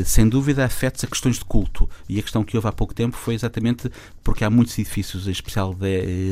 sem 0.04 0.28
dúvida, 0.28 0.64
afetos 0.64 1.04
a 1.04 1.06
questões 1.06 1.38
de 1.38 1.44
culto. 1.44 1.88
E 2.08 2.18
a 2.18 2.22
questão 2.22 2.42
que 2.44 2.56
houve 2.56 2.68
há 2.68 2.72
pouco 2.72 2.94
tempo 2.94 3.16
foi 3.16 3.34
exatamente 3.34 3.90
porque 4.24 4.44
há 4.44 4.50
muitos 4.50 4.78
edifícios, 4.78 5.26
em 5.26 5.30
especial 5.30 5.72
da, 5.74 5.86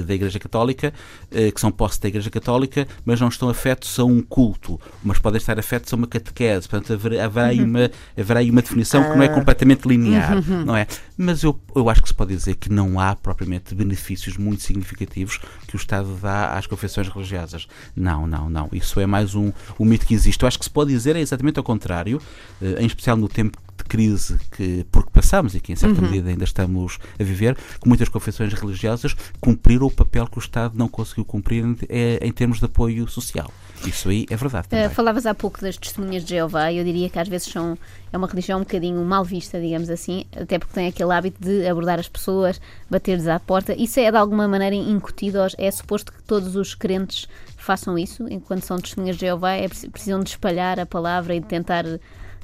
da 0.06 0.14
Igreja 0.14 0.38
Católica, 0.38 0.92
eh, 1.30 1.50
que 1.50 1.60
são 1.60 1.70
posse 1.70 2.00
da 2.00 2.08
Igreja 2.08 2.30
Católica, 2.30 2.86
mas 3.04 3.20
não 3.20 3.28
estão 3.28 3.48
afetos 3.48 3.98
a 3.98 4.04
um 4.04 4.20
culto, 4.22 4.78
mas 5.02 5.18
podem 5.18 5.38
estar 5.38 5.58
afetos 5.58 5.92
a 5.92 5.96
uma 5.96 6.06
catequese. 6.06 6.68
Portanto, 6.68 6.92
haverá, 6.92 7.46
aí, 7.46 7.62
uma, 7.62 7.90
haverá 8.18 8.40
uma 8.42 8.62
definição 8.62 9.02
que 9.02 9.16
não 9.16 9.22
é 9.22 9.26
Ah. 9.26 9.34
completamente 9.34 9.86
linear, 9.88 10.42
não 10.64 10.76
é? 10.76 10.86
Mas 11.16 11.42
eu, 11.42 11.58
eu 11.74 11.88
acho 11.88 12.02
que 12.02 12.08
se 12.08 12.14
pode 12.14 12.34
dizer 12.34 12.56
que 12.56 12.70
não 12.70 13.00
há 13.00 13.14
propriamente 13.16 13.74
benefícios 13.74 14.36
muito 14.36 14.62
significativos 14.62 15.38
que 15.66 15.74
o 15.74 15.78
Estado 15.78 16.08
dá 16.20 16.56
às 16.56 16.66
confissões 16.66 17.08
religiosas. 17.08 17.66
Não, 17.94 18.26
não, 18.26 18.50
não. 18.50 18.68
Isso 18.72 19.00
é 19.00 19.06
mais 19.06 19.34
um, 19.34 19.50
um 19.80 19.84
mito 19.84 20.06
que 20.06 20.14
existe. 20.14 20.42
Eu 20.42 20.48
acho 20.48 20.58
que 20.58 20.64
se 20.64 20.70
pode 20.70 20.90
dizer 20.92 21.16
é 21.16 21.20
exatamente 21.20 21.58
ao 21.58 21.64
contrário, 21.64 22.20
eh, 22.60 22.85
em 22.86 22.88
especial 22.88 23.16
no 23.16 23.28
tempo 23.28 23.58
de 23.76 23.84
crise 23.84 24.38
que 24.50 24.86
porque 24.90 25.10
passamos 25.10 25.54
e 25.54 25.60
que 25.60 25.72
em 25.72 25.76
certa 25.76 26.00
uhum. 26.00 26.06
medida 26.08 26.30
ainda 26.30 26.44
estamos 26.44 26.98
a 27.18 27.22
viver, 27.22 27.54
que 27.54 27.88
muitas 27.88 28.08
confissões 28.08 28.52
religiosas 28.54 29.14
cumpriram 29.40 29.86
o 29.86 29.90
papel 29.90 30.26
que 30.26 30.38
o 30.38 30.40
Estado 30.40 30.76
não 30.76 30.88
conseguiu 30.88 31.24
cumprir 31.24 31.64
em, 31.64 31.76
em 32.20 32.32
termos 32.32 32.58
de 32.58 32.64
apoio 32.64 33.06
social. 33.08 33.50
Isso 33.84 34.08
aí 34.08 34.26
é 34.30 34.36
verdade. 34.36 34.68
Uh, 34.72 34.90
falavas 34.90 35.26
há 35.26 35.34
pouco 35.34 35.60
das 35.60 35.76
testemunhas 35.76 36.24
de 36.24 36.30
Jeová, 36.30 36.72
eu 36.72 36.82
diria 36.82 37.10
que 37.10 37.18
às 37.18 37.28
vezes 37.28 37.48
são, 37.48 37.76
é 38.10 38.16
uma 38.16 38.26
religião 38.26 38.60
um 38.60 38.62
bocadinho 38.62 39.04
mal 39.04 39.24
vista, 39.24 39.60
digamos 39.60 39.90
assim, 39.90 40.24
até 40.34 40.58
porque 40.58 40.72
tem 40.72 40.88
aquele 40.88 41.12
hábito 41.12 41.42
de 41.42 41.68
abordar 41.68 41.98
as 41.98 42.08
pessoas, 42.08 42.60
bater-lhes 42.88 43.26
à 43.26 43.38
porta. 43.38 43.74
Isso 43.74 44.00
é 44.00 44.10
de 44.10 44.16
alguma 44.16 44.48
maneira 44.48 44.74
incutido, 44.74 45.38
é 45.58 45.70
suposto 45.70 46.12
que 46.12 46.22
todos 46.22 46.56
os 46.56 46.74
crentes 46.74 47.28
façam 47.56 47.98
isso, 47.98 48.26
enquanto 48.30 48.62
são 48.62 48.78
testemunhas 48.78 49.16
de 49.16 49.26
Jeová, 49.26 49.52
é, 49.52 49.68
precisam 49.68 50.20
de 50.20 50.30
espalhar 50.30 50.80
a 50.80 50.86
palavra 50.86 51.34
e 51.34 51.40
de 51.40 51.46
tentar 51.46 51.84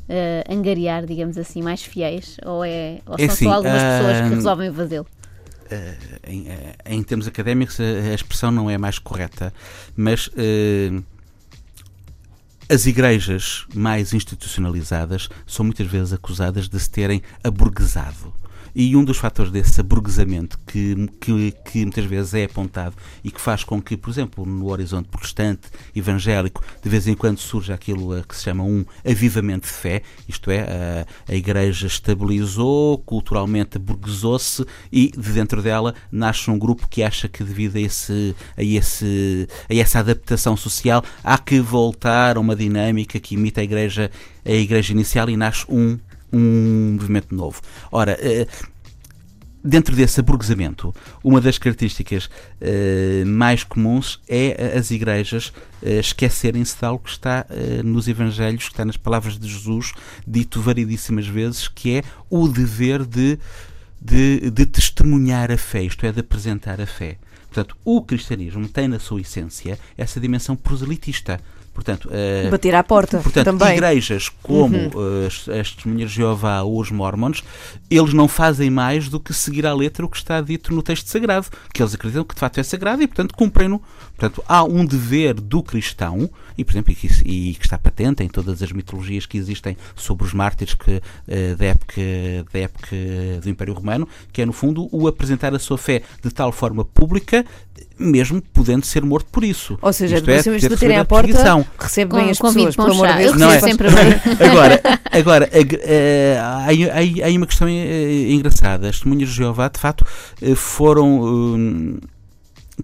uh, 0.09 0.53
angariar, 0.53 1.07
digamos 1.07 1.39
assim, 1.39 1.63
mais 1.63 1.83
fiéis, 1.83 2.37
ou, 2.45 2.65
é, 2.65 3.01
ou 3.07 3.15
é 3.15 3.19
são 3.19 3.27
assim, 3.27 3.45
só 3.45 3.53
algumas 3.53 3.83
pessoas 3.83 4.21
que 4.29 4.35
resolvem 4.35 4.73
fazê-lo? 4.73 5.07
Uh, 5.67 6.31
em, 6.31 6.47
em, 6.87 7.03
termos 7.03 7.27
académicos, 7.27 7.81
a, 7.81 7.85
a, 7.85 8.15
expressão 8.15 8.51
não 8.51 8.69
é 8.69 8.77
mais 8.77 8.99
correta, 8.99 9.53
mas 9.97 10.31
as 12.69 12.87
igrejas 12.87 13.67
mais 13.75 14.13
institucionalizadas 14.13 15.29
são 15.47 15.65
muitas 15.65 15.87
vezes 15.87 16.13
acusadas 16.13 16.69
de 16.69 16.79
se 16.79 16.91
terem 16.91 17.23
aburguesado. 17.43 18.33
E 18.75 18.97
um 18.97 19.05
dos 19.05 19.19
fatores 19.19 19.53
desse 19.53 19.81
aburguesamento 19.81 20.59
que, 20.67 21.09
que, 21.21 21.53
que, 21.65 21.83
muitas 21.83 22.05
vezes 22.05 22.35
é 22.35 22.45
apontado 22.45 22.97
e 23.23 23.31
que 23.31 23.41
faz 23.41 23.65
com 23.65 23.81
que, 23.81 23.97
por 23.97 24.11
exemplo, 24.11 24.47
no 24.47 24.71
horizonte 24.71 25.09
protestante, 25.09 25.69
evangélico, 25.95 26.63
de 26.83 26.89
vez 26.89 27.07
em 27.07 27.15
quando 27.15 27.39
surja 27.39 27.75
aquilo 27.75 28.23
que 28.25 28.35
se 28.35 28.45
chama 28.45 28.65
um 28.65 28.85
avivamento 29.05 29.67
de 29.67 29.73
fé, 29.73 30.03
isto 30.29 30.51
é, 30.51 31.07
a, 31.29 31.33
a 31.33 31.35
Igreja 31.35 31.87
estabilizou, 31.87 32.99
culturalmente 32.99 33.77
aburguesou-se 33.77 34.65
e 34.91 35.11
de 35.11 35.33
dentro 35.33 35.63
dela 35.63 35.95
nasce 36.11 36.51
um 36.51 36.59
grupo 36.59 36.89
que 36.89 37.03
acha 37.03 37.29
que 37.29 37.45
devido 37.45 37.77
a, 37.77 37.81
esse, 37.81 38.35
a, 38.57 38.63
esse, 38.63 39.49
a 39.69 39.75
essa 39.75 39.99
adaptação 39.99 40.57
social 40.57 41.05
há 41.23 41.37
que 41.39 41.61
voltar 41.61 42.37
a 42.37 42.41
uma 42.41 42.57
dinâmica 42.57 43.21
que 43.21 43.35
imita 43.35 43.61
a 43.61 43.65
Igreja, 43.65 44.11
a 44.45 44.51
igreja 44.51 44.93
inicial 44.93 45.29
e 45.29 45.37
nasce 45.37 45.65
um 45.69 45.99
um 46.33 46.93
movimento 46.95 47.35
novo. 47.35 47.61
Ora, 47.91 48.17
eh, 48.21 48.47
dentro 49.63 49.95
desse 49.95 50.21
aburguesamento, 50.21 50.95
uma 51.23 51.41
das 51.41 51.59
características 51.59 52.27
uh, 52.27 53.27
mais 53.27 53.63
comuns 53.63 54.21
é 54.29 54.77
as 54.77 54.91
igrejas 54.91 55.53
uh, 55.83 55.89
esquecerem-se 56.01 56.77
de 56.77 56.85
algo 56.85 57.05
que 57.05 57.11
está 57.11 57.47
nos 57.85 58.09
Evangelhos, 58.09 58.65
que 58.65 58.73
está 58.73 58.85
nas 58.85 58.97
palavras 58.97 59.39
de 59.39 59.49
Jesus, 59.49 59.93
dito 60.27 60.61
variedíssimas 60.61 61.27
vezes, 61.27 61.69
que 61.69 61.99
é 61.99 62.03
o 62.29 62.49
dever 62.49 63.05
de, 63.05 63.39
de, 64.01 64.51
de 64.51 64.67
testemunhar 64.67 65.51
a 65.53 65.57
fé, 65.57 65.83
isto 65.83 66.05
é, 66.05 66.13
de 66.13 66.21
apresentar 66.21 66.81
a 66.81 66.87
fé. 66.87 67.19
Portanto, 67.53 67.77
o 67.85 68.03
cristianismo 68.03 68.67
tem 68.67 68.89
na 68.89 68.99
sua 68.99 69.21
essência 69.21 69.79
essa 69.97 70.19
dimensão 70.19 70.57
proselitista. 70.57 71.39
Portanto, 71.75 72.09
uh, 72.09 72.51
Bater 72.51 72.75
à 72.75 72.83
porta 72.83 73.19
portanto, 73.19 73.45
também. 73.45 73.73
igrejas 73.73 74.29
como 74.43 74.77
uhum. 74.77 74.89
uh, 74.89 75.27
as, 75.27 75.49
as 75.49 75.73
Testemunhas 75.73 76.11
de 76.11 76.17
Jeová 76.17 76.63
ou 76.63 76.79
os 76.79 76.91
Mormons, 76.91 77.43
eles 77.91 78.13
não 78.13 78.29
fazem 78.29 78.69
mais 78.69 79.09
do 79.09 79.19
que 79.19 79.33
seguir 79.33 79.67
à 79.67 79.75
letra 79.75 80.05
o 80.05 80.09
que 80.09 80.19
está 80.19 80.41
dito 80.41 80.75
no 80.75 80.83
texto 80.83 81.07
sagrado, 81.09 81.47
que 81.73 81.83
eles 81.83 81.95
acreditam 81.95 82.25
que 82.25 82.35
de 82.35 82.41
facto 82.41 82.59
é 82.59 82.63
sagrado 82.63 83.03
e, 83.03 83.07
portanto, 83.07 83.35
cumprem-no. 83.35 83.83
Portanto, 84.17 84.45
há 84.47 84.63
um 84.63 84.85
dever 84.85 85.35
do 85.35 85.63
cristão, 85.63 86.31
e, 86.57 86.65
por 86.65 86.73
exemplo, 86.73 86.93
e 86.93 86.95
que, 86.95 87.07
e 87.25 87.55
que 87.55 87.65
está 87.65 87.79
patente 87.79 88.23
em 88.23 88.29
todas 88.29 88.63
as 88.63 88.71
mitologias 88.71 89.25
que 89.25 89.39
existem 89.39 89.77
sobre 89.97 90.27
os 90.27 90.35
mártires 90.35 90.75
que, 90.75 90.97
uh, 90.97 91.57
da, 91.57 91.65
época, 91.65 92.03
da 92.53 92.59
época 92.59 92.97
do 93.43 93.49
Império 93.49 93.73
Romano, 93.73 94.07
que 94.31 94.43
é, 94.43 94.47
no 94.47 94.53
fundo, 94.53 94.89
o 94.93 95.09
apresentar 95.09 95.55
a 95.55 95.59
sua 95.59 95.79
fé 95.79 96.03
de 96.23 96.31
tal 96.31 96.53
forma 96.53 96.85
pública 96.85 97.45
mesmo 97.99 98.43
podendo 98.53 98.85
ser 98.85 99.05
morto 99.05 99.27
por 99.31 99.45
isso. 99.45 99.79
Ou 99.81 99.93
seja, 99.93 100.17
Isto 100.17 100.27
depois 100.27 100.47
é, 100.47 100.59
de 100.59 100.69
baterem 100.69 100.99
à 100.99 101.05
porta, 101.05 101.67
recebe 101.79 102.17
bem 102.17 102.31
as 102.31 102.39
pessoas, 102.39 102.77
pelo 102.77 102.93
amor 102.93 103.09
de 103.09 103.19
Deus. 103.19 103.37
Não 103.37 103.51
é? 103.51 103.61
sempre 103.61 103.91
bem. 103.91 104.13
Agora, 104.49 104.81
agora 105.11 105.51
uh, 105.53 106.41
há, 106.41 106.67
há, 106.67 107.29
há, 107.29 107.37
uma 107.37 107.47
questão 107.47 107.69
uh, 107.69 107.71
engraçada. 107.71 108.89
As 108.89 108.97
testemunhas 108.97 109.29
de 109.29 109.37
Jeová, 109.37 109.69
de 109.69 109.79
facto, 109.79 110.05
uh, 110.43 110.57
foram 110.57 111.21
uh, 111.21 112.01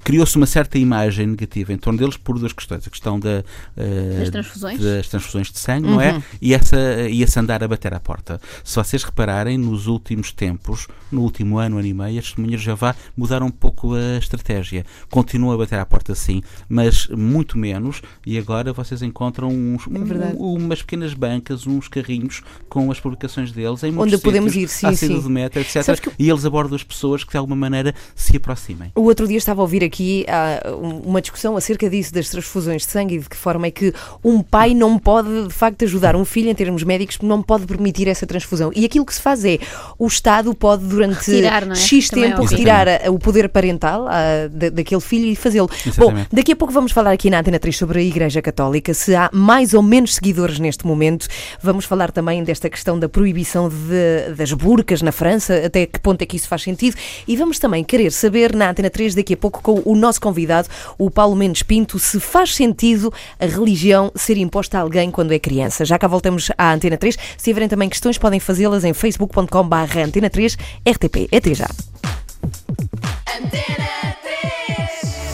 criou-se 0.03 0.37
uma 0.37 0.47
certa 0.47 0.79
imagem 0.79 1.27
negativa 1.27 1.73
em 1.73 1.79
torno 1.79 1.99
deles 1.99 2.17
por 2.17 2.39
duas 2.39 2.53
questões. 2.53 2.87
A 2.87 2.91
questão 2.91 3.19
da, 3.19 3.45
uh, 3.77 4.19
das, 4.19 4.31
transfusões? 4.31 4.81
das 4.81 5.09
transfusões 5.09 5.51
de 5.51 5.59
sangue, 5.59 5.87
uhum. 5.87 5.95
não 5.95 6.01
é? 6.01 6.13
Uhum. 6.13 6.23
E, 6.41 6.55
essa, 6.55 6.77
e 7.09 7.23
esse 7.23 7.39
andar 7.39 7.63
a 7.63 7.69
bater 7.69 7.95
à 7.95 8.01
porta. 8.01 8.41
Se 8.63 8.77
vocês 8.77 9.03
repararem, 9.03 9.57
nos 9.57 9.87
últimos 9.87 10.33
tempos, 10.33 10.87
no 11.11 11.23
último 11.23 11.59
ano, 11.59 11.79
ano 11.79 11.87
e 11.87 11.95
meio, 11.95 12.19
as 12.19 12.27
testemunhas 12.27 12.61
já 12.61 12.75
vá 12.75 12.95
mudaram 13.17 13.47
um 13.47 13.51
pouco 13.51 13.95
a 13.95 14.19
estratégia. 14.19 14.85
Continuam 15.11 15.55
a 15.55 15.57
bater 15.57 15.79
à 15.79 15.87
porta, 15.87 16.15
sim, 16.15 16.43
mas 16.69 17.09
muito 17.09 17.57
menos. 17.57 18.03
E 18.27 18.39
agora 18.39 18.73
vocês 18.73 19.03
encontram 19.03 19.49
uns, 19.49 19.87
é 19.87 20.37
um, 20.37 20.55
umas 20.55 20.83
pequenas 20.83 21.15
bancas, 21.15 21.67
uns 21.67 21.89
carrinhos 21.89 22.43
com 22.69 22.91
as 22.91 23.01
publicações 23.01 23.53
deles 23.53 23.83
em 23.83 23.97
Onde 23.97 24.19
podemos 24.19 24.55
ir, 24.55 24.69
sim, 24.69 24.95
sim. 24.95 25.21
do 25.21 25.31
metro, 25.31 25.61
etc. 25.61 25.99
Que... 25.99 26.11
E 26.19 26.29
eles 26.29 26.45
abordam 26.45 26.77
as 26.77 26.83
pessoas 26.83 27.25
que 27.25 27.33
de 27.33 27.37
alguma 27.37 27.57
maneira 27.57 27.95
se 28.15 28.37
aproximem. 28.37 28.93
O 28.95 29.03
outro 29.03 29.27
dia 29.27 29.39
estava 29.39 29.61
a 29.61 29.63
ouvir 29.63 29.78
aqui 29.85 30.27
uh, 30.29 30.77
uma 31.05 31.21
discussão 31.21 31.57
acerca 31.57 31.89
disso, 31.89 32.13
das 32.13 32.29
transfusões 32.29 32.83
de 32.83 32.93
sangue 32.93 33.17
e 33.17 33.19
de 33.19 33.29
que 33.29 33.37
forma 33.37 33.67
é 33.67 33.71
que 33.71 33.93
um 34.25 34.43
pai 34.43 34.75
não 34.75 34.99
pode, 34.99 35.49
de 35.49 35.55
facto, 35.55 35.85
ajudar 35.85 36.17
um 36.17 36.25
filho 36.25 36.51
em 36.51 36.55
termos 36.55 36.83
médicos, 36.83 37.19
não 37.21 37.43
pode 37.43 37.67
permitir 37.67 38.09
essa 38.09 38.27
transfusão. 38.27 38.71
E 38.75 38.85
aquilo 38.85 39.05
que 39.05 39.15
se 39.15 39.21
faz 39.21 39.45
é, 39.45 39.59
o 39.99 40.07
Estado 40.07 40.55
pode, 40.55 40.85
durante 40.85 41.15
retirar, 41.15 41.69
é? 41.71 41.75
X 41.75 42.09
Também 42.09 42.31
tempo, 42.31 42.43
é 42.43 42.47
retirar 42.47 42.87
o 43.11 43.19
poder 43.19 43.49
parental 43.49 44.07
uh, 44.07 44.71
daquele 44.71 45.01
filho 45.01 45.27
e 45.27 45.37
fazê-lo. 45.37 45.69
Bom, 45.97 46.13
daqui 46.33 46.53
a 46.53 46.57
pouco 46.57 46.73
vamos 46.73 46.93
falar 46.93 47.13
aqui 47.13 47.31
na 47.31 47.41
Antena 47.41 47.59
3 47.59 47.77
sobre 47.77 48.01
a 48.01 48.03
Igreja 48.03 48.43
Católica, 48.43 48.93
se 48.95 49.15
há 49.15 49.31
mais 49.33 49.75
ou 49.75 49.83
menos 49.83 50.15
seguidores 50.15 50.59
neste 50.59 50.87
momento. 50.87 51.27
Vamos 51.63 51.85
falar 51.85 52.13
também 52.13 52.43
desta 52.43 52.69
questão 52.69 52.99
da 52.99 53.09
proibição 53.09 53.69
de, 53.69 54.35
das 54.37 54.53
burcas 54.53 55.03
na 55.03 55.13
França, 55.13 55.63
até 55.65 55.87
que 55.87 55.99
ponto 56.01 56.23
é 56.23 56.27
que 56.27 56.37
isso 56.37 56.49
faz 56.49 56.63
sentido. 56.63 56.97
E 57.27 57.37
vamos 57.37 57.59
também 57.59 57.85
querer 57.85 58.11
saber 58.13 58.55
na 58.55 58.71
Antena 58.71 58.91
3 58.91 59.15
daqui 59.15 59.35
a 59.35 59.37
pouco 59.37 59.63
com 59.69 59.83
o 59.85 59.95
nosso 59.95 60.19
convidado, 60.19 60.67
o 60.97 61.11
Paulo 61.11 61.37
Mendes 61.37 61.63
Pinto, 61.63 61.99
se 61.99 62.19
faz 62.19 62.55
sentido 62.55 63.13
a 63.39 63.45
religião 63.45 64.11
ser 64.15 64.39
imposta 64.39 64.79
a 64.79 64.81
alguém 64.81 65.11
quando 65.11 65.33
é 65.33 65.39
criança. 65.39 65.85
Já 65.85 65.99
cá 65.99 66.09
voltamos 66.09 66.51
à 66.57 66.73
Antena 66.73 66.97
3. 66.97 67.19
Se 67.37 67.45
tiverem 67.45 67.69
também 67.69 67.91
questões, 67.91 68.17
podem 68.17 68.41
fazê-las 68.41 68.83
em 68.83 68.95
facebook.com.br 68.95 69.99
Antena 70.03 70.31
3 70.31 70.57
RTP. 70.89 71.29
Até 71.31 71.53
já. 71.53 71.69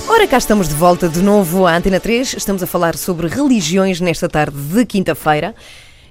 Ora, 0.08 0.26
cá 0.26 0.38
estamos 0.38 0.68
de 0.68 0.74
volta 0.74 1.08
de 1.08 1.22
novo 1.22 1.64
à 1.64 1.76
Antena 1.76 2.00
3. 2.00 2.34
Estamos 2.34 2.60
a 2.60 2.66
falar 2.66 2.96
sobre 2.96 3.28
religiões 3.28 4.00
nesta 4.00 4.28
tarde 4.28 4.56
de 4.56 4.84
quinta-feira. 4.84 5.54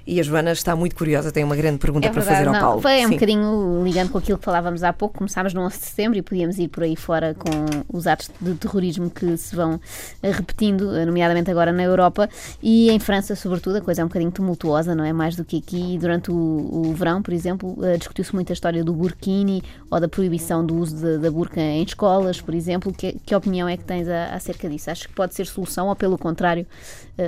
E 0.06 0.20
a 0.20 0.22
Joana 0.22 0.52
está 0.52 0.76
muito 0.76 0.94
curiosa, 0.94 1.32
tem 1.32 1.42
uma 1.42 1.56
grande 1.56 1.78
pergunta 1.78 2.06
é 2.06 2.10
para 2.10 2.20
fazer 2.20 2.46
ao 2.46 2.52
não, 2.52 2.60
Paulo. 2.60 2.82
Foi 2.82 3.06
um 3.06 3.10
bocadinho 3.10 3.82
ligando 3.82 4.10
com 4.10 4.18
aquilo 4.18 4.36
que 4.36 4.44
falávamos 4.44 4.82
há 4.82 4.92
pouco. 4.92 5.16
Começámos 5.16 5.54
no 5.54 5.62
11 5.62 5.78
de 5.78 5.84
setembro 5.86 6.18
e 6.18 6.22
podíamos 6.22 6.58
ir 6.58 6.68
por 6.68 6.82
aí 6.82 6.94
fora 6.94 7.34
com 7.34 7.50
os 7.96 8.06
atos 8.06 8.30
de 8.38 8.54
terrorismo 8.54 9.08
que 9.08 9.34
se 9.38 9.56
vão 9.56 9.80
eh, 10.22 10.30
repetindo, 10.30 10.94
eh, 10.94 11.06
nomeadamente 11.06 11.50
agora 11.50 11.72
na 11.72 11.82
Europa 11.82 12.28
e 12.62 12.90
em 12.90 12.98
França, 12.98 13.34
sobretudo. 13.34 13.76
A 13.76 13.80
coisa 13.80 14.02
é 14.02 14.04
um 14.04 14.08
bocadinho 14.08 14.30
tumultuosa, 14.30 14.94
não 14.94 15.04
é? 15.04 15.12
Mais 15.12 15.36
do 15.36 15.44
que 15.44 15.56
aqui. 15.56 15.96
Durante 15.98 16.30
o, 16.30 16.34
o 16.34 16.92
verão, 16.92 17.22
por 17.22 17.32
exemplo, 17.32 17.78
eh, 17.82 17.96
discutiu-se 17.96 18.34
muito 18.34 18.50
a 18.50 18.54
história 18.54 18.84
do 18.84 18.92
burkini 18.92 19.62
ou 19.90 19.98
da 19.98 20.08
proibição 20.08 20.64
do 20.64 20.76
uso 20.76 20.96
de, 20.96 21.18
da 21.18 21.30
burca 21.30 21.60
em 21.60 21.82
escolas, 21.82 22.42
por 22.42 22.54
exemplo. 22.54 22.92
Que, 22.92 23.16
que 23.24 23.34
opinião 23.34 23.66
é 23.66 23.78
que 23.78 23.84
tens 23.84 24.06
a, 24.06 24.34
acerca 24.34 24.68
disso? 24.68 24.90
Acho 24.90 25.08
que 25.08 25.14
pode 25.14 25.34
ser 25.34 25.46
solução 25.46 25.88
ou, 25.88 25.96
pelo 25.96 26.18
contrário, 26.18 26.66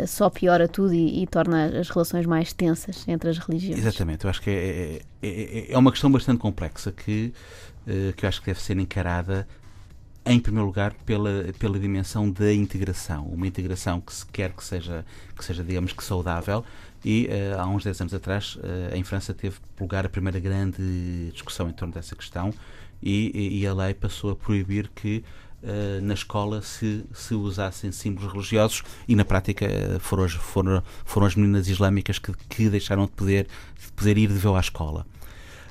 só 0.07 0.29
piora 0.29 0.67
tudo 0.67 0.93
e, 0.93 1.23
e 1.23 1.27
torna 1.27 1.67
as 1.79 1.89
relações 1.89 2.27
mais 2.27 2.53
tensas? 2.53 2.66
Tensas 2.67 3.07
entre 3.07 3.31
as 3.31 3.39
religiões. 3.39 3.79
Exatamente, 3.79 4.25
eu 4.25 4.31
acho 4.31 4.43
que 4.43 4.51
é, 4.51 5.01
é, 5.23 5.29
é, 5.29 5.73
é 5.73 5.79
uma 5.79 5.91
questão 5.91 6.11
bastante 6.11 6.39
complexa 6.39 6.91
que, 6.91 7.33
uh, 7.87 8.13
que 8.15 8.25
eu 8.25 8.29
acho 8.29 8.41
que 8.41 8.47
deve 8.47 8.61
ser 8.61 8.77
encarada 8.79 9.47
em 10.25 10.41
primeiro 10.41 10.67
lugar 10.67 10.93
pela, 11.05 11.53
pela 11.59 11.79
dimensão 11.79 12.29
da 12.29 12.53
integração, 12.53 13.27
uma 13.27 13.47
integração 13.47 14.01
que 14.01 14.13
se 14.13 14.27
quer 14.27 14.53
que 14.53 14.65
seja, 14.65 15.05
que 15.37 15.45
seja 15.45 15.63
digamos 15.63 15.93
que 15.93 16.03
saudável 16.03 16.65
e 17.05 17.29
uh, 17.29 17.61
há 17.61 17.67
uns 17.67 17.85
10 17.85 18.01
anos 18.01 18.15
atrás 18.15 18.57
uh, 18.57 18.95
em 18.95 19.05
França 19.05 19.33
teve 19.33 19.57
lugar 19.81 20.05
a 20.05 20.09
primeira 20.09 20.41
grande 20.41 21.31
discussão 21.33 21.69
em 21.69 21.73
torno 21.73 21.95
dessa 21.95 22.17
questão 22.17 22.53
e, 23.01 23.61
e 23.61 23.67
a 23.67 23.75
lei 23.75 23.95
passou 23.95 24.31
a 24.31 24.37
proibir 24.37 24.91
que 24.95 25.23
uh, 25.63 26.01
na 26.03 26.15
escola 26.15 26.63
se, 26.63 27.05
se 27.13 27.35
usassem 27.35 27.93
símbolos 27.93 28.33
religiosos 28.33 28.83
e 29.07 29.15
na 29.15 29.25
prática 29.25 29.67
uh, 29.67 30.01
foram, 30.01 30.25
as, 30.25 30.33
foram, 30.33 30.83
foram 31.05 31.27
as 31.27 31.35
meninas 31.35 31.69
islâmicas 31.69 32.19
que, 32.19 32.33
que 32.49 32.69
deixaram 32.69 33.07
de 33.07 33.13
poder, 33.13 33.47
de 33.85 33.93
poder 33.93 34.19
ir 34.19 34.29
de 34.29 34.39
véu 34.39 34.57
à 34.57 34.61
escola. 34.61 35.07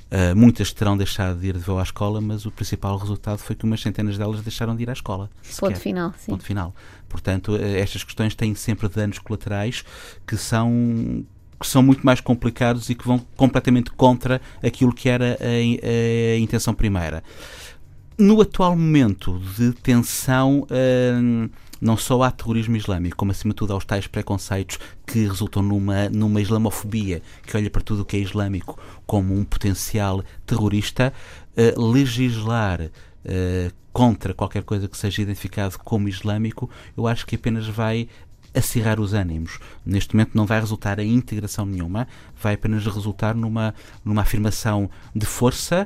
Uh, 0.06 0.36
muitas 0.36 0.72
terão 0.72 0.96
deixado 0.96 1.40
de 1.40 1.48
ir 1.48 1.54
de 1.54 1.60
véu 1.60 1.80
à 1.80 1.84
escola, 1.84 2.22
mas 2.22 2.46
o 2.46 2.52
principal 2.52 2.98
resultado 2.98 3.40
foi 3.40 3.56
que 3.56 3.66
umas 3.66 3.82
centenas 3.82 4.18
delas 4.18 4.42
deixaram 4.42 4.76
de 4.76 4.84
ir 4.84 4.90
à 4.90 4.94
escola. 4.94 5.30
Ponto 5.60 5.80
final, 5.80 6.14
sim. 6.18 6.32
Ponto 6.32 6.44
final. 6.44 6.76
Portanto, 7.10 7.56
estas 7.56 8.04
questões 8.04 8.36
têm 8.36 8.54
sempre 8.56 8.88
danos 8.88 9.20
colaterais 9.20 9.84
que 10.26 10.38
são 10.38 11.26
que 11.60 11.68
são 11.68 11.82
muito 11.82 12.06
mais 12.06 12.20
complicados 12.20 12.90
e 12.90 12.96
que 12.96 13.08
vão 13.08 13.20
completamente 13.36 13.92
contra 13.92 14.42
aquilo 14.62 14.94
que 14.94 15.08
era 15.08 15.38
a, 15.40 16.36
a 16.36 16.38
intenção 16.38 16.74
primeira. 16.74 17.24
No 18.18 18.40
atual 18.40 18.78
momento 18.78 19.42
de 19.58 19.74
tensão, 19.74 20.66
hum, 20.72 21.50
não 21.82 21.98
só 21.98 22.24
há 22.24 22.32
terrorismo 22.32 22.78
islâmico, 22.78 23.18
como 23.18 23.32
acima 23.32 23.54
de 23.54 23.58
tudo 23.58 23.74
há 23.74 23.76
os 23.76 23.84
tais 23.84 24.08
preconceitos 24.08 24.80
que 25.06 25.28
resultam 25.28 25.62
numa, 25.62 26.08
numa 26.08 26.40
islamofobia 26.40 27.22
que 27.46 27.58
olha 27.58 27.70
para 27.70 27.82
tudo 27.82 28.04
o 28.04 28.06
que 28.06 28.16
é 28.16 28.20
islâmico 28.22 28.80
como 29.06 29.38
um 29.38 29.44
potencial 29.44 30.24
terrorista, 30.46 31.12
uh, 31.58 31.92
legislar 31.92 32.84
uh, 32.84 33.74
contra 33.92 34.34
qualquer 34.34 34.64
coisa 34.64 34.88
que 34.88 34.98
seja 34.98 35.22
identificado 35.22 35.78
como 35.80 36.08
islâmico, 36.08 36.70
eu 36.96 37.08
acho 37.08 37.26
que 37.26 37.36
apenas 37.36 37.68
vai 37.68 38.08
acirrar 38.54 38.98
os 38.98 39.14
ânimos. 39.14 39.60
Neste 39.86 40.16
momento 40.16 40.32
não 40.36 40.46
vai 40.46 40.62
resultar 40.62 41.00
em 41.00 41.14
integração 41.14 41.66
nenhuma, 41.66 42.08
vai 42.42 42.54
apenas 42.54 42.86
resultar 42.86 43.36
numa, 43.36 43.76
numa 44.06 44.22
afirmação 44.22 44.90
de 45.14 45.26
força 45.26 45.86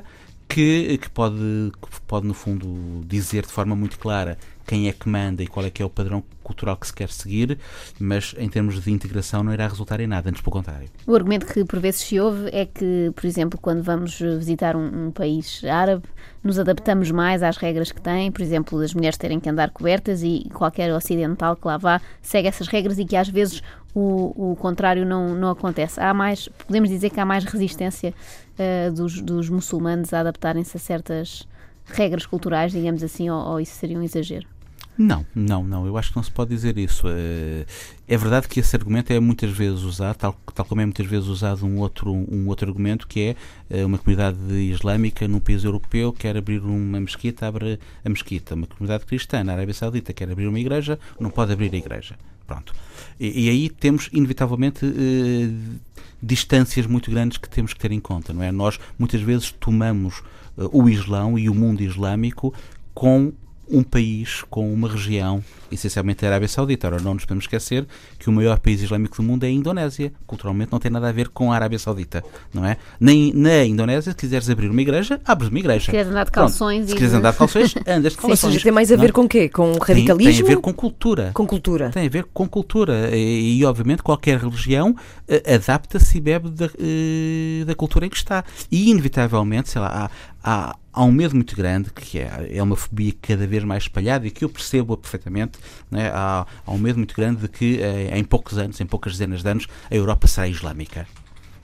que, 0.50 0.98
que, 0.98 1.08
pode, 1.08 1.72
pode, 2.06 2.26
no 2.26 2.34
fundo, 2.34 3.04
dizer 3.06 3.46
de 3.46 3.52
forma 3.52 3.76
muito 3.76 3.98
clara 3.98 4.36
quem 4.66 4.88
é 4.88 4.92
que 4.92 5.08
manda 5.08 5.42
e 5.42 5.46
qual 5.46 5.64
é 5.66 5.70
que 5.70 5.82
é 5.82 5.84
o 5.84 5.90
padrão 5.90 6.22
cultural 6.42 6.76
que 6.76 6.86
se 6.86 6.92
quer 6.92 7.08
seguir, 7.10 7.58
mas 7.98 8.34
em 8.38 8.48
termos 8.48 8.82
de 8.82 8.90
integração 8.90 9.42
não 9.42 9.52
irá 9.52 9.68
resultar 9.68 10.00
em 10.00 10.06
nada, 10.06 10.28
antes 10.28 10.42
pelo 10.42 10.52
contrário. 10.52 10.88
O 11.06 11.14
argumento 11.14 11.46
que 11.46 11.64
por 11.64 11.78
vezes 11.78 12.00
se 12.00 12.18
ouve 12.18 12.48
é 12.52 12.66
que, 12.66 13.12
por 13.14 13.24
exemplo, 13.24 13.58
quando 13.60 13.82
vamos 13.82 14.18
visitar 14.18 14.74
um, 14.74 15.06
um 15.06 15.10
país 15.10 15.62
árabe, 15.64 16.04
nos 16.42 16.58
adaptamos 16.58 17.10
mais 17.10 17.42
às 17.42 17.56
regras 17.56 17.92
que 17.92 18.00
têm, 18.00 18.32
por 18.32 18.42
exemplo, 18.42 18.80
as 18.80 18.94
mulheres 18.94 19.18
terem 19.18 19.38
que 19.38 19.48
andar 19.48 19.70
cobertas 19.70 20.22
e 20.22 20.48
qualquer 20.54 20.92
ocidental 20.92 21.54
que 21.54 21.66
lá 21.66 21.76
vá 21.76 22.00
segue 22.22 22.48
essas 22.48 22.66
regras 22.66 22.98
e 22.98 23.04
que 23.04 23.16
às 23.16 23.28
vezes 23.28 23.62
o, 23.94 24.52
o 24.52 24.56
contrário 24.56 25.04
não, 25.04 25.34
não 25.34 25.50
acontece. 25.50 26.00
Há 26.00 26.14
mais, 26.14 26.48
podemos 26.66 26.88
dizer 26.88 27.10
que 27.10 27.20
há 27.20 27.26
mais 27.26 27.44
resistência 27.44 28.14
uh, 28.58 28.92
dos, 28.92 29.20
dos 29.20 29.48
muçulmanos 29.48 30.12
a 30.14 30.20
adaptarem-se 30.20 30.76
a 30.76 30.80
certas 30.80 31.46
regras 31.86 32.26
culturais, 32.26 32.72
digamos 32.72 33.02
assim, 33.02 33.30
ou, 33.30 33.38
ou 33.38 33.60
isso 33.60 33.74
seria 33.74 33.98
um 33.98 34.02
exagero? 34.02 34.46
Não, 35.02 35.24
não, 35.34 35.64
não. 35.64 35.86
Eu 35.86 35.96
acho 35.96 36.10
que 36.10 36.16
não 36.16 36.22
se 36.22 36.30
pode 36.30 36.50
dizer 36.50 36.76
isso. 36.76 37.06
É, 37.08 37.64
é 38.06 38.16
verdade 38.18 38.46
que 38.46 38.60
esse 38.60 38.76
argumento 38.76 39.10
é 39.10 39.18
muitas 39.18 39.50
vezes 39.50 39.80
usado, 39.80 40.14
tal, 40.16 40.36
tal 40.54 40.66
como 40.66 40.82
é 40.82 40.84
muitas 40.84 41.06
vezes 41.06 41.26
usado 41.26 41.64
um 41.64 41.78
outro, 41.78 42.12
um 42.12 42.46
outro 42.48 42.68
argumento 42.68 43.08
que 43.08 43.20
é 43.20 43.36
eh, 43.70 43.84
uma 43.84 43.96
comunidade 43.96 44.38
islâmica 44.52 45.26
num 45.26 45.40
país 45.40 45.64
europeu 45.64 46.12
quer 46.12 46.36
abrir 46.36 46.60
uma 46.60 47.00
mesquita, 47.00 47.46
abre 47.46 47.78
a 48.04 48.08
mesquita. 48.10 48.54
Uma 48.54 48.66
comunidade 48.66 49.06
cristã 49.06 49.42
na 49.42 49.54
Arábia 49.54 49.72
Saudita 49.72 50.12
quer 50.12 50.30
abrir 50.30 50.46
uma 50.46 50.60
igreja, 50.60 50.98
não 51.18 51.30
pode 51.30 51.50
abrir 51.50 51.72
a 51.72 51.78
igreja. 51.78 52.16
Pronto. 52.46 52.74
E, 53.18 53.46
e 53.46 53.48
aí 53.48 53.70
temos, 53.70 54.10
inevitavelmente, 54.12 54.84
eh, 54.84 55.78
distâncias 56.22 56.84
muito 56.84 57.10
grandes 57.10 57.38
que 57.38 57.48
temos 57.48 57.72
que 57.72 57.80
ter 57.80 57.90
em 57.90 58.00
conta, 58.00 58.34
não 58.34 58.42
é? 58.42 58.52
Nós 58.52 58.78
muitas 58.98 59.22
vezes 59.22 59.50
tomamos 59.50 60.22
o 60.72 60.88
Islão 60.88 61.38
e 61.38 61.48
o 61.48 61.54
mundo 61.54 61.82
islâmico 61.82 62.54
com 62.94 63.32
um 63.70 63.82
país 63.84 64.42
com 64.50 64.72
uma 64.72 64.88
região, 64.88 65.42
essencialmente 65.70 66.24
a 66.24 66.28
Arábia 66.28 66.48
Saudita. 66.48 66.88
Ora, 66.88 67.00
não 67.00 67.14
nos 67.14 67.24
podemos 67.24 67.44
esquecer 67.44 67.86
que 68.18 68.28
o 68.28 68.32
maior 68.32 68.58
país 68.58 68.82
islâmico 68.82 69.16
do 69.16 69.22
mundo 69.22 69.44
é 69.44 69.46
a 69.46 69.50
Indonésia. 69.50 70.12
Culturalmente 70.26 70.72
não 70.72 70.80
tem 70.80 70.90
nada 70.90 71.08
a 71.08 71.12
ver 71.12 71.28
com 71.28 71.52
a 71.52 71.54
Arábia 71.54 71.78
Saudita, 71.78 72.24
não 72.52 72.64
é? 72.64 72.76
Nem 72.98 73.32
na 73.32 73.64
Indonésia, 73.64 74.10
se 74.10 74.18
quiseres 74.18 74.50
abrir 74.50 74.68
uma 74.68 74.82
igreja, 74.82 75.20
abres 75.24 75.48
uma 75.48 75.58
igreja. 75.58 75.84
Se 75.84 75.90
queres 75.92 76.08
andar 76.08 76.24
de 76.24 76.32
calções. 76.32 76.78
Pronto, 76.78 76.88
se 76.88 76.94
quiseres 76.94 77.14
andar 77.14 77.32
de 77.32 77.38
calções, 77.38 77.74
andas 77.86 78.12
de 78.12 78.18
calções. 78.18 78.44
Ou 78.44 78.50
seja, 78.50 78.64
tem 78.64 78.72
mais 78.72 78.90
a 78.90 78.96
ver 78.96 79.10
é? 79.10 79.12
com 79.12 79.22
o 79.22 79.28
quê? 79.28 79.48
Com 79.48 79.72
radicalismo? 79.78 80.18
Tem, 80.18 80.32
tem, 80.32 80.44
a 80.44 80.56
ver 80.56 80.60
com 80.60 80.74
cultura. 80.74 81.30
Com 81.32 81.46
cultura. 81.46 81.90
Tem 81.90 82.06
a 82.06 82.10
ver 82.10 82.24
com 82.24 82.48
cultura. 82.48 83.16
E, 83.16 83.58
e 83.58 83.64
obviamente, 83.64 84.02
qualquer 84.02 84.38
religião 84.38 84.90
uh, 84.90 85.54
adapta-se 85.54 86.18
e 86.18 86.20
bebe 86.20 86.50
da, 86.50 86.66
uh, 86.66 87.64
da 87.64 87.74
cultura 87.76 88.06
em 88.06 88.08
que 88.08 88.16
está. 88.16 88.44
E, 88.70 88.90
inevitavelmente, 88.90 89.68
sei 89.68 89.80
lá, 89.80 90.10
há, 90.42 90.76
há 90.92 91.04
um 91.04 91.12
medo 91.12 91.34
muito 91.34 91.54
grande, 91.56 91.90
que 91.90 92.18
é, 92.18 92.48
é 92.52 92.62
uma 92.62 92.76
fobia 92.76 93.12
cada 93.20 93.46
vez 93.46 93.64
mais 93.64 93.84
espalhada 93.84 94.26
e 94.26 94.30
que 94.30 94.44
eu 94.44 94.48
percebo 94.48 94.96
perfeitamente. 94.96 95.58
Né? 95.90 96.10
Há, 96.12 96.46
há 96.66 96.70
um 96.70 96.78
medo 96.78 96.98
muito 96.98 97.14
grande 97.14 97.42
de 97.42 97.48
que 97.48 97.80
eh, 97.80 98.16
em 98.16 98.24
poucos 98.24 98.58
anos, 98.58 98.80
em 98.80 98.86
poucas 98.86 99.12
dezenas 99.12 99.42
de 99.42 99.48
anos, 99.48 99.66
a 99.90 99.94
Europa 99.94 100.26
será 100.26 100.48
islâmica. 100.48 101.06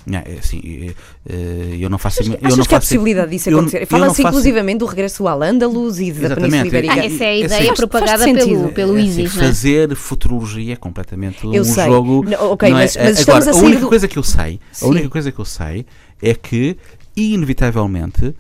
Não, 0.07 0.21
é 0.21 0.39
assim, 0.39 0.95
eh, 1.29 1.77
eu 1.81 1.91
não 1.91 1.99
faço. 1.99 2.21
Achas, 2.21 2.37
eu 2.41 2.57
não 2.57 2.65
que 2.65 2.75
há 2.77 2.79
possibilidade 2.79 3.29
disso 3.29 3.51
acontecer? 3.51 3.87
Fala-se 3.87 4.23
inclusivamente 4.23 4.79
do 4.79 4.87
regresso 4.87 5.27
ao 5.27 5.43
Andalus 5.43 5.99
e 5.99 6.13
da 6.13 6.37
Península 6.37 6.67
Ibérica. 6.69 6.95
Ah, 6.95 7.07
essa 7.07 7.25
é 7.25 7.29
a 7.29 7.37
ideia 7.37 7.67
faz, 7.67 7.77
propagada 7.77 8.19
faz 8.25 8.45
pelo, 8.45 8.69
pelo 8.71 8.97
é 8.97 9.01
assim, 9.01 9.09
ISIS. 9.09 9.27
Assim, 9.27 9.39
fazer 9.41 9.97
futurologia 9.97 10.75
é 10.75 10.77
completamente 10.77 11.45
eu 11.45 11.63
um 11.63 11.65
sei. 11.65 11.87
jogo. 11.87 12.25
Não, 12.25 12.53
ok, 12.53 12.71
não 12.71 12.79
é? 12.79 12.83
mas, 12.83 12.97
mas 12.97 13.29
Agora, 13.29 13.51
a, 13.51 13.53
a 13.53 13.57
única 13.57 13.81
do... 13.81 13.89
coisa 13.89 14.07
que 14.07 14.17
eu 14.17 14.23
sei, 14.23 14.61
a 14.81 14.87
única 14.87 15.09
coisa 15.09 15.33
que 15.33 15.41
eu 15.41 15.45
sei 15.45 15.85
é 16.23 16.35
que, 16.35 16.77
inevitavelmente, 17.17 18.33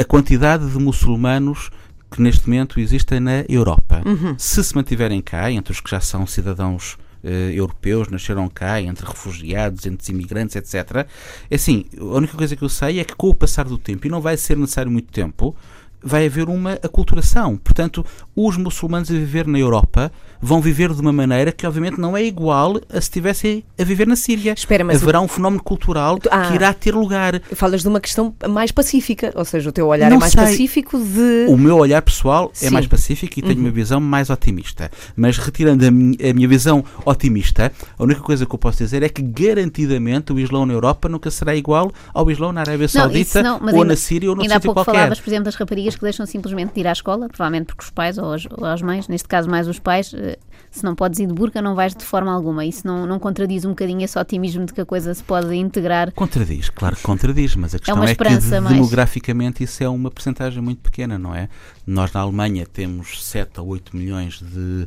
a 0.00 0.04
quantidade 0.04 0.70
de 0.70 0.78
muçulmanos 0.78 1.70
que 2.10 2.22
neste 2.22 2.48
momento 2.48 2.80
existem 2.80 3.20
na 3.20 3.44
Europa. 3.48 4.02
Uhum. 4.04 4.34
Se 4.38 4.64
se 4.64 4.74
mantiverem 4.74 5.20
cá, 5.20 5.52
entre 5.52 5.72
os 5.72 5.80
que 5.80 5.90
já 5.90 6.00
são 6.00 6.26
cidadãos 6.26 6.94
uh, 7.22 7.28
europeus, 7.52 8.08
nasceram 8.08 8.48
cá, 8.48 8.80
entre 8.80 9.06
refugiados, 9.06 9.84
entre 9.84 10.10
imigrantes, 10.12 10.56
etc. 10.56 11.06
É 11.50 11.54
assim, 11.54 11.84
a 11.98 12.04
única 12.04 12.36
coisa 12.36 12.56
que 12.56 12.62
eu 12.62 12.68
sei 12.68 12.98
é 12.98 13.04
que 13.04 13.14
com 13.14 13.28
o 13.28 13.34
passar 13.34 13.66
do 13.66 13.76
tempo, 13.76 14.06
e 14.06 14.10
não 14.10 14.20
vai 14.20 14.36
ser 14.36 14.56
necessário 14.56 14.90
muito 14.90 15.12
tempo, 15.12 15.54
vai 16.02 16.26
haver 16.26 16.48
uma 16.48 16.72
aculturação. 16.74 17.56
Portanto, 17.56 18.04
os 18.34 18.56
muçulmanos 18.56 19.10
a 19.10 19.14
viver 19.14 19.46
na 19.46 19.58
Europa 19.58 20.10
vão 20.40 20.60
viver 20.60 20.92
de 20.92 21.00
uma 21.00 21.12
maneira 21.12 21.52
que, 21.52 21.66
obviamente, 21.66 22.00
não 22.00 22.16
é 22.16 22.24
igual 22.24 22.76
a 22.88 22.94
se 22.94 23.10
estivessem 23.10 23.62
a 23.78 23.84
viver 23.84 24.06
na 24.06 24.16
Síria. 24.16 24.54
Espera, 24.56 24.82
mas 24.82 25.02
Haverá 25.02 25.20
um 25.20 25.28
fenómeno 25.28 25.62
cultural 25.62 26.18
ah, 26.30 26.48
que 26.48 26.54
irá 26.54 26.72
ter 26.72 26.94
lugar. 26.94 27.40
Falas 27.52 27.82
de 27.82 27.88
uma 27.88 28.00
questão 28.00 28.34
mais 28.48 28.72
pacífica, 28.72 29.32
ou 29.34 29.44
seja, 29.44 29.68
o 29.68 29.72
teu 29.72 29.86
olhar 29.86 30.06
é 30.06 30.10
não 30.10 30.16
é 30.16 30.20
mais 30.20 30.32
sei. 30.32 30.42
pacífico 30.42 30.98
de. 30.98 31.46
O 31.48 31.56
meu 31.56 31.76
olhar 31.76 32.00
pessoal 32.02 32.50
Sim. 32.54 32.68
é 32.68 32.70
mais 32.70 32.86
pacífico 32.86 33.38
e 33.38 33.42
tenho 33.42 33.56
uhum. 33.56 33.64
uma 33.64 33.70
visão 33.70 34.00
mais 34.00 34.30
otimista. 34.30 34.90
Mas 35.14 35.36
retirando 35.36 35.84
a 35.84 35.90
minha, 35.90 36.30
a 36.30 36.32
minha, 36.32 36.48
visão 36.48 36.84
otimista, 37.04 37.72
a 37.98 38.02
única 38.02 38.20
coisa 38.20 38.46
que 38.46 38.54
eu 38.54 38.58
posso 38.58 38.78
dizer 38.78 39.02
é 39.02 39.08
que 39.08 39.22
garantidamente 39.22 40.32
o 40.32 40.38
Islão 40.38 40.64
na 40.64 40.72
Europa 40.72 41.08
nunca 41.08 41.30
será 41.30 41.54
igual 41.54 41.92
ao 42.14 42.30
Islão 42.30 42.52
na 42.52 42.60
Arábia 42.62 42.88
Saudita 42.88 43.42
não, 43.42 43.60
ou 43.60 43.68
ainda, 43.68 43.84
na 43.84 43.96
Síria 43.96 44.30
ou 44.30 44.36
no 44.36 44.42
sítio 44.42 44.72
qualquer. 44.72 44.92
falavas, 44.92 45.20
por 45.20 45.28
exemplo, 45.28 45.44
das 45.44 45.54
raparigas 45.54 45.89
que 45.94 46.02
deixam 46.02 46.26
simplesmente 46.26 46.74
de 46.74 46.80
ir 46.80 46.86
à 46.86 46.92
escola, 46.92 47.28
provavelmente 47.28 47.66
porque 47.66 47.84
os 47.84 47.90
pais 47.90 48.18
ou 48.18 48.32
as, 48.32 48.46
ou 48.50 48.64
as 48.64 48.82
mães, 48.82 49.08
neste 49.08 49.28
caso 49.28 49.48
mais 49.48 49.68
os 49.68 49.78
pais, 49.78 50.12
eh, 50.14 50.38
se 50.70 50.84
não 50.84 50.94
podes 50.94 51.18
ir 51.18 51.26
de 51.26 51.34
burca, 51.34 51.60
não 51.60 51.74
vais 51.74 51.94
de 51.94 52.04
forma 52.04 52.32
alguma. 52.32 52.64
Isso 52.64 52.86
não, 52.86 53.06
não 53.06 53.18
contradiz 53.18 53.64
um 53.64 53.70
bocadinho 53.70 54.02
esse 54.02 54.18
otimismo 54.18 54.64
de 54.64 54.72
que 54.72 54.80
a 54.80 54.86
coisa 54.86 55.12
se 55.12 55.22
pode 55.22 55.54
integrar? 55.54 56.12
Contradiz, 56.12 56.70
claro 56.70 56.96
que 56.96 57.02
contradiz, 57.02 57.56
mas 57.56 57.74
a 57.74 57.76
é 57.76 57.80
questão 57.80 58.04
é, 58.04 58.10
é 58.10 58.14
que 58.14 58.68
demograficamente 58.68 59.64
isso 59.64 59.82
é 59.82 59.88
uma 59.88 60.10
porcentagem 60.10 60.62
muito 60.62 60.80
pequena, 60.80 61.18
não 61.18 61.34
é? 61.34 61.48
Nós 61.86 62.12
na 62.12 62.20
Alemanha 62.20 62.64
temos 62.66 63.24
7 63.24 63.58
a 63.58 63.62
8 63.62 63.96
milhões 63.96 64.40
de, 64.40 64.86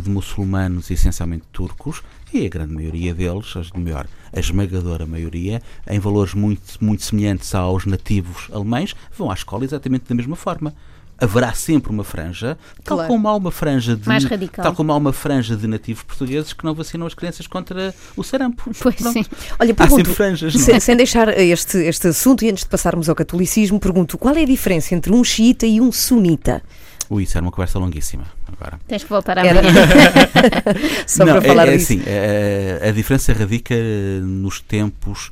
de 0.00 0.10
muçulmanos, 0.10 0.90
essencialmente 0.90 1.44
turcos, 1.50 2.02
e 2.32 2.46
a 2.46 2.48
grande 2.48 2.74
maioria 2.74 3.14
deles, 3.14 3.54
a 3.56 3.78
melhor, 3.78 4.06
a 4.32 4.40
esmagadora 4.40 5.06
maioria, 5.06 5.62
em 5.88 5.98
valores 5.98 6.34
muito, 6.34 6.62
muito 6.80 7.02
semelhantes 7.02 7.54
aos 7.54 7.84
nativos 7.86 8.48
alemães, 8.52 8.94
vão 9.16 9.30
à 9.30 9.34
escola 9.34 9.64
exatamente 9.64 10.04
da 10.08 10.14
mesma 10.14 10.36
forma 10.36 10.74
haverá 11.22 11.54
sempre 11.54 11.92
uma 11.92 12.02
franja, 12.02 12.58
tal 12.82 12.96
claro. 12.96 13.12
como 13.12 13.28
há 13.28 13.36
uma 13.36 13.52
franja 13.52 13.94
de 13.94 14.08
Mais 14.08 14.24
radical. 14.24 14.64
tal 14.64 14.74
como 14.74 14.90
há 14.90 14.96
uma 14.96 15.12
franja 15.12 15.56
de 15.56 15.68
nativos 15.68 16.02
portugueses 16.02 16.52
que 16.52 16.64
não 16.64 16.74
vacinam 16.74 17.06
as 17.06 17.14
crianças 17.14 17.46
contra 17.46 17.94
o 18.16 18.24
sarampo. 18.24 18.70
Pois 18.82 18.96
Pronto. 18.96 19.12
sim. 19.12 19.24
Olha, 19.58 19.72
pergunto, 19.72 19.82
há 19.82 19.96
sempre 19.98 20.14
franjas, 20.14 20.54
sem, 20.54 20.80
sem, 20.80 20.96
deixar 20.96 21.28
este, 21.38 21.78
este 21.78 22.08
assunto 22.08 22.44
e 22.44 22.50
antes 22.50 22.64
de 22.64 22.70
passarmos 22.70 23.08
ao 23.08 23.14
catolicismo, 23.14 23.78
pergunto 23.78 24.18
qual 24.18 24.34
é 24.34 24.42
a 24.42 24.46
diferença 24.46 24.94
entre 24.96 25.12
um 25.12 25.22
xiita 25.22 25.64
e 25.64 25.80
um 25.80 25.92
sunita? 25.92 26.60
Ui, 27.08 27.22
isso 27.22 27.36
era 27.36 27.44
uma 27.44 27.52
conversa 27.52 27.78
longuíssima. 27.78 28.24
Agora. 28.48 28.80
Tens 28.88 29.04
que 29.04 29.10
voltar 29.10 29.38
a 29.38 29.46
Era... 29.46 29.60
Só 31.06 31.24
não, 31.24 31.34
para 31.34 31.42
falar 31.42 31.68
é, 31.68 31.74
é 31.74 31.76
disso. 31.76 31.92
Assim, 31.92 32.02
é, 32.06 32.80
a 32.88 32.90
diferença 32.90 33.32
radica 33.32 33.74
nos 34.22 34.60
tempos 34.60 35.30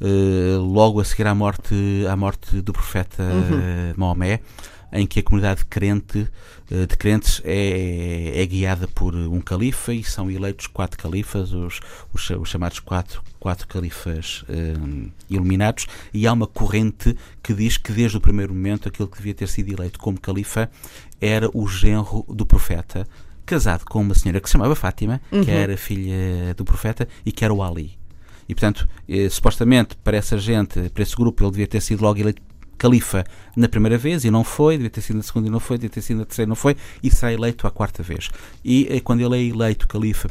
uh, 0.00 0.58
logo 0.60 1.00
a 1.00 1.04
seguir 1.04 1.26
à 1.26 1.34
morte, 1.34 1.74
à 2.10 2.16
morte 2.16 2.60
do 2.60 2.72
profeta 2.72 3.22
uhum. 3.22 3.92
Maomé 3.96 4.40
em 4.92 5.06
que 5.06 5.20
a 5.20 5.22
comunidade 5.22 5.64
crente, 5.64 6.28
eh, 6.70 6.86
de 6.86 6.96
crentes 6.96 7.42
é, 7.44 8.40
é, 8.40 8.46
guiada 8.46 8.88
por 8.88 9.14
um 9.14 9.40
califa 9.40 9.92
e 9.92 10.02
são 10.02 10.30
eleitos 10.30 10.66
quatro 10.66 10.98
califas, 10.98 11.52
os, 11.52 11.80
os, 12.12 12.30
os 12.30 12.48
chamados 12.48 12.80
quatro, 12.80 13.22
quatro 13.38 13.66
califas 13.66 14.44
um, 14.48 15.06
eh, 15.06 15.10
iluminados, 15.30 15.86
e 16.12 16.26
há 16.26 16.32
uma 16.32 16.46
corrente 16.46 17.16
que 17.42 17.52
diz 17.52 17.76
que 17.76 17.92
desde 17.92 18.16
o 18.16 18.20
primeiro 18.20 18.54
momento 18.54 18.88
aquele 18.88 19.08
que 19.08 19.18
devia 19.18 19.34
ter 19.34 19.48
sido 19.48 19.72
eleito 19.72 19.98
como 19.98 20.20
califa 20.20 20.70
era 21.20 21.50
o 21.52 21.66
genro 21.68 22.24
do 22.28 22.46
profeta, 22.46 23.06
casado 23.44 23.84
com 23.84 24.00
uma 24.00 24.14
senhora 24.14 24.40
que 24.40 24.48
se 24.48 24.52
chamava 24.52 24.74
Fátima, 24.74 25.20
uhum. 25.32 25.44
que 25.44 25.50
era 25.50 25.76
filha 25.76 26.54
do 26.56 26.64
profeta, 26.64 27.08
e 27.24 27.32
que 27.32 27.44
era 27.44 27.52
o 27.52 27.62
Ali. 27.62 27.98
E, 28.48 28.54
portanto, 28.54 28.88
eh, 29.06 29.28
supostamente, 29.28 29.94
para 29.96 30.16
essa 30.16 30.38
gente, 30.38 30.88
para 30.90 31.02
esse 31.02 31.14
grupo, 31.14 31.44
ele 31.44 31.50
devia 31.50 31.66
ter 31.66 31.82
sido 31.82 32.02
logo 32.02 32.18
eleito 32.18 32.40
califa 32.78 33.24
na 33.56 33.68
primeira 33.68 33.98
vez 33.98 34.24
e 34.24 34.30
não 34.30 34.44
foi, 34.44 34.76
devia 34.76 34.90
ter 34.90 35.00
sido 35.00 35.16
na 35.16 35.22
segunda 35.22 35.48
e 35.48 35.50
não 35.50 35.60
foi, 35.60 35.76
devia 35.76 35.90
ter 35.90 36.00
sido 36.00 36.18
na 36.18 36.24
terceira 36.24 36.48
e 36.48 36.50
não 36.50 36.56
foi, 36.56 36.76
e 37.02 37.10
será 37.10 37.32
eleito 37.32 37.66
a 37.66 37.70
quarta 37.70 38.02
vez. 38.02 38.30
E 38.64 38.86
eh, 38.90 39.00
quando 39.00 39.20
ele 39.20 39.36
é 39.36 39.42
eleito 39.42 39.86
califa 39.86 40.30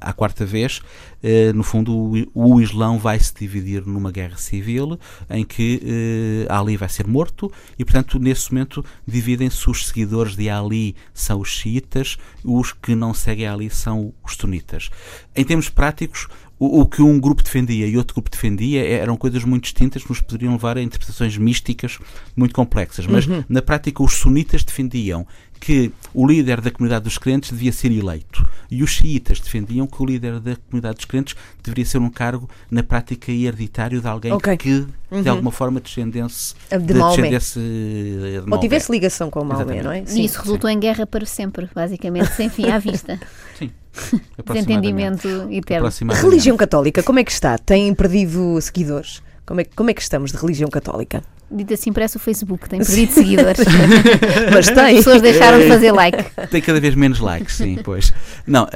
à 0.00 0.12
quarta 0.12 0.44
vez, 0.44 0.80
eh, 1.22 1.52
no 1.52 1.62
fundo, 1.62 2.28
o, 2.34 2.60
Islão 2.60 2.98
vai 2.98 3.18
se 3.18 3.32
dividir 3.34 3.86
numa 3.86 4.10
guerra 4.10 4.36
civil 4.36 4.98
em 5.30 5.44
que 5.44 5.80
eh, 5.82 6.52
Ali 6.52 6.76
vai 6.76 6.88
ser 6.88 7.06
morto 7.06 7.50
e, 7.78 7.84
portanto, 7.84 8.18
nesse 8.18 8.52
momento 8.52 8.84
dividem-se 9.06 9.70
os 9.70 9.86
seguidores 9.86 10.36
de 10.36 10.50
Ali 10.50 10.94
são 11.12 11.40
os 11.40 11.48
xiitas, 11.48 12.18
os 12.44 12.72
que 12.72 12.94
não 12.94 13.14
seguem 13.14 13.46
Ali 13.46 13.70
são 13.70 14.12
os 14.22 14.34
sunitas. 14.34 14.90
Em 15.34 15.44
termos 15.44 15.68
práticos, 15.68 16.28
o, 16.58 16.80
o, 16.80 16.86
que 16.86 17.02
um 17.02 17.18
grupo 17.18 17.42
defendia 17.42 17.86
e 17.86 17.96
outro 17.96 18.14
grupo 18.14 18.30
defendia 18.30 18.86
eram 18.86 19.16
coisas 19.16 19.44
muito 19.44 19.64
distintas 19.64 20.02
que 20.02 20.08
nos 20.08 20.20
poderiam 20.20 20.52
levar 20.52 20.76
a 20.76 20.82
interpretações 20.82 21.36
místicas 21.36 21.98
muito 22.36 22.54
complexas. 22.54 23.06
Mas, 23.06 23.26
uhum. 23.26 23.44
na 23.48 23.60
prática, 23.60 24.02
os 24.02 24.14
sunitas 24.14 24.62
defendiam 24.62 25.26
que 25.64 25.90
o 26.12 26.26
líder 26.26 26.60
da 26.60 26.70
comunidade 26.70 27.04
dos 27.04 27.16
crentes 27.16 27.50
devia 27.50 27.72
ser 27.72 27.90
eleito. 27.90 28.46
E 28.70 28.82
os 28.82 28.90
xiitas 28.90 29.40
defendiam 29.40 29.86
que 29.86 30.02
o 30.02 30.04
líder 30.04 30.38
da 30.38 30.56
comunidade 30.56 30.96
dos 30.96 31.04
crentes 31.06 31.34
deveria 31.62 31.86
ser 31.86 31.98
um 31.98 32.10
cargo, 32.10 32.48
na 32.70 32.82
prática, 32.82 33.32
hereditário 33.32 34.00
de 34.00 34.06
alguém 34.06 34.32
okay. 34.32 34.56
que, 34.58 34.86
uhum. 35.10 35.22
de 35.22 35.28
alguma 35.28 35.50
forma, 35.50 35.80
descendesse 35.80 36.54
de, 36.70 36.78
de 36.78 36.92
descendesse 36.92 37.58
de 37.58 38.42
Ou 38.50 38.60
tivesse 38.60 38.92
ligação 38.92 39.30
com 39.30 39.40
o 39.40 39.44
Maomé, 39.44 39.82
não 39.82 39.92
é? 39.92 40.04
Sim. 40.04 40.20
E 40.20 40.24
isso 40.26 40.38
resultou 40.38 40.68
Sim. 40.68 40.76
em 40.76 40.80
guerra 40.80 41.06
para 41.06 41.24
sempre, 41.24 41.68
basicamente, 41.74 42.32
sem 42.32 42.50
fim 42.50 42.68
à 42.68 42.78
vista. 42.78 43.18
Sim. 43.58 43.70
Desentendimento 44.46 45.28
eterno. 45.50 45.88
Religião 46.12 46.56
católica, 46.56 47.02
como 47.02 47.18
é 47.18 47.24
que 47.24 47.32
está? 47.32 47.56
Tem 47.58 47.94
perdido 47.94 48.60
seguidores? 48.60 49.22
Como 49.46 49.60
é, 49.60 49.64
como 49.64 49.90
é 49.90 49.94
que 49.94 50.02
estamos 50.02 50.32
de 50.32 50.38
religião 50.38 50.70
católica? 50.70 51.22
Dito 51.50 51.74
assim, 51.74 51.92
parece 51.92 52.16
o 52.16 52.20
Facebook, 52.20 52.68
tem 52.68 52.80
perdido 52.82 53.12
seguidores. 53.14 53.64
Mas 54.52 54.66
tem. 54.66 54.84
As 54.84 55.04
pessoas 55.04 55.22
deixaram 55.22 55.58
de 55.58 55.68
fazer 55.68 55.92
like. 55.92 56.24
Tem 56.50 56.60
cada 56.60 56.80
vez 56.80 56.94
menos 56.94 57.20
likes, 57.20 57.56
sim, 57.56 57.78
pois. 57.82 58.12
Não, 58.46 58.66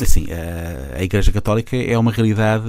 assim, 0.00 0.26
a 0.96 1.02
Igreja 1.02 1.32
Católica 1.32 1.76
é 1.76 1.96
uma 1.96 2.12
realidade 2.12 2.68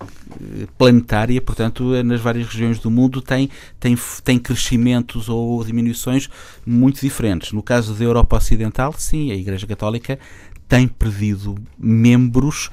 eh, 0.00 0.66
planetária, 0.76 1.40
portanto, 1.40 2.02
nas 2.02 2.20
várias 2.20 2.48
regiões 2.48 2.78
do 2.78 2.90
mundo 2.90 3.22
tem, 3.22 3.48
tem, 3.78 3.96
tem 4.24 4.38
crescimentos 4.38 5.28
ou 5.28 5.64
diminuições 5.64 6.28
muito 6.66 7.00
diferentes. 7.00 7.52
No 7.52 7.62
caso 7.62 7.94
da 7.94 8.04
Europa 8.04 8.36
Ocidental, 8.36 8.92
sim, 8.98 9.30
a 9.30 9.34
Igreja 9.34 9.66
Católica 9.66 10.18
tem 10.68 10.88
perdido 10.88 11.56
membros, 11.78 12.70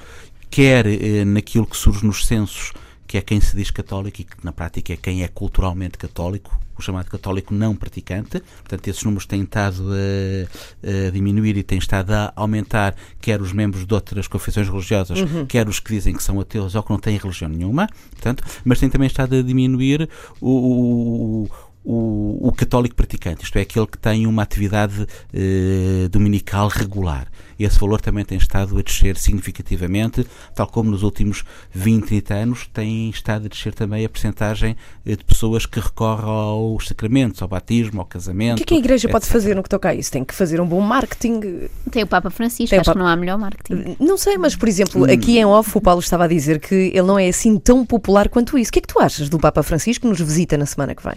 quer 0.49 0.85
eh, 0.85 1.25
naquilo 1.25 1.65
que 1.65 1.77
surge 1.77 2.05
nos 2.05 2.25
censos, 2.25 2.73
que 3.07 3.17
é 3.17 3.21
quem 3.21 3.39
se 3.39 3.55
diz 3.55 3.69
católico 3.69 4.21
e 4.21 4.23
que 4.23 4.43
na 4.43 4.51
prática 4.51 4.93
é 4.93 4.97
quem 4.97 5.23
é 5.23 5.27
culturalmente 5.27 5.97
católico, 5.97 6.57
o 6.77 6.81
chamado 6.81 7.09
católico 7.09 7.53
não 7.53 7.75
praticante. 7.75 8.41
Portanto, 8.61 8.87
esses 8.87 9.03
números 9.03 9.25
têm 9.25 9.43
estado 9.43 9.83
a, 9.91 11.07
a, 11.07 11.11
diminuir 11.11 11.55
e 11.57 11.63
têm 11.63 11.77
estado 11.77 12.11
a 12.11 12.33
aumentar, 12.35 12.95
quer 13.21 13.41
os 13.41 13.53
membros 13.53 13.85
de 13.85 13.93
outras 13.93 14.27
confissões 14.27 14.67
religiosas, 14.67 15.19
uhum. 15.19 15.45
quer 15.45 15.67
os 15.67 15.79
que 15.79 15.93
dizem 15.93 16.13
que 16.13 16.23
são 16.23 16.39
ateus 16.39 16.75
ou 16.75 16.83
que 16.83 16.89
não 16.89 16.99
têm 16.99 17.17
religião 17.17 17.49
nenhuma. 17.49 17.87
Portanto, 18.11 18.43
mas 18.65 18.79
tem 18.79 18.89
também 18.89 19.07
estado 19.07 19.35
a 19.35 19.41
diminuir 19.41 20.09
o, 20.41 21.47
o 21.47 21.73
o, 21.85 22.47
o, 22.47 22.51
católico 22.53 22.95
praticante, 22.95 23.43
isto 23.43 23.57
é, 23.57 23.61
aquele 23.61 23.85
que 23.85 23.97
tem 23.97 24.25
uma 24.25 24.41
atividade 24.41 25.05
eh, 25.33 26.07
dominical 26.09 26.69
regular. 26.69 27.27
Esse 27.59 27.79
valor 27.79 28.01
também 28.01 28.25
tem 28.25 28.37
estado 28.37 28.77
a 28.77 28.81
descer 28.81 29.17
significativamente, 29.17 30.25
tal 30.55 30.67
como 30.67 30.91
nos 30.91 31.03
últimos 31.03 31.43
20, 31.71 32.05
30 32.05 32.33
anos 32.33 32.69
tem 32.71 33.09
estado 33.09 33.45
a 33.45 33.49
descer 33.49 33.73
também 33.73 34.05
a 34.05 34.09
percentagem 34.09 34.75
eh, 35.05 35.15
de 35.15 35.23
pessoas 35.23 35.65
que 35.65 35.79
recorrem 35.79 36.29
aos 36.29 36.87
sacramentos, 36.87 37.41
ao 37.41 37.47
batismo, 37.47 38.01
ao 38.01 38.05
casamento. 38.05 38.53
O 38.53 38.57
que 38.57 38.63
é 38.63 38.65
que 38.65 38.73
a 38.75 38.77
Igreja 38.77 39.07
etc. 39.07 39.11
pode 39.11 39.25
fazer 39.27 39.55
no 39.55 39.63
que 39.63 39.69
toca 39.69 39.89
a 39.89 39.95
isso? 39.95 40.11
Tem 40.11 40.23
que 40.23 40.33
fazer 40.33 40.61
um 40.61 40.67
bom 40.67 40.81
marketing. 40.81 41.69
Tem 41.91 42.03
o 42.03 42.07
Papa 42.07 42.29
Francisco, 42.29 42.75
acho 42.75 42.85
Papa... 42.85 42.93
que 42.93 42.99
não 42.99 43.07
há 43.07 43.15
melhor 43.15 43.37
marketing. 43.37 43.95
Não 43.99 44.17
sei, 44.17 44.37
mas 44.37 44.55
por 44.55 44.67
exemplo, 44.67 45.01
hum. 45.01 45.11
aqui 45.11 45.37
em 45.37 45.45
off 45.45 45.77
o 45.77 45.81
Paulo 45.81 45.99
estava 45.99 46.25
a 46.25 46.27
dizer 46.27 46.59
que 46.59 46.75
ele 46.75 47.03
não 47.03 47.17
é 47.17 47.27
assim 47.27 47.57
tão 47.57 47.85
popular 47.85 48.29
quanto 48.29 48.57
isso. 48.57 48.69
O 48.69 48.73
que 48.73 48.79
é 48.79 48.81
que 48.81 48.87
tu 48.87 48.99
achas 48.99 49.29
do 49.29 49.39
Papa 49.39 49.63
Francisco 49.63 50.03
que 50.03 50.07
nos 50.07 50.19
visita 50.19 50.57
na 50.57 50.65
semana 50.65 50.95
que 50.95 51.03
vem? 51.03 51.15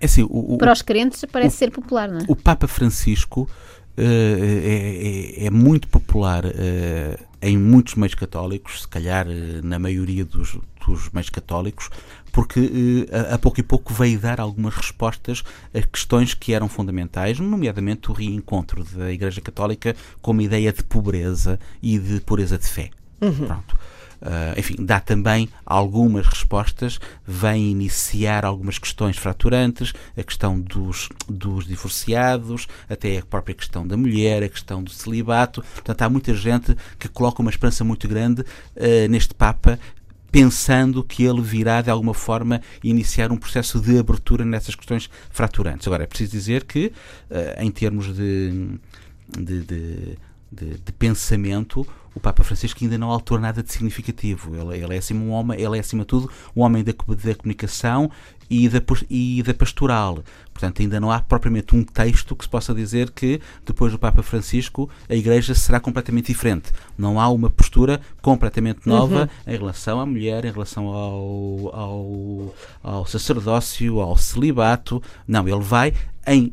É 0.00 0.06
assim, 0.06 0.22
o, 0.24 0.54
o, 0.54 0.58
Para 0.58 0.72
os 0.72 0.82
crentes 0.82 1.24
parece 1.30 1.54
o, 1.54 1.58
ser 1.58 1.70
popular, 1.70 2.08
não 2.08 2.18
é? 2.18 2.24
O 2.26 2.34
Papa 2.34 2.66
Francisco 2.66 3.42
uh, 3.42 3.48
é, 3.96 5.42
é, 5.42 5.46
é, 5.46 5.50
muito 5.50 5.88
popular 5.88 6.44
em 7.40 7.58
muitos 7.58 7.94
meios 7.94 8.14
católicos, 8.14 8.82
se 8.82 8.88
calhar 8.88 9.26
na 9.62 9.78
maioria 9.78 10.24
dos, 10.24 10.58
dos 10.86 11.10
meios 11.10 11.28
católicos, 11.28 11.90
porque 12.32 13.06
a, 13.12 13.34
a, 13.34 13.38
pouco 13.38 13.60
e 13.60 13.62
pouco 13.62 13.92
veio 13.92 14.18
dar 14.18 14.40
algumas 14.40 14.74
respostas 14.74 15.42
a 15.74 15.82
questões 15.82 16.34
que 16.34 16.54
eram 16.54 16.68
fundamentais, 16.68 17.38
nomeadamente 17.38 18.10
o 18.10 18.14
reencontro 18.14 18.84
da 18.84 19.12
Igreja 19.12 19.40
Católica 19.40 19.94
com 20.20 20.30
uma 20.30 20.42
ideia 20.42 20.72
de 20.72 20.82
pobreza 20.82 21.58
e 21.82 21.98
de 21.98 22.20
pureza 22.20 22.56
de 22.56 22.66
fé. 22.66 22.90
Uhum. 23.20 23.46
Pronto. 23.46 23.78
Uh, 24.22 24.56
enfim, 24.56 24.76
dá 24.78 25.00
também 25.00 25.48
algumas 25.66 26.24
respostas, 26.28 27.00
vem 27.26 27.72
iniciar 27.72 28.44
algumas 28.44 28.78
questões 28.78 29.16
fraturantes, 29.16 29.92
a 30.16 30.22
questão 30.22 30.60
dos, 30.60 31.08
dos 31.28 31.66
divorciados, 31.66 32.68
até 32.88 33.18
a 33.18 33.24
própria 33.24 33.52
questão 33.52 33.84
da 33.84 33.96
mulher, 33.96 34.44
a 34.44 34.48
questão 34.48 34.80
do 34.80 34.90
celibato. 34.90 35.64
Portanto, 35.74 36.02
há 36.02 36.08
muita 36.08 36.32
gente 36.34 36.76
que 37.00 37.08
coloca 37.08 37.42
uma 37.42 37.50
esperança 37.50 37.82
muito 37.82 38.06
grande 38.06 38.42
uh, 38.42 39.08
neste 39.10 39.34
Papa 39.34 39.76
pensando 40.30 41.04
que 41.04 41.24
ele 41.24 41.42
virá 41.42 41.82
de 41.82 41.90
alguma 41.90 42.14
forma 42.14 42.62
iniciar 42.82 43.30
um 43.30 43.36
processo 43.36 43.78
de 43.80 43.98
abertura 43.98 44.44
nessas 44.44 44.74
questões 44.74 45.10
fraturantes. 45.30 45.86
Agora, 45.86 46.04
é 46.04 46.06
preciso 46.06 46.30
dizer 46.30 46.64
que, 46.64 46.92
uh, 47.28 47.60
em 47.60 47.70
termos 47.72 48.14
de, 48.16 48.78
de, 49.36 49.62
de, 49.62 50.78
de 50.78 50.92
pensamento, 50.96 51.86
o 52.14 52.20
Papa 52.20 52.42
Francisco 52.44 52.82
ainda 52.82 52.98
não 52.98 53.10
alterou 53.10 53.40
nada 53.40 53.62
de 53.62 53.72
significativo. 53.72 54.54
Ele, 54.54 54.84
ele, 54.84 54.94
é 54.94 54.98
acima 54.98 55.24
um 55.24 55.30
homem, 55.30 55.60
ele 55.60 55.76
é 55.76 55.80
acima 55.80 56.02
de 56.02 56.08
tudo 56.08 56.30
um 56.54 56.62
homem 56.62 56.84
da, 56.84 56.92
da 56.92 57.34
comunicação 57.34 58.10
e 58.50 58.68
da, 58.68 58.82
e 59.08 59.42
da 59.42 59.54
pastoral. 59.54 60.22
Portanto, 60.52 60.82
ainda 60.82 61.00
não 61.00 61.10
há 61.10 61.20
propriamente 61.20 61.74
um 61.74 61.82
texto 61.82 62.36
que 62.36 62.44
se 62.44 62.50
possa 62.50 62.74
dizer 62.74 63.10
que 63.10 63.40
depois 63.64 63.92
do 63.92 63.98
Papa 63.98 64.22
Francisco 64.22 64.90
a 65.08 65.14
Igreja 65.14 65.54
será 65.54 65.80
completamente 65.80 66.26
diferente. 66.26 66.70
Não 66.96 67.18
há 67.18 67.28
uma 67.28 67.48
postura 67.48 68.00
completamente 68.20 68.86
nova 68.86 69.22
uhum. 69.46 69.52
em 69.54 69.56
relação 69.56 69.98
à 69.98 70.04
mulher, 70.04 70.44
em 70.44 70.52
relação 70.52 70.88
ao, 70.88 71.74
ao, 71.74 72.54
ao 72.82 73.06
sacerdócio, 73.06 74.00
ao 74.00 74.16
celibato. 74.18 75.02
Não, 75.26 75.48
ele 75.48 75.62
vai 75.62 75.94
em 76.26 76.52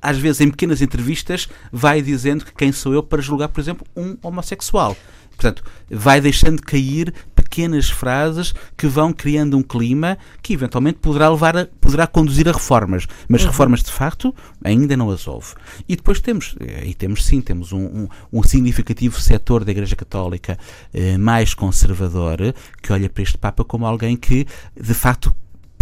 às 0.00 0.18
vezes 0.18 0.40
em 0.40 0.50
pequenas 0.50 0.80
entrevistas, 0.80 1.48
vai 1.72 2.00
dizendo 2.00 2.44
que 2.44 2.54
quem 2.54 2.72
sou 2.72 2.92
eu 2.92 3.02
para 3.02 3.22
julgar, 3.22 3.48
por 3.48 3.60
exemplo, 3.60 3.86
um 3.96 4.16
homossexual. 4.22 4.96
Portanto, 5.36 5.62
vai 5.90 6.20
deixando 6.20 6.62
cair 6.62 7.12
pequenas 7.34 7.90
frases 7.90 8.54
que 8.76 8.86
vão 8.86 9.12
criando 9.12 9.56
um 9.56 9.62
clima 9.62 10.18
que 10.42 10.54
eventualmente 10.54 10.98
poderá 10.98 11.28
levar 11.28 11.56
a, 11.56 11.66
poderá 11.80 12.06
conduzir 12.06 12.48
a 12.48 12.52
reformas, 12.52 13.06
mas 13.28 13.42
uhum. 13.42 13.48
reformas 13.48 13.82
de 13.82 13.92
facto 13.92 14.34
ainda 14.64 14.96
não 14.96 15.10
as 15.10 15.28
houve. 15.28 15.54
E 15.86 15.94
depois 15.94 16.20
temos, 16.20 16.56
e 16.84 16.94
temos 16.94 17.24
sim, 17.24 17.40
temos 17.40 17.72
um, 17.72 17.84
um, 17.84 18.08
um 18.32 18.42
significativo 18.42 19.20
setor 19.20 19.62
da 19.62 19.70
Igreja 19.70 19.94
Católica 19.94 20.58
eh, 20.92 21.18
mais 21.18 21.52
conservador 21.52 22.38
que 22.82 22.92
olha 22.92 23.08
para 23.08 23.22
este 23.22 23.38
Papa 23.38 23.62
como 23.62 23.86
alguém 23.86 24.16
que 24.16 24.46
de 24.74 24.94
facto 24.94 25.34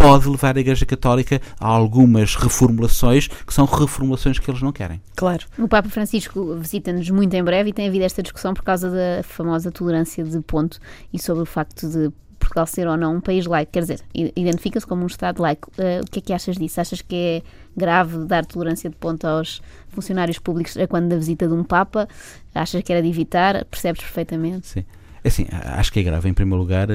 pode 0.04 0.28
levar 0.28 0.54
a 0.54 0.60
Igreja 0.60 0.84
Católica 0.84 1.40
a 1.58 1.66
algumas 1.66 2.36
reformulações 2.36 3.26
que 3.26 3.54
são 3.54 3.64
reformulações 3.64 4.38
que 4.38 4.50
eles 4.50 4.60
não 4.60 4.70
querem. 4.70 5.00
Claro. 5.16 5.46
O 5.58 5.66
Papa 5.66 5.88
Francisco 5.88 6.54
visita-nos 6.56 7.08
muito 7.08 7.32
em 7.32 7.42
breve 7.42 7.70
e 7.70 7.72
tem 7.72 7.88
havido 7.88 8.04
esta 8.04 8.22
discussão 8.22 8.52
por 8.52 8.62
causa 8.62 8.90
da 8.90 9.22
famosa 9.22 9.70
tolerância 9.70 10.22
de 10.22 10.38
ponto 10.42 10.78
e 11.10 11.18
sobre 11.18 11.44
o 11.44 11.46
facto 11.46 11.88
de 11.88 12.12
Portugal 12.38 12.66
ser 12.66 12.86
ou 12.86 12.98
não 12.98 13.16
um 13.16 13.20
país 13.20 13.46
laico, 13.46 13.72
quer 13.72 13.80
dizer, 13.80 14.00
identifica-se 14.14 14.86
como 14.86 15.04
um 15.04 15.06
Estado 15.06 15.40
laico. 15.40 15.70
Uh, 15.78 16.04
o 16.04 16.10
que 16.10 16.18
é 16.18 16.22
que 16.22 16.32
achas 16.34 16.58
disso? 16.58 16.82
Achas 16.82 17.00
que 17.00 17.16
é 17.16 17.42
grave 17.74 18.26
dar 18.26 18.44
tolerância 18.44 18.90
de 18.90 18.96
ponto 18.96 19.26
aos 19.26 19.62
funcionários 19.88 20.38
públicos 20.38 20.76
a 20.76 20.86
quando 20.86 21.08
da 21.08 21.16
visita 21.16 21.48
de 21.48 21.54
um 21.54 21.64
Papa? 21.64 22.06
Achas 22.54 22.82
que 22.82 22.92
era 22.92 23.00
de 23.00 23.08
evitar? 23.08 23.64
Percebes 23.64 24.02
perfeitamente? 24.02 24.66
Sim. 24.66 24.84
É 25.24 25.28
assim, 25.28 25.46
acho 25.50 25.90
que 25.90 26.00
é 26.00 26.02
grave, 26.02 26.28
em 26.28 26.34
primeiro 26.34 26.60
lugar, 26.60 26.88
a, 26.92 26.94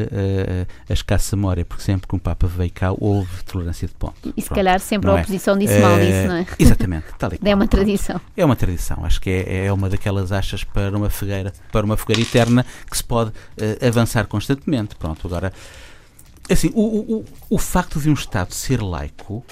a 0.87 0.93
escassa 0.93 1.35
memória, 1.35 1.65
porque 1.65 1.83
sempre 1.83 2.07
que 2.07 2.15
um 2.15 2.19
Papa 2.19 2.45
veio 2.45 2.71
cá 2.71 2.91
houve 2.91 3.43
tolerância 3.43 3.87
de 3.87 3.93
ponto. 3.95 4.13
E 4.23 4.39
se 4.39 4.47
Pronto, 4.47 4.55
calhar 4.55 4.79
sempre 4.79 5.09
a 5.09 5.13
é? 5.13 5.21
oposição 5.21 5.55
é? 5.55 5.57
disse 5.57 5.79
mal 5.79 5.99
disso, 5.99 6.27
não 6.27 6.35
é? 6.35 6.45
Exatamente, 6.59 7.05
tal 7.17 7.31
e 7.33 7.39
É 7.49 7.55
uma 7.55 7.67
tradição. 7.67 8.21
É 8.37 8.45
uma 8.45 8.55
tradição, 8.55 9.03
acho 9.03 9.19
que 9.19 9.31
é, 9.31 9.65
é 9.65 9.73
uma 9.73 9.89
daquelas 9.89 10.31
achas 10.31 10.63
para 10.63 10.95
uma 10.95 11.09
fogueira, 11.09 11.51
para 11.71 11.83
uma 11.83 11.97
fogueira 11.97 12.21
eterna 12.21 12.63
que 12.87 12.95
se 12.95 13.03
pode 13.03 13.31
uh, 13.31 13.87
avançar 13.87 14.27
constantemente. 14.27 14.95
Pronto, 14.95 15.25
agora, 15.25 15.51
assim, 16.47 16.69
o, 16.75 16.81
o, 16.81 17.25
o 17.49 17.57
facto 17.57 17.99
de 17.99 18.11
um 18.11 18.13
Estado 18.13 18.53
ser 18.53 18.79
laico 18.79 19.43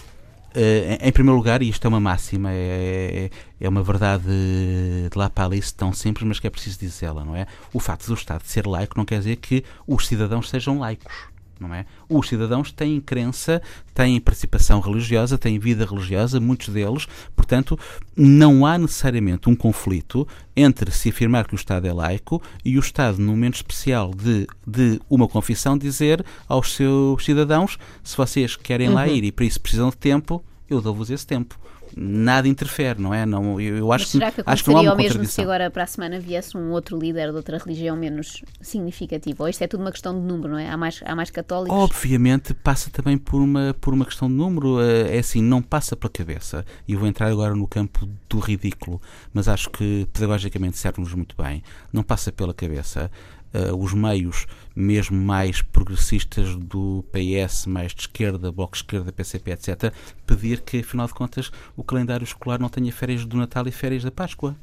em 1.02 1.12
primeiro 1.12 1.38
lugar, 1.38 1.62
e 1.62 1.70
isto 1.70 1.86
é 1.86 1.88
uma 1.88 2.00
máxima, 2.00 2.50
é, 2.52 3.30
é 3.60 3.70
uma 3.70 3.84
verdade 3.84 4.26
de 4.26 5.18
lá 5.18 5.30
para 5.30 5.46
ali 5.46 5.62
tão 5.76 5.94
simples, 5.94 6.28
mas 6.28 6.40
que 6.40 6.48
é 6.48 6.50
preciso 6.50 6.80
dizê-la, 6.80 7.24
não 7.24 7.36
é? 7.36 7.46
O 7.74 7.80
facto 7.80 8.08
do 8.08 8.14
Estado 8.14 8.44
ser 8.44 8.66
laico 8.66 8.98
não 8.98 9.06
quer 9.06 9.20
dizer 9.20 9.36
que 9.38 9.64
os 9.86 10.08
cidadãos 10.08 10.50
sejam 10.50 10.80
laicos. 10.80 11.14
não 11.60 11.74
é? 11.74 11.86
Os 12.10 12.28
cidadãos 12.28 12.72
têm 12.72 13.00
crença, 13.02 13.62
têm 13.94 14.20
participação 14.20 14.80
religiosa, 14.80 15.38
têm 15.38 15.58
vida 15.60 15.86
religiosa, 15.86 16.40
muitos 16.40 16.70
deles, 16.70 17.08
portanto, 17.36 17.78
não 18.16 18.66
há 18.66 18.78
necessariamente 18.78 19.50
um 19.50 19.56
conflito 19.56 20.28
entre 20.56 20.92
se 20.92 21.10
afirmar 21.10 21.48
que 21.48 21.54
o 21.54 21.56
Estado 21.56 21.88
é 21.88 21.94
laico 21.94 22.42
e 22.64 22.78
o 22.78 22.80
Estado, 22.80 23.20
num 23.20 23.32
momento 23.32 23.56
especial 23.56 24.12
de, 24.14 24.48
de 24.66 25.00
uma 25.10 25.28
confissão, 25.28 25.78
dizer 25.78 26.24
aos 26.48 26.74
seus 26.74 27.24
cidadãos: 27.24 27.78
se 28.04 28.16
vocês 28.16 28.56
querem 28.56 28.90
uhum. 28.90 28.96
lá 28.96 29.08
ir 29.08 29.24
e 29.24 29.32
para 29.32 29.46
isso 29.46 29.60
precisam 29.62 29.90
de 29.90 29.98
tempo, 29.98 30.44
eu 30.70 30.82
dou-vos 30.82 31.10
esse 31.10 31.26
tempo 31.26 31.60
nada 31.96 32.48
interfere, 32.48 33.02
não 33.02 33.14
é? 33.14 33.26
Não, 33.26 33.60
eu, 33.60 33.78
eu 33.78 33.92
acho 33.92 34.04
Mas 34.04 34.10
será 34.10 34.32
que, 34.32 34.44
que 34.44 34.50
acho 34.50 34.64
que 34.64 34.70
não 34.72 34.78
há 34.78 34.82
uma 34.82 34.96
mesmo 34.96 35.24
se 35.26 35.42
agora 35.42 35.70
para 35.70 35.84
a 35.84 35.88
semana 35.88 36.20
viesse 36.20 36.58
um 36.58 36.72
outro 36.72 36.98
líder 36.98 37.30
de 37.30 37.36
outra 37.36 37.58
religião 37.58 37.96
menos 37.96 38.44
significativo? 38.62 39.44
Ou 39.44 39.50
isto 39.50 39.62
é 39.64 39.68
tudo 39.68 39.82
uma 39.82 39.92
questão 39.92 40.14
de 40.14 40.26
número, 40.26 40.50
não 40.50 40.60
é? 40.60 40.70
Há 40.70 40.78
mais, 40.78 41.02
há 41.06 41.16
mais 41.16 41.30
católicos? 41.30 41.78
Obviamente 41.78 42.54
passa 42.54 42.90
também 42.90 43.18
por 43.18 43.42
uma, 43.42 43.76
por 43.80 43.94
uma 43.94 44.06
questão 44.06 44.28
de 44.28 44.34
número. 44.34 44.82
Eh, 44.82 45.18
é 45.18 45.20
assim, 45.20 45.42
não 45.42 45.62
passa 45.62 45.96
pela 45.96 46.12
cabeça. 46.12 46.66
E 46.88 46.96
vou 46.96 47.08
entrar 47.08 47.28
agora 47.28 47.56
no 47.56 47.68
campo 47.68 48.08
do 48.30 48.40
ridículo, 48.40 49.02
mas 49.34 49.48
acho 49.48 49.70
que 49.70 50.08
pedagogicamente 50.12 50.78
serve-nos 50.78 51.14
muito 51.14 51.36
bem. 51.42 51.64
Não 51.92 52.04
passa 52.04 52.32
pela 52.32 52.54
cabeça 52.54 53.10
uh, 53.54 53.76
os 53.76 53.94
meios 53.94 54.46
mesmo 54.76 55.20
mais 55.20 55.62
progressistas 55.62 56.56
do 56.56 57.04
PS, 57.12 57.66
mais 57.66 57.94
de 57.94 58.02
esquerda, 58.02 58.52
Bloco 58.52 58.74
de 58.74 58.84
Esquerda, 58.84 59.12
PCP, 59.12 59.52
etc., 59.52 59.94
pedir 60.26 60.62
que, 60.62 60.80
afinal 60.80 61.08
de 61.08 61.14
contas, 61.14 61.52
o 61.76 61.84
calendário 61.84 62.24
escolar 62.24 62.60
não 62.60 62.70
tenha 62.70 62.92
férias 62.92 63.26
do 63.26 63.38
Natal 63.38 63.68
e 63.68 63.72
férias 63.72 64.04
da 64.04 64.12
Páscoa. 64.12 64.56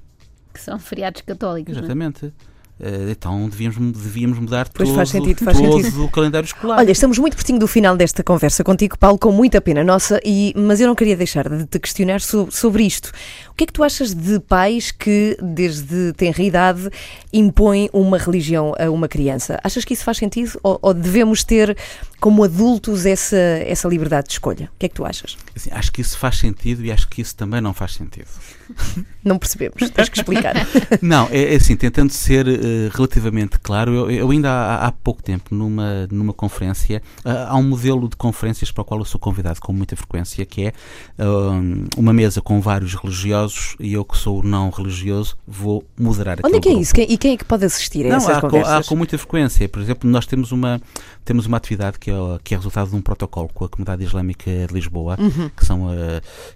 Que 0.53 0.61
são 0.61 0.79
feriados 0.79 1.23
católicos. 1.23 1.77
É? 1.77 1.79
Exatamente. 1.79 2.33
Uh, 2.79 3.09
então 3.09 3.49
devíamos, 3.49 3.77
devíamos 3.77 4.37
mudar 4.37 4.69
pois 4.69 4.89
todo, 4.89 4.97
faz 4.97 5.09
sentido, 5.09 5.45
faz 5.45 5.57
todo 5.57 5.81
sentido. 5.81 6.05
o 6.05 6.11
calendário 6.11 6.45
escolar. 6.45 6.79
Olha, 6.79 6.91
estamos 6.91 7.19
muito 7.19 7.37
pertinho 7.37 7.61
do 7.61 7.69
final 7.69 7.97
desta 7.97 8.25
conversa 8.25 8.65
contigo, 8.65 8.99
Paulo, 8.99 9.17
com 9.17 9.31
muita 9.31 9.61
pena 9.61 9.85
nossa, 9.85 10.21
e, 10.25 10.53
mas 10.57 10.81
eu 10.81 10.89
não 10.89 10.95
queria 10.97 11.17
deixar 11.17 11.49
de 11.49 11.67
te 11.67 11.79
questionar 11.79 12.21
sobre 12.21 12.83
isto. 12.83 13.13
O 13.55 13.57
que 13.57 13.63
é 13.63 13.67
que 13.69 13.73
tu 13.73 13.85
achas 13.85 14.13
de 14.13 14.41
pais 14.41 14.91
que, 14.91 15.39
desde 15.41 16.13
tenra 16.15 16.43
idade, 16.43 16.91
impõem 17.33 17.89
uma 17.93 18.19
religião 18.19 18.75
a 18.77 18.91
uma 18.91 19.07
criança? 19.07 19.61
Achas 19.63 19.85
que 19.85 19.95
isso 19.95 20.03
faz 20.03 20.17
sentido? 20.17 20.59
Ou, 20.61 20.77
ou 20.83 20.93
devemos 20.93 21.45
ter, 21.45 21.77
como 22.19 22.43
adultos, 22.43 23.07
essa, 23.07 23.37
essa 23.37 23.87
liberdade 23.87 24.27
de 24.27 24.33
escolha? 24.33 24.69
O 24.75 24.79
que 24.81 24.87
é 24.87 24.89
que 24.89 24.97
tu 24.97 25.05
achas? 25.05 25.37
Assim, 25.55 25.71
acho 25.73 25.93
que 25.93 26.01
isso 26.01 26.19
faz 26.19 26.39
sentido 26.39 26.85
e 26.85 26.91
acho 26.91 27.07
que 27.09 27.23
isso 27.23 27.37
também 27.37 27.61
não 27.61 27.73
faz 27.73 27.95
sentido. 27.95 28.27
Não 29.23 29.39
percebemos, 29.39 29.91
tens 29.91 30.09
que 30.11 30.19
explicar. 30.19 30.55
não, 31.01 31.27
é, 31.31 31.55
é, 31.55 31.57
assim, 31.57 31.77
tentando 31.77 32.11
ser 32.11 32.47
uh, 32.47 32.91
relativamente 32.93 33.59
claro, 33.59 33.95
eu, 33.95 34.11
eu 34.11 34.31
ainda 34.31 34.51
há, 34.51 34.87
há, 34.87 34.93
pouco 34.93 35.23
tempo, 35.23 35.55
numa, 35.55 36.07
numa 36.11 36.35
conferência, 36.35 37.03
uh, 37.25 37.49
há 37.49 37.57
um 37.57 37.63
modelo 37.63 38.07
de 38.07 38.17
conferências 38.17 38.71
para 38.71 38.83
o 38.83 38.85
qual 38.85 39.01
eu 39.01 39.05
sou 39.07 39.19
convidado 39.19 39.61
com 39.61 39.73
muita 39.73 39.97
frequência, 39.97 40.45
que 40.45 40.67
é 40.67 40.73
uh, 41.19 41.89
uma 41.97 42.13
mesa 42.13 42.43
com 42.43 42.61
vários 42.61 42.95
religiosos 42.95 43.44
e 43.81 43.93
eu 43.93 44.05
que 44.05 44.17
sou 44.17 44.43
não 44.43 44.71
religioso 44.71 45.37
vou 45.47 45.85
moderar 45.99 46.39
Onde 46.45 46.57
é 46.57 46.61
que 46.61 46.69
grupo. 46.69 46.79
é 46.79 46.83
isso? 46.83 46.95
e 47.01 47.17
quem 47.17 47.35
é 47.35 47.37
que 47.37 47.45
pode 47.45 47.65
assistir 47.65 48.07
a 48.07 48.11
não, 48.11 48.17
essas 48.17 48.37
há 48.37 48.41
conversas? 48.41 48.73
Com, 48.73 48.79
há 48.79 48.85
com 48.85 48.97
muita 48.97 49.19
frequência. 49.19 49.69
Por 49.69 49.81
exemplo, 49.81 50.09
nós 50.09 50.27
temos 50.27 50.53
uma, 50.53 50.81
temos 51.25 51.47
uma 51.47 51.57
atividade 51.57 51.99
que 51.99 52.11
é, 52.11 52.15
que 52.43 52.55
é 52.55 52.57
resultado 52.57 52.91
de 52.91 52.97
um 52.97 53.03
protocolo 53.03 53.49
com 53.53 53.65
a 53.65 53.69
comunidade 53.69 54.05
islâmica 54.05 54.51
de 54.51 54.73
Lisboa, 54.75 55.17
uhum. 55.19 55.51
que, 55.57 55.65
são, 55.65 55.89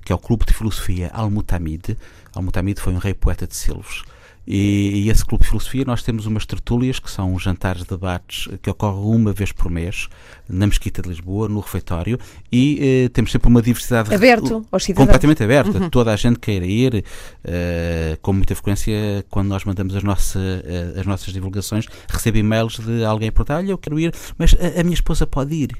que 0.05 0.13
é 0.13 0.15
o 0.15 0.19
Clube 0.19 0.45
de 0.47 0.55
Filosofia 0.55 1.11
Al-Mutamid, 1.13 1.97
Al-Mutamid 2.35 2.81
foi 2.81 2.93
um 2.93 2.99
rei 2.99 3.15
poeta 3.15 3.47
de 3.47 3.57
Silves. 3.57 4.03
E, 4.51 5.05
e, 5.05 5.11
esse 5.11 5.23
clube 5.27 5.45
de 5.45 5.51
filosofia 5.51 5.85
nós 5.85 6.03
temos 6.03 6.25
umas 6.25 6.47
tertúlias 6.47 6.99
que 6.99 7.11
são 7.11 7.39
jantares 7.39 7.83
de 7.83 7.89
debates 7.89 8.49
que 8.63 8.71
ocorrem 8.71 8.99
uma 8.99 9.31
vez 9.31 9.53
por 9.53 9.71
mês 9.71 10.09
na 10.49 10.67
Mesquita 10.67 11.03
de 11.03 11.09
Lisboa, 11.11 11.51
no 11.51 11.61
refeitório, 11.61 12.19
e 12.51 13.05
eh, 13.05 13.09
temos 13.11 13.31
sempre 13.31 13.47
uma 13.49 13.61
diversidade 13.61 14.15
aberto 14.15 14.67
aos 14.73 14.85
cidadãos. 14.85 15.07
completamente 15.07 15.43
aberta. 15.45 15.79
Uhum. 15.79 15.91
Toda 15.91 16.15
a 16.15 16.17
gente 16.17 16.39
queira 16.39 16.65
ir, 16.65 17.05
uh, 17.45 18.19
com 18.23 18.33
muita 18.33 18.55
frequência, 18.55 19.23
quando 19.29 19.49
nós 19.49 19.65
mandamos 19.65 19.95
as, 19.95 20.03
nossa, 20.03 20.39
uh, 20.39 20.99
as 20.99 21.05
nossas 21.05 21.31
divulgações, 21.35 21.87
recebo 22.09 22.39
e-mails 22.39 22.79
de 22.79 23.05
alguém 23.05 23.31
por 23.31 23.45
olha, 23.51 23.73
eu 23.73 23.77
quero 23.77 24.01
ir, 24.01 24.15
mas 24.39 24.55
a, 24.55 24.81
a 24.81 24.83
minha 24.83 24.95
esposa 24.95 25.27
pode 25.27 25.55
ir. 25.55 25.77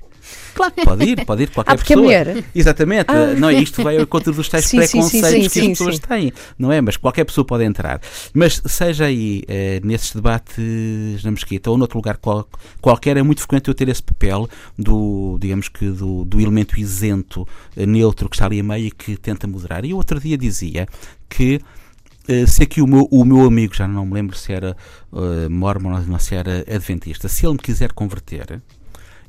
Claro, 0.55 0.75
pode 0.85 1.05
ir, 1.05 1.25
pode 1.25 1.43
ir 1.45 1.51
qualquer 1.51 1.73
ah, 1.73 1.77
porque 1.77 1.95
pessoa. 1.95 2.13
É 2.13 2.25
mulher. 2.25 2.45
Exatamente. 2.55 3.07
Ah. 3.09 3.35
Não, 3.37 3.51
isto 3.51 3.83
vai 3.83 3.97
ao 3.97 4.03
encontro 4.03 4.33
dos 4.33 4.49
tais 4.49 4.65
sim, 4.67 4.79
preconceitos 4.79 5.31
sim, 5.31 5.49
sim, 5.49 5.49
que 5.49 5.61
as 5.61 5.79
pessoas 5.79 5.99
têm, 5.99 6.33
não 6.59 6.73
é? 6.73 6.81
Mas 6.81 6.97
qualquer 6.97 7.25
pessoa 7.25 7.45
pode 7.45 7.65
entrar. 7.65 8.01
Mas 8.35 8.61
seja 8.67 9.05
aí 9.05 9.43
eh, 9.47 9.81
nesses 9.85 10.15
debates 10.15 11.23
na 11.23 11.31
Mesquita 11.31 11.71
ou 11.71 11.79
noutro 11.79 11.99
lugar 11.99 12.17
qual, 12.17 12.49
qualquer, 12.81 13.17
é 13.17 13.23
muito 13.23 13.41
frequente 13.41 13.69
eu 13.69 13.75
ter 13.75 13.89
esse 13.89 14.03
papel 14.03 14.49
do, 14.77 15.39
digamos 15.41 15.69
que, 15.69 15.89
do, 15.91 16.25
do 16.25 16.41
elemento 16.41 16.79
isento, 16.79 17.47
eh, 17.77 17.87
neutro, 17.87 18.29
que 18.29 18.37
está 18.37 18.47
ali 18.47 18.61
a 18.61 18.65
meio 18.65 18.87
e 18.87 18.91
que 18.91 19.17
tenta 19.17 19.47
moderar. 19.47 19.85
E 19.85 19.95
outro 19.95 20.21
dia 20.21 20.37
dizia 20.37 20.87
que 21.29 21.61
Uh, 22.31 22.47
se 22.47 22.63
aqui 22.63 22.83
o 22.83 22.87
meu, 22.87 23.09
o 23.11 23.25
meu 23.25 23.47
amigo, 23.47 23.75
já 23.75 23.89
não 23.89 24.05
me 24.05 24.13
lembro 24.13 24.37
se 24.37 24.53
era 24.53 24.77
uh, 25.11 25.49
mormon 25.49 25.99
ou 26.13 26.19
se 26.19 26.35
era 26.35 26.59
adventista, 26.69 27.27
se 27.27 27.47
ele 27.47 27.55
me 27.55 27.59
quiser 27.59 27.93
converter, 27.93 28.61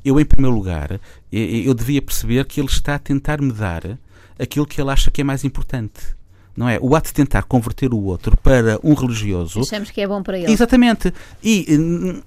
eu, 0.04 0.18
em 0.20 0.24
primeiro 0.24 0.54
lugar, 0.54 1.00
eu 1.30 1.74
devia 1.74 2.00
perceber 2.00 2.44
que 2.44 2.60
ele 2.60 2.68
está 2.68 2.94
a 2.94 2.98
tentar 2.98 3.40
me 3.40 3.52
dar 3.52 3.98
aquilo 4.38 4.66
que 4.66 4.80
ele 4.80 4.90
acha 4.90 5.10
que 5.10 5.20
é 5.20 5.24
mais 5.24 5.44
importante. 5.44 6.18
Não 6.56 6.68
é? 6.68 6.78
O 6.80 6.94
ato 6.96 7.08
de 7.08 7.14
tentar 7.14 7.44
converter 7.44 7.94
o 7.94 8.02
outro 8.02 8.36
para 8.36 8.78
um 8.82 8.92
religioso. 8.92 9.60
Achamos 9.60 9.90
que 9.90 10.00
é 10.00 10.06
bom 10.06 10.22
para 10.22 10.38
ele. 10.38 10.52
Exatamente. 10.52 11.12
E 11.42 12.22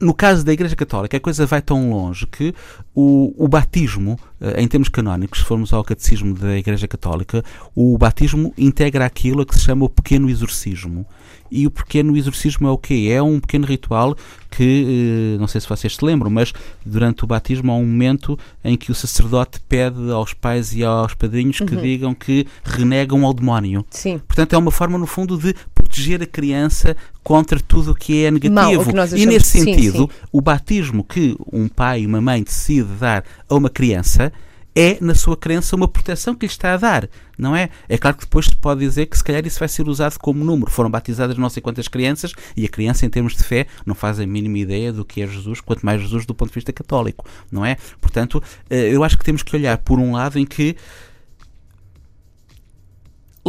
no 0.00 0.14
caso 0.14 0.44
da 0.44 0.52
Igreja 0.52 0.76
Católica, 0.76 1.16
a 1.16 1.20
coisa 1.20 1.44
vai 1.46 1.60
tão 1.60 1.90
longe 1.90 2.26
que 2.26 2.54
o, 2.94 3.34
o 3.36 3.48
batismo, 3.48 4.18
eh, 4.40 4.62
em 4.62 4.68
termos 4.68 4.88
canónicos, 4.88 5.40
se 5.40 5.44
formos 5.44 5.72
ao 5.72 5.82
catecismo 5.82 6.34
da 6.34 6.56
Igreja 6.56 6.86
Católica, 6.86 7.44
o 7.74 7.96
batismo 7.98 8.52
integra 8.56 9.04
aquilo 9.04 9.44
que 9.44 9.54
se 9.54 9.64
chama 9.64 9.84
o 9.84 9.88
pequeno 9.88 10.30
exorcismo. 10.30 11.04
E 11.50 11.66
o 11.66 11.70
pequeno 11.70 12.16
exorcismo 12.16 12.68
é 12.68 12.70
o 12.70 12.76
quê? 12.76 13.08
É 13.10 13.22
um 13.22 13.40
pequeno 13.40 13.66
ritual 13.66 14.14
que, 14.50 15.34
eh, 15.34 15.38
não 15.38 15.46
sei 15.46 15.60
se 15.60 15.68
vocês 15.68 15.96
se 15.96 16.04
lembram, 16.04 16.30
mas 16.30 16.52
durante 16.84 17.24
o 17.24 17.26
batismo 17.26 17.72
há 17.72 17.74
um 17.74 17.86
momento 17.86 18.38
em 18.62 18.76
que 18.76 18.90
o 18.92 18.94
sacerdote 18.94 19.60
pede 19.68 20.10
aos 20.10 20.32
pais 20.34 20.74
e 20.74 20.84
aos 20.84 21.14
padrinhos 21.14 21.58
que 21.58 21.74
uhum. 21.74 21.80
digam 21.80 22.14
que 22.14 22.46
renegam 22.62 23.24
ao 23.24 23.32
demónio. 23.32 23.84
Sim. 23.90 24.20
Portanto, 24.26 24.52
é 24.52 24.58
uma 24.58 24.70
forma, 24.70 24.98
no 24.98 25.06
fundo, 25.06 25.38
de 25.38 25.54
proteger 25.74 26.22
a 26.22 26.26
criança 26.26 26.96
contra 27.22 27.60
tudo 27.60 27.90
o 27.92 27.94
que 27.94 28.24
é 28.24 28.30
negativo. 28.30 28.94
Mal, 28.94 29.06
e 29.14 29.26
nesse 29.26 29.58
sentido, 29.58 29.80
sim, 29.80 29.87
sim. 29.92 30.08
o 30.32 30.40
batismo 30.40 31.04
que 31.04 31.36
um 31.52 31.68
pai 31.68 32.02
e 32.02 32.06
uma 32.06 32.20
mãe 32.20 32.42
decide 32.42 32.94
dar 32.94 33.24
a 33.48 33.54
uma 33.54 33.70
criança 33.70 34.32
é, 34.78 34.96
na 35.00 35.12
sua 35.12 35.36
crença, 35.36 35.74
uma 35.74 35.88
proteção 35.88 36.36
que 36.36 36.46
lhe 36.46 36.52
está 36.52 36.74
a 36.74 36.76
dar, 36.76 37.08
não 37.36 37.56
é? 37.56 37.68
É 37.88 37.98
claro 37.98 38.16
que 38.16 38.22
depois 38.22 38.46
se 38.46 38.54
pode 38.54 38.78
dizer 38.78 39.06
que 39.06 39.18
se 39.18 39.24
calhar 39.24 39.44
isso 39.44 39.58
vai 39.58 39.68
ser 39.68 39.88
usado 39.88 40.16
como 40.20 40.44
número. 40.44 40.70
Foram 40.70 40.88
batizadas 40.88 41.36
não 41.36 41.50
sei 41.50 41.60
quantas 41.60 41.88
crianças 41.88 42.32
e 42.56 42.64
a 42.64 42.68
criança, 42.68 43.04
em 43.04 43.10
termos 43.10 43.34
de 43.34 43.42
fé, 43.42 43.66
não 43.84 43.92
faz 43.92 44.20
a 44.20 44.26
mínima 44.26 44.56
ideia 44.56 44.92
do 44.92 45.04
que 45.04 45.20
é 45.20 45.26
Jesus, 45.26 45.60
quanto 45.60 45.84
mais 45.84 46.00
Jesus 46.00 46.24
do 46.24 46.32
ponto 46.32 46.50
de 46.50 46.54
vista 46.54 46.72
católico, 46.72 47.24
não 47.50 47.66
é? 47.66 47.76
Portanto, 48.00 48.40
eh, 48.70 48.94
eu 48.94 49.02
acho 49.02 49.18
que 49.18 49.24
temos 49.24 49.42
que 49.42 49.56
olhar 49.56 49.78
por 49.78 49.98
um 49.98 50.12
lado 50.12 50.38
em 50.38 50.46
que 50.46 50.76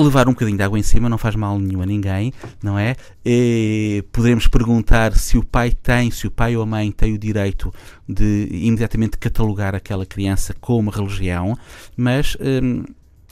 levar 0.03 0.27
um 0.27 0.31
bocadinho 0.31 0.57
de 0.57 0.63
água 0.63 0.79
em 0.79 0.83
cima 0.83 1.09
não 1.09 1.17
faz 1.17 1.35
mal 1.35 1.57
nenhum 1.59 1.81
a 1.81 1.85
ninguém, 1.85 2.33
não 2.61 2.77
é? 2.77 2.95
E 3.25 4.03
poderemos 4.11 4.47
perguntar 4.47 5.13
se 5.13 5.37
o 5.37 5.45
pai 5.45 5.71
tem, 5.71 6.11
se 6.11 6.27
o 6.27 6.31
pai 6.31 6.55
ou 6.55 6.63
a 6.63 6.65
mãe 6.65 6.91
tem 6.91 7.13
o 7.13 7.17
direito 7.17 7.73
de 8.07 8.47
imediatamente 8.51 9.17
catalogar 9.17 9.75
aquela 9.75 10.05
criança 10.05 10.55
como 10.59 10.89
religião, 10.89 11.57
mas 11.95 12.37
hum, 12.39 12.83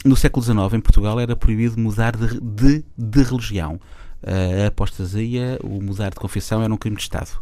no 0.06 0.16
século 0.16 0.44
XIX 0.44 0.74
em 0.74 0.80
Portugal 0.80 1.20
era 1.20 1.36
proibido 1.36 1.80
mudar 1.80 2.16
de, 2.16 2.40
de, 2.40 2.86
de 2.98 3.24
religião. 3.24 3.80
A 4.24 4.68
apostasia, 4.68 5.60
o 5.64 5.82
mudar 5.82 6.10
de 6.10 6.16
confissão 6.16 6.62
era 6.64 6.74
um 6.74 6.78
crime 6.78 6.98
de 6.98 7.04
Estado. 7.04 7.40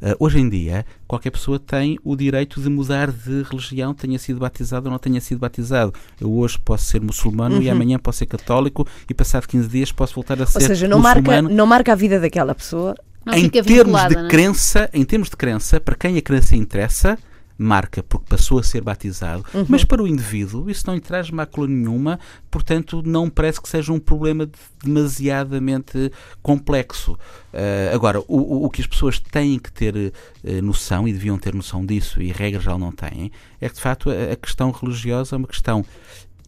Uh, 0.00 0.16
hoje 0.18 0.38
em 0.38 0.48
dia, 0.48 0.84
qualquer 1.06 1.30
pessoa 1.30 1.58
tem 1.58 1.98
o 2.02 2.16
direito 2.16 2.60
de 2.60 2.70
mudar 2.70 3.10
de 3.12 3.42
religião, 3.42 3.92
tenha 3.92 4.18
sido 4.18 4.40
batizado 4.40 4.86
ou 4.86 4.92
não 4.92 4.98
tenha 4.98 5.20
sido 5.20 5.38
batizado. 5.38 5.92
Eu 6.18 6.32
hoje 6.32 6.58
posso 6.58 6.86
ser 6.86 7.00
muçulmano 7.00 7.56
uhum. 7.56 7.62
e 7.62 7.68
amanhã 7.68 7.98
posso 7.98 8.18
ser 8.18 8.26
católico 8.26 8.86
e 9.08 9.12
passado 9.12 9.46
15 9.46 9.68
dias 9.68 9.92
posso 9.92 10.14
voltar 10.14 10.40
a 10.40 10.46
ser 10.46 10.58
Ou 10.58 10.66
seja, 10.66 10.88
não 10.88 10.98
muçulmano. 10.98 11.42
marca, 11.42 11.54
não 11.54 11.66
marca 11.66 11.92
a 11.92 11.94
vida 11.94 12.18
daquela 12.18 12.54
pessoa. 12.54 12.94
Não 13.24 13.34
em 13.34 13.48
termos 13.50 14.08
de 14.08 14.16
é? 14.16 14.28
crença, 14.28 14.88
em 14.94 15.04
termos 15.04 15.28
de 15.28 15.36
crença, 15.36 15.78
para 15.78 15.94
quem 15.94 16.16
a 16.16 16.22
crença 16.22 16.56
interessa, 16.56 17.18
marca 17.60 18.02
porque 18.02 18.24
passou 18.26 18.58
a 18.58 18.62
ser 18.62 18.80
batizado, 18.80 19.44
uhum. 19.52 19.66
mas 19.68 19.84
para 19.84 20.02
o 20.02 20.08
indivíduo 20.08 20.70
isso 20.70 20.84
não 20.86 20.94
lhe 20.94 21.00
traz 21.00 21.30
mácula 21.30 21.68
nenhuma, 21.68 22.18
portanto 22.50 23.02
não 23.04 23.28
parece 23.28 23.60
que 23.60 23.68
seja 23.68 23.92
um 23.92 24.00
problema 24.00 24.48
demasiadamente 24.82 26.10
complexo. 26.42 27.12
Uh, 27.52 27.94
agora, 27.94 28.20
o, 28.20 28.64
o, 28.64 28.70
que 28.70 28.80
as 28.80 28.86
pessoas 28.86 29.18
têm 29.18 29.58
que 29.58 29.70
ter 29.70 29.94
uh, 29.94 30.62
noção, 30.62 31.06
e 31.06 31.12
deviam 31.12 31.38
ter 31.38 31.54
noção 31.54 31.84
disso, 31.84 32.22
e 32.22 32.32
regra 32.32 32.60
já 32.60 32.78
não 32.78 32.90
têm, 32.90 33.30
é 33.60 33.68
que 33.68 33.74
de 33.74 33.80
facto 33.80 34.10
a, 34.10 34.32
a 34.32 34.36
questão 34.36 34.70
religiosa 34.70 35.36
é 35.36 35.38
uma 35.38 35.48
questão 35.48 35.84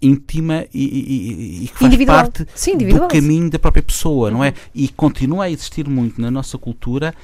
íntima 0.02 0.66
e, 0.74 0.84
e, 0.84 1.64
e, 1.64 1.68
que 1.68 1.74
faz 1.74 1.86
individual. 1.86 2.18
parte 2.18 2.46
Sim, 2.54 2.76
do 2.76 3.06
caminho 3.06 3.48
da 3.48 3.58
própria 3.58 3.82
pessoa, 3.82 4.28
uhum. 4.28 4.38
não 4.38 4.44
é? 4.44 4.48
Uhum. 4.48 4.54
E 4.74 4.88
continua 4.88 5.44
a 5.44 5.50
existir 5.50 5.88
muito 5.88 6.20
na 6.20 6.30
nossa 6.30 6.58
cultura 6.58 7.14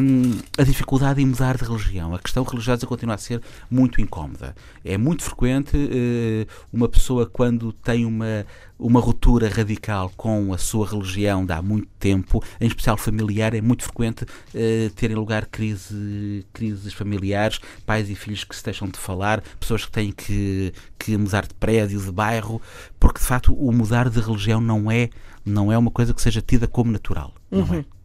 hum, 0.00 0.38
a 0.58 0.62
dificuldade 0.62 1.20
em 1.20 1.26
mudar 1.26 1.56
de 1.56 1.64
religião. 1.64 2.14
A 2.14 2.18
questão 2.18 2.44
religiosa 2.44 2.86
continua 2.86 3.14
a 3.14 3.18
ser 3.18 3.40
muito 3.70 4.00
incómoda. 4.00 4.54
É 4.84 4.96
muito 4.98 5.22
frequente 5.22 5.76
uh, 5.76 6.46
uma 6.72 6.88
pessoa, 6.88 7.26
quando 7.26 7.72
tem 7.72 8.04
uma, 8.04 8.46
uma 8.78 9.00
ruptura 9.00 9.48
radical 9.48 10.12
com 10.16 10.52
a 10.52 10.58
sua 10.58 10.86
religião 10.86 11.44
de 11.44 11.52
há 11.52 11.62
muito 11.62 11.88
tempo, 11.98 12.42
em 12.60 12.66
especial 12.66 12.96
familiar, 12.96 13.54
é 13.54 13.60
muito 13.60 13.84
frequente 13.84 14.24
uh, 14.24 14.90
terem 14.94 15.16
lugar 15.16 15.46
crise, 15.46 16.44
crises 16.52 16.92
familiares, 16.92 17.58
pais 17.84 18.10
e 18.10 18.14
filhos 18.14 18.44
que 18.44 18.54
se 18.54 18.64
deixam 18.64 18.88
de 18.88 18.98
falar, 18.98 19.42
pessoas 19.58 19.84
que 19.84 19.90
têm 19.90 20.12
que, 20.12 20.72
que 20.98 21.16
mudar 21.16 21.46
de 21.46 21.54
prédio, 21.54 22.00
de 22.00 22.12
bairro, 22.12 22.60
porque 23.00 23.20
de 23.20 23.26
facto 23.26 23.54
o 23.54 23.72
mudar 23.72 24.08
de 24.08 24.20
religião 24.20 24.60
não 24.60 24.90
é, 24.90 25.08
não 25.44 25.72
é 25.72 25.78
uma 25.78 25.90
coisa 25.90 26.12
que 26.12 26.20
seja 26.22 26.42
tida 26.42 26.66
como 26.66 26.92
natural. 26.92 27.34
Não 27.50 27.74
é? 27.74 27.95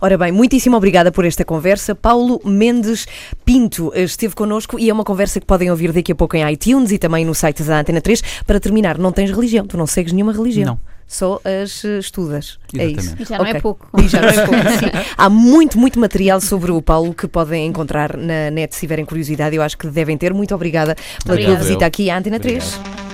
Ora 0.00 0.16
bem, 0.18 0.32
muitíssimo 0.32 0.76
obrigada 0.76 1.10
por 1.12 1.24
esta 1.24 1.44
conversa. 1.44 1.94
Paulo 1.94 2.40
Mendes 2.44 3.06
Pinto 3.44 3.92
esteve 3.94 4.34
connosco 4.34 4.78
e 4.78 4.88
é 4.90 4.92
uma 4.92 5.04
conversa 5.04 5.40
que 5.40 5.46
podem 5.46 5.70
ouvir 5.70 5.92
daqui 5.92 6.12
a 6.12 6.14
pouco 6.14 6.36
em 6.36 6.52
iTunes 6.52 6.90
e 6.92 6.98
também 6.98 7.24
no 7.24 7.34
site 7.34 7.62
da 7.62 7.80
Antena 7.80 8.00
3. 8.00 8.22
Para 8.46 8.60
terminar, 8.60 8.98
não 8.98 9.12
tens 9.12 9.30
religião, 9.30 9.66
tu 9.66 9.76
não 9.76 9.86
segues 9.86 10.12
nenhuma 10.12 10.32
religião. 10.32 10.66
Não. 10.74 10.92
Só 11.06 11.40
as 11.44 11.84
uh, 11.84 11.98
estudas. 11.98 12.58
Exatamente. 12.72 12.98
É 12.98 13.02
isso. 13.02 13.16
E 13.20 13.24
já 13.26 13.36
não 13.36 13.44
Ok. 13.44 13.54
é 13.56 13.60
pouco. 13.60 13.88
E 14.02 14.08
já 14.08 14.20
não 14.22 14.28
é 14.28 14.32
pouco, 14.46 14.54
sim. 14.78 15.10
Há 15.18 15.28
muito, 15.28 15.78
muito 15.78 16.00
material 16.00 16.40
sobre 16.40 16.70
o 16.72 16.80
Paulo 16.80 17.12
que 17.12 17.28
podem 17.28 17.66
encontrar 17.66 18.16
na 18.16 18.50
net 18.50 18.74
se 18.74 18.80
tiverem 18.80 19.04
curiosidade. 19.04 19.54
Eu 19.54 19.62
acho 19.62 19.76
que 19.76 19.86
devem 19.88 20.16
ter. 20.16 20.32
Muito 20.32 20.54
obrigada 20.54 20.94
pela 20.94 21.18
tua 21.24 21.32
Obrigada. 21.34 21.58
visita 21.58 21.84
aqui 21.84 22.08
à 22.08 22.16
Antena 22.16 22.40
3. 22.40 22.64
Obrigado. 22.76 23.11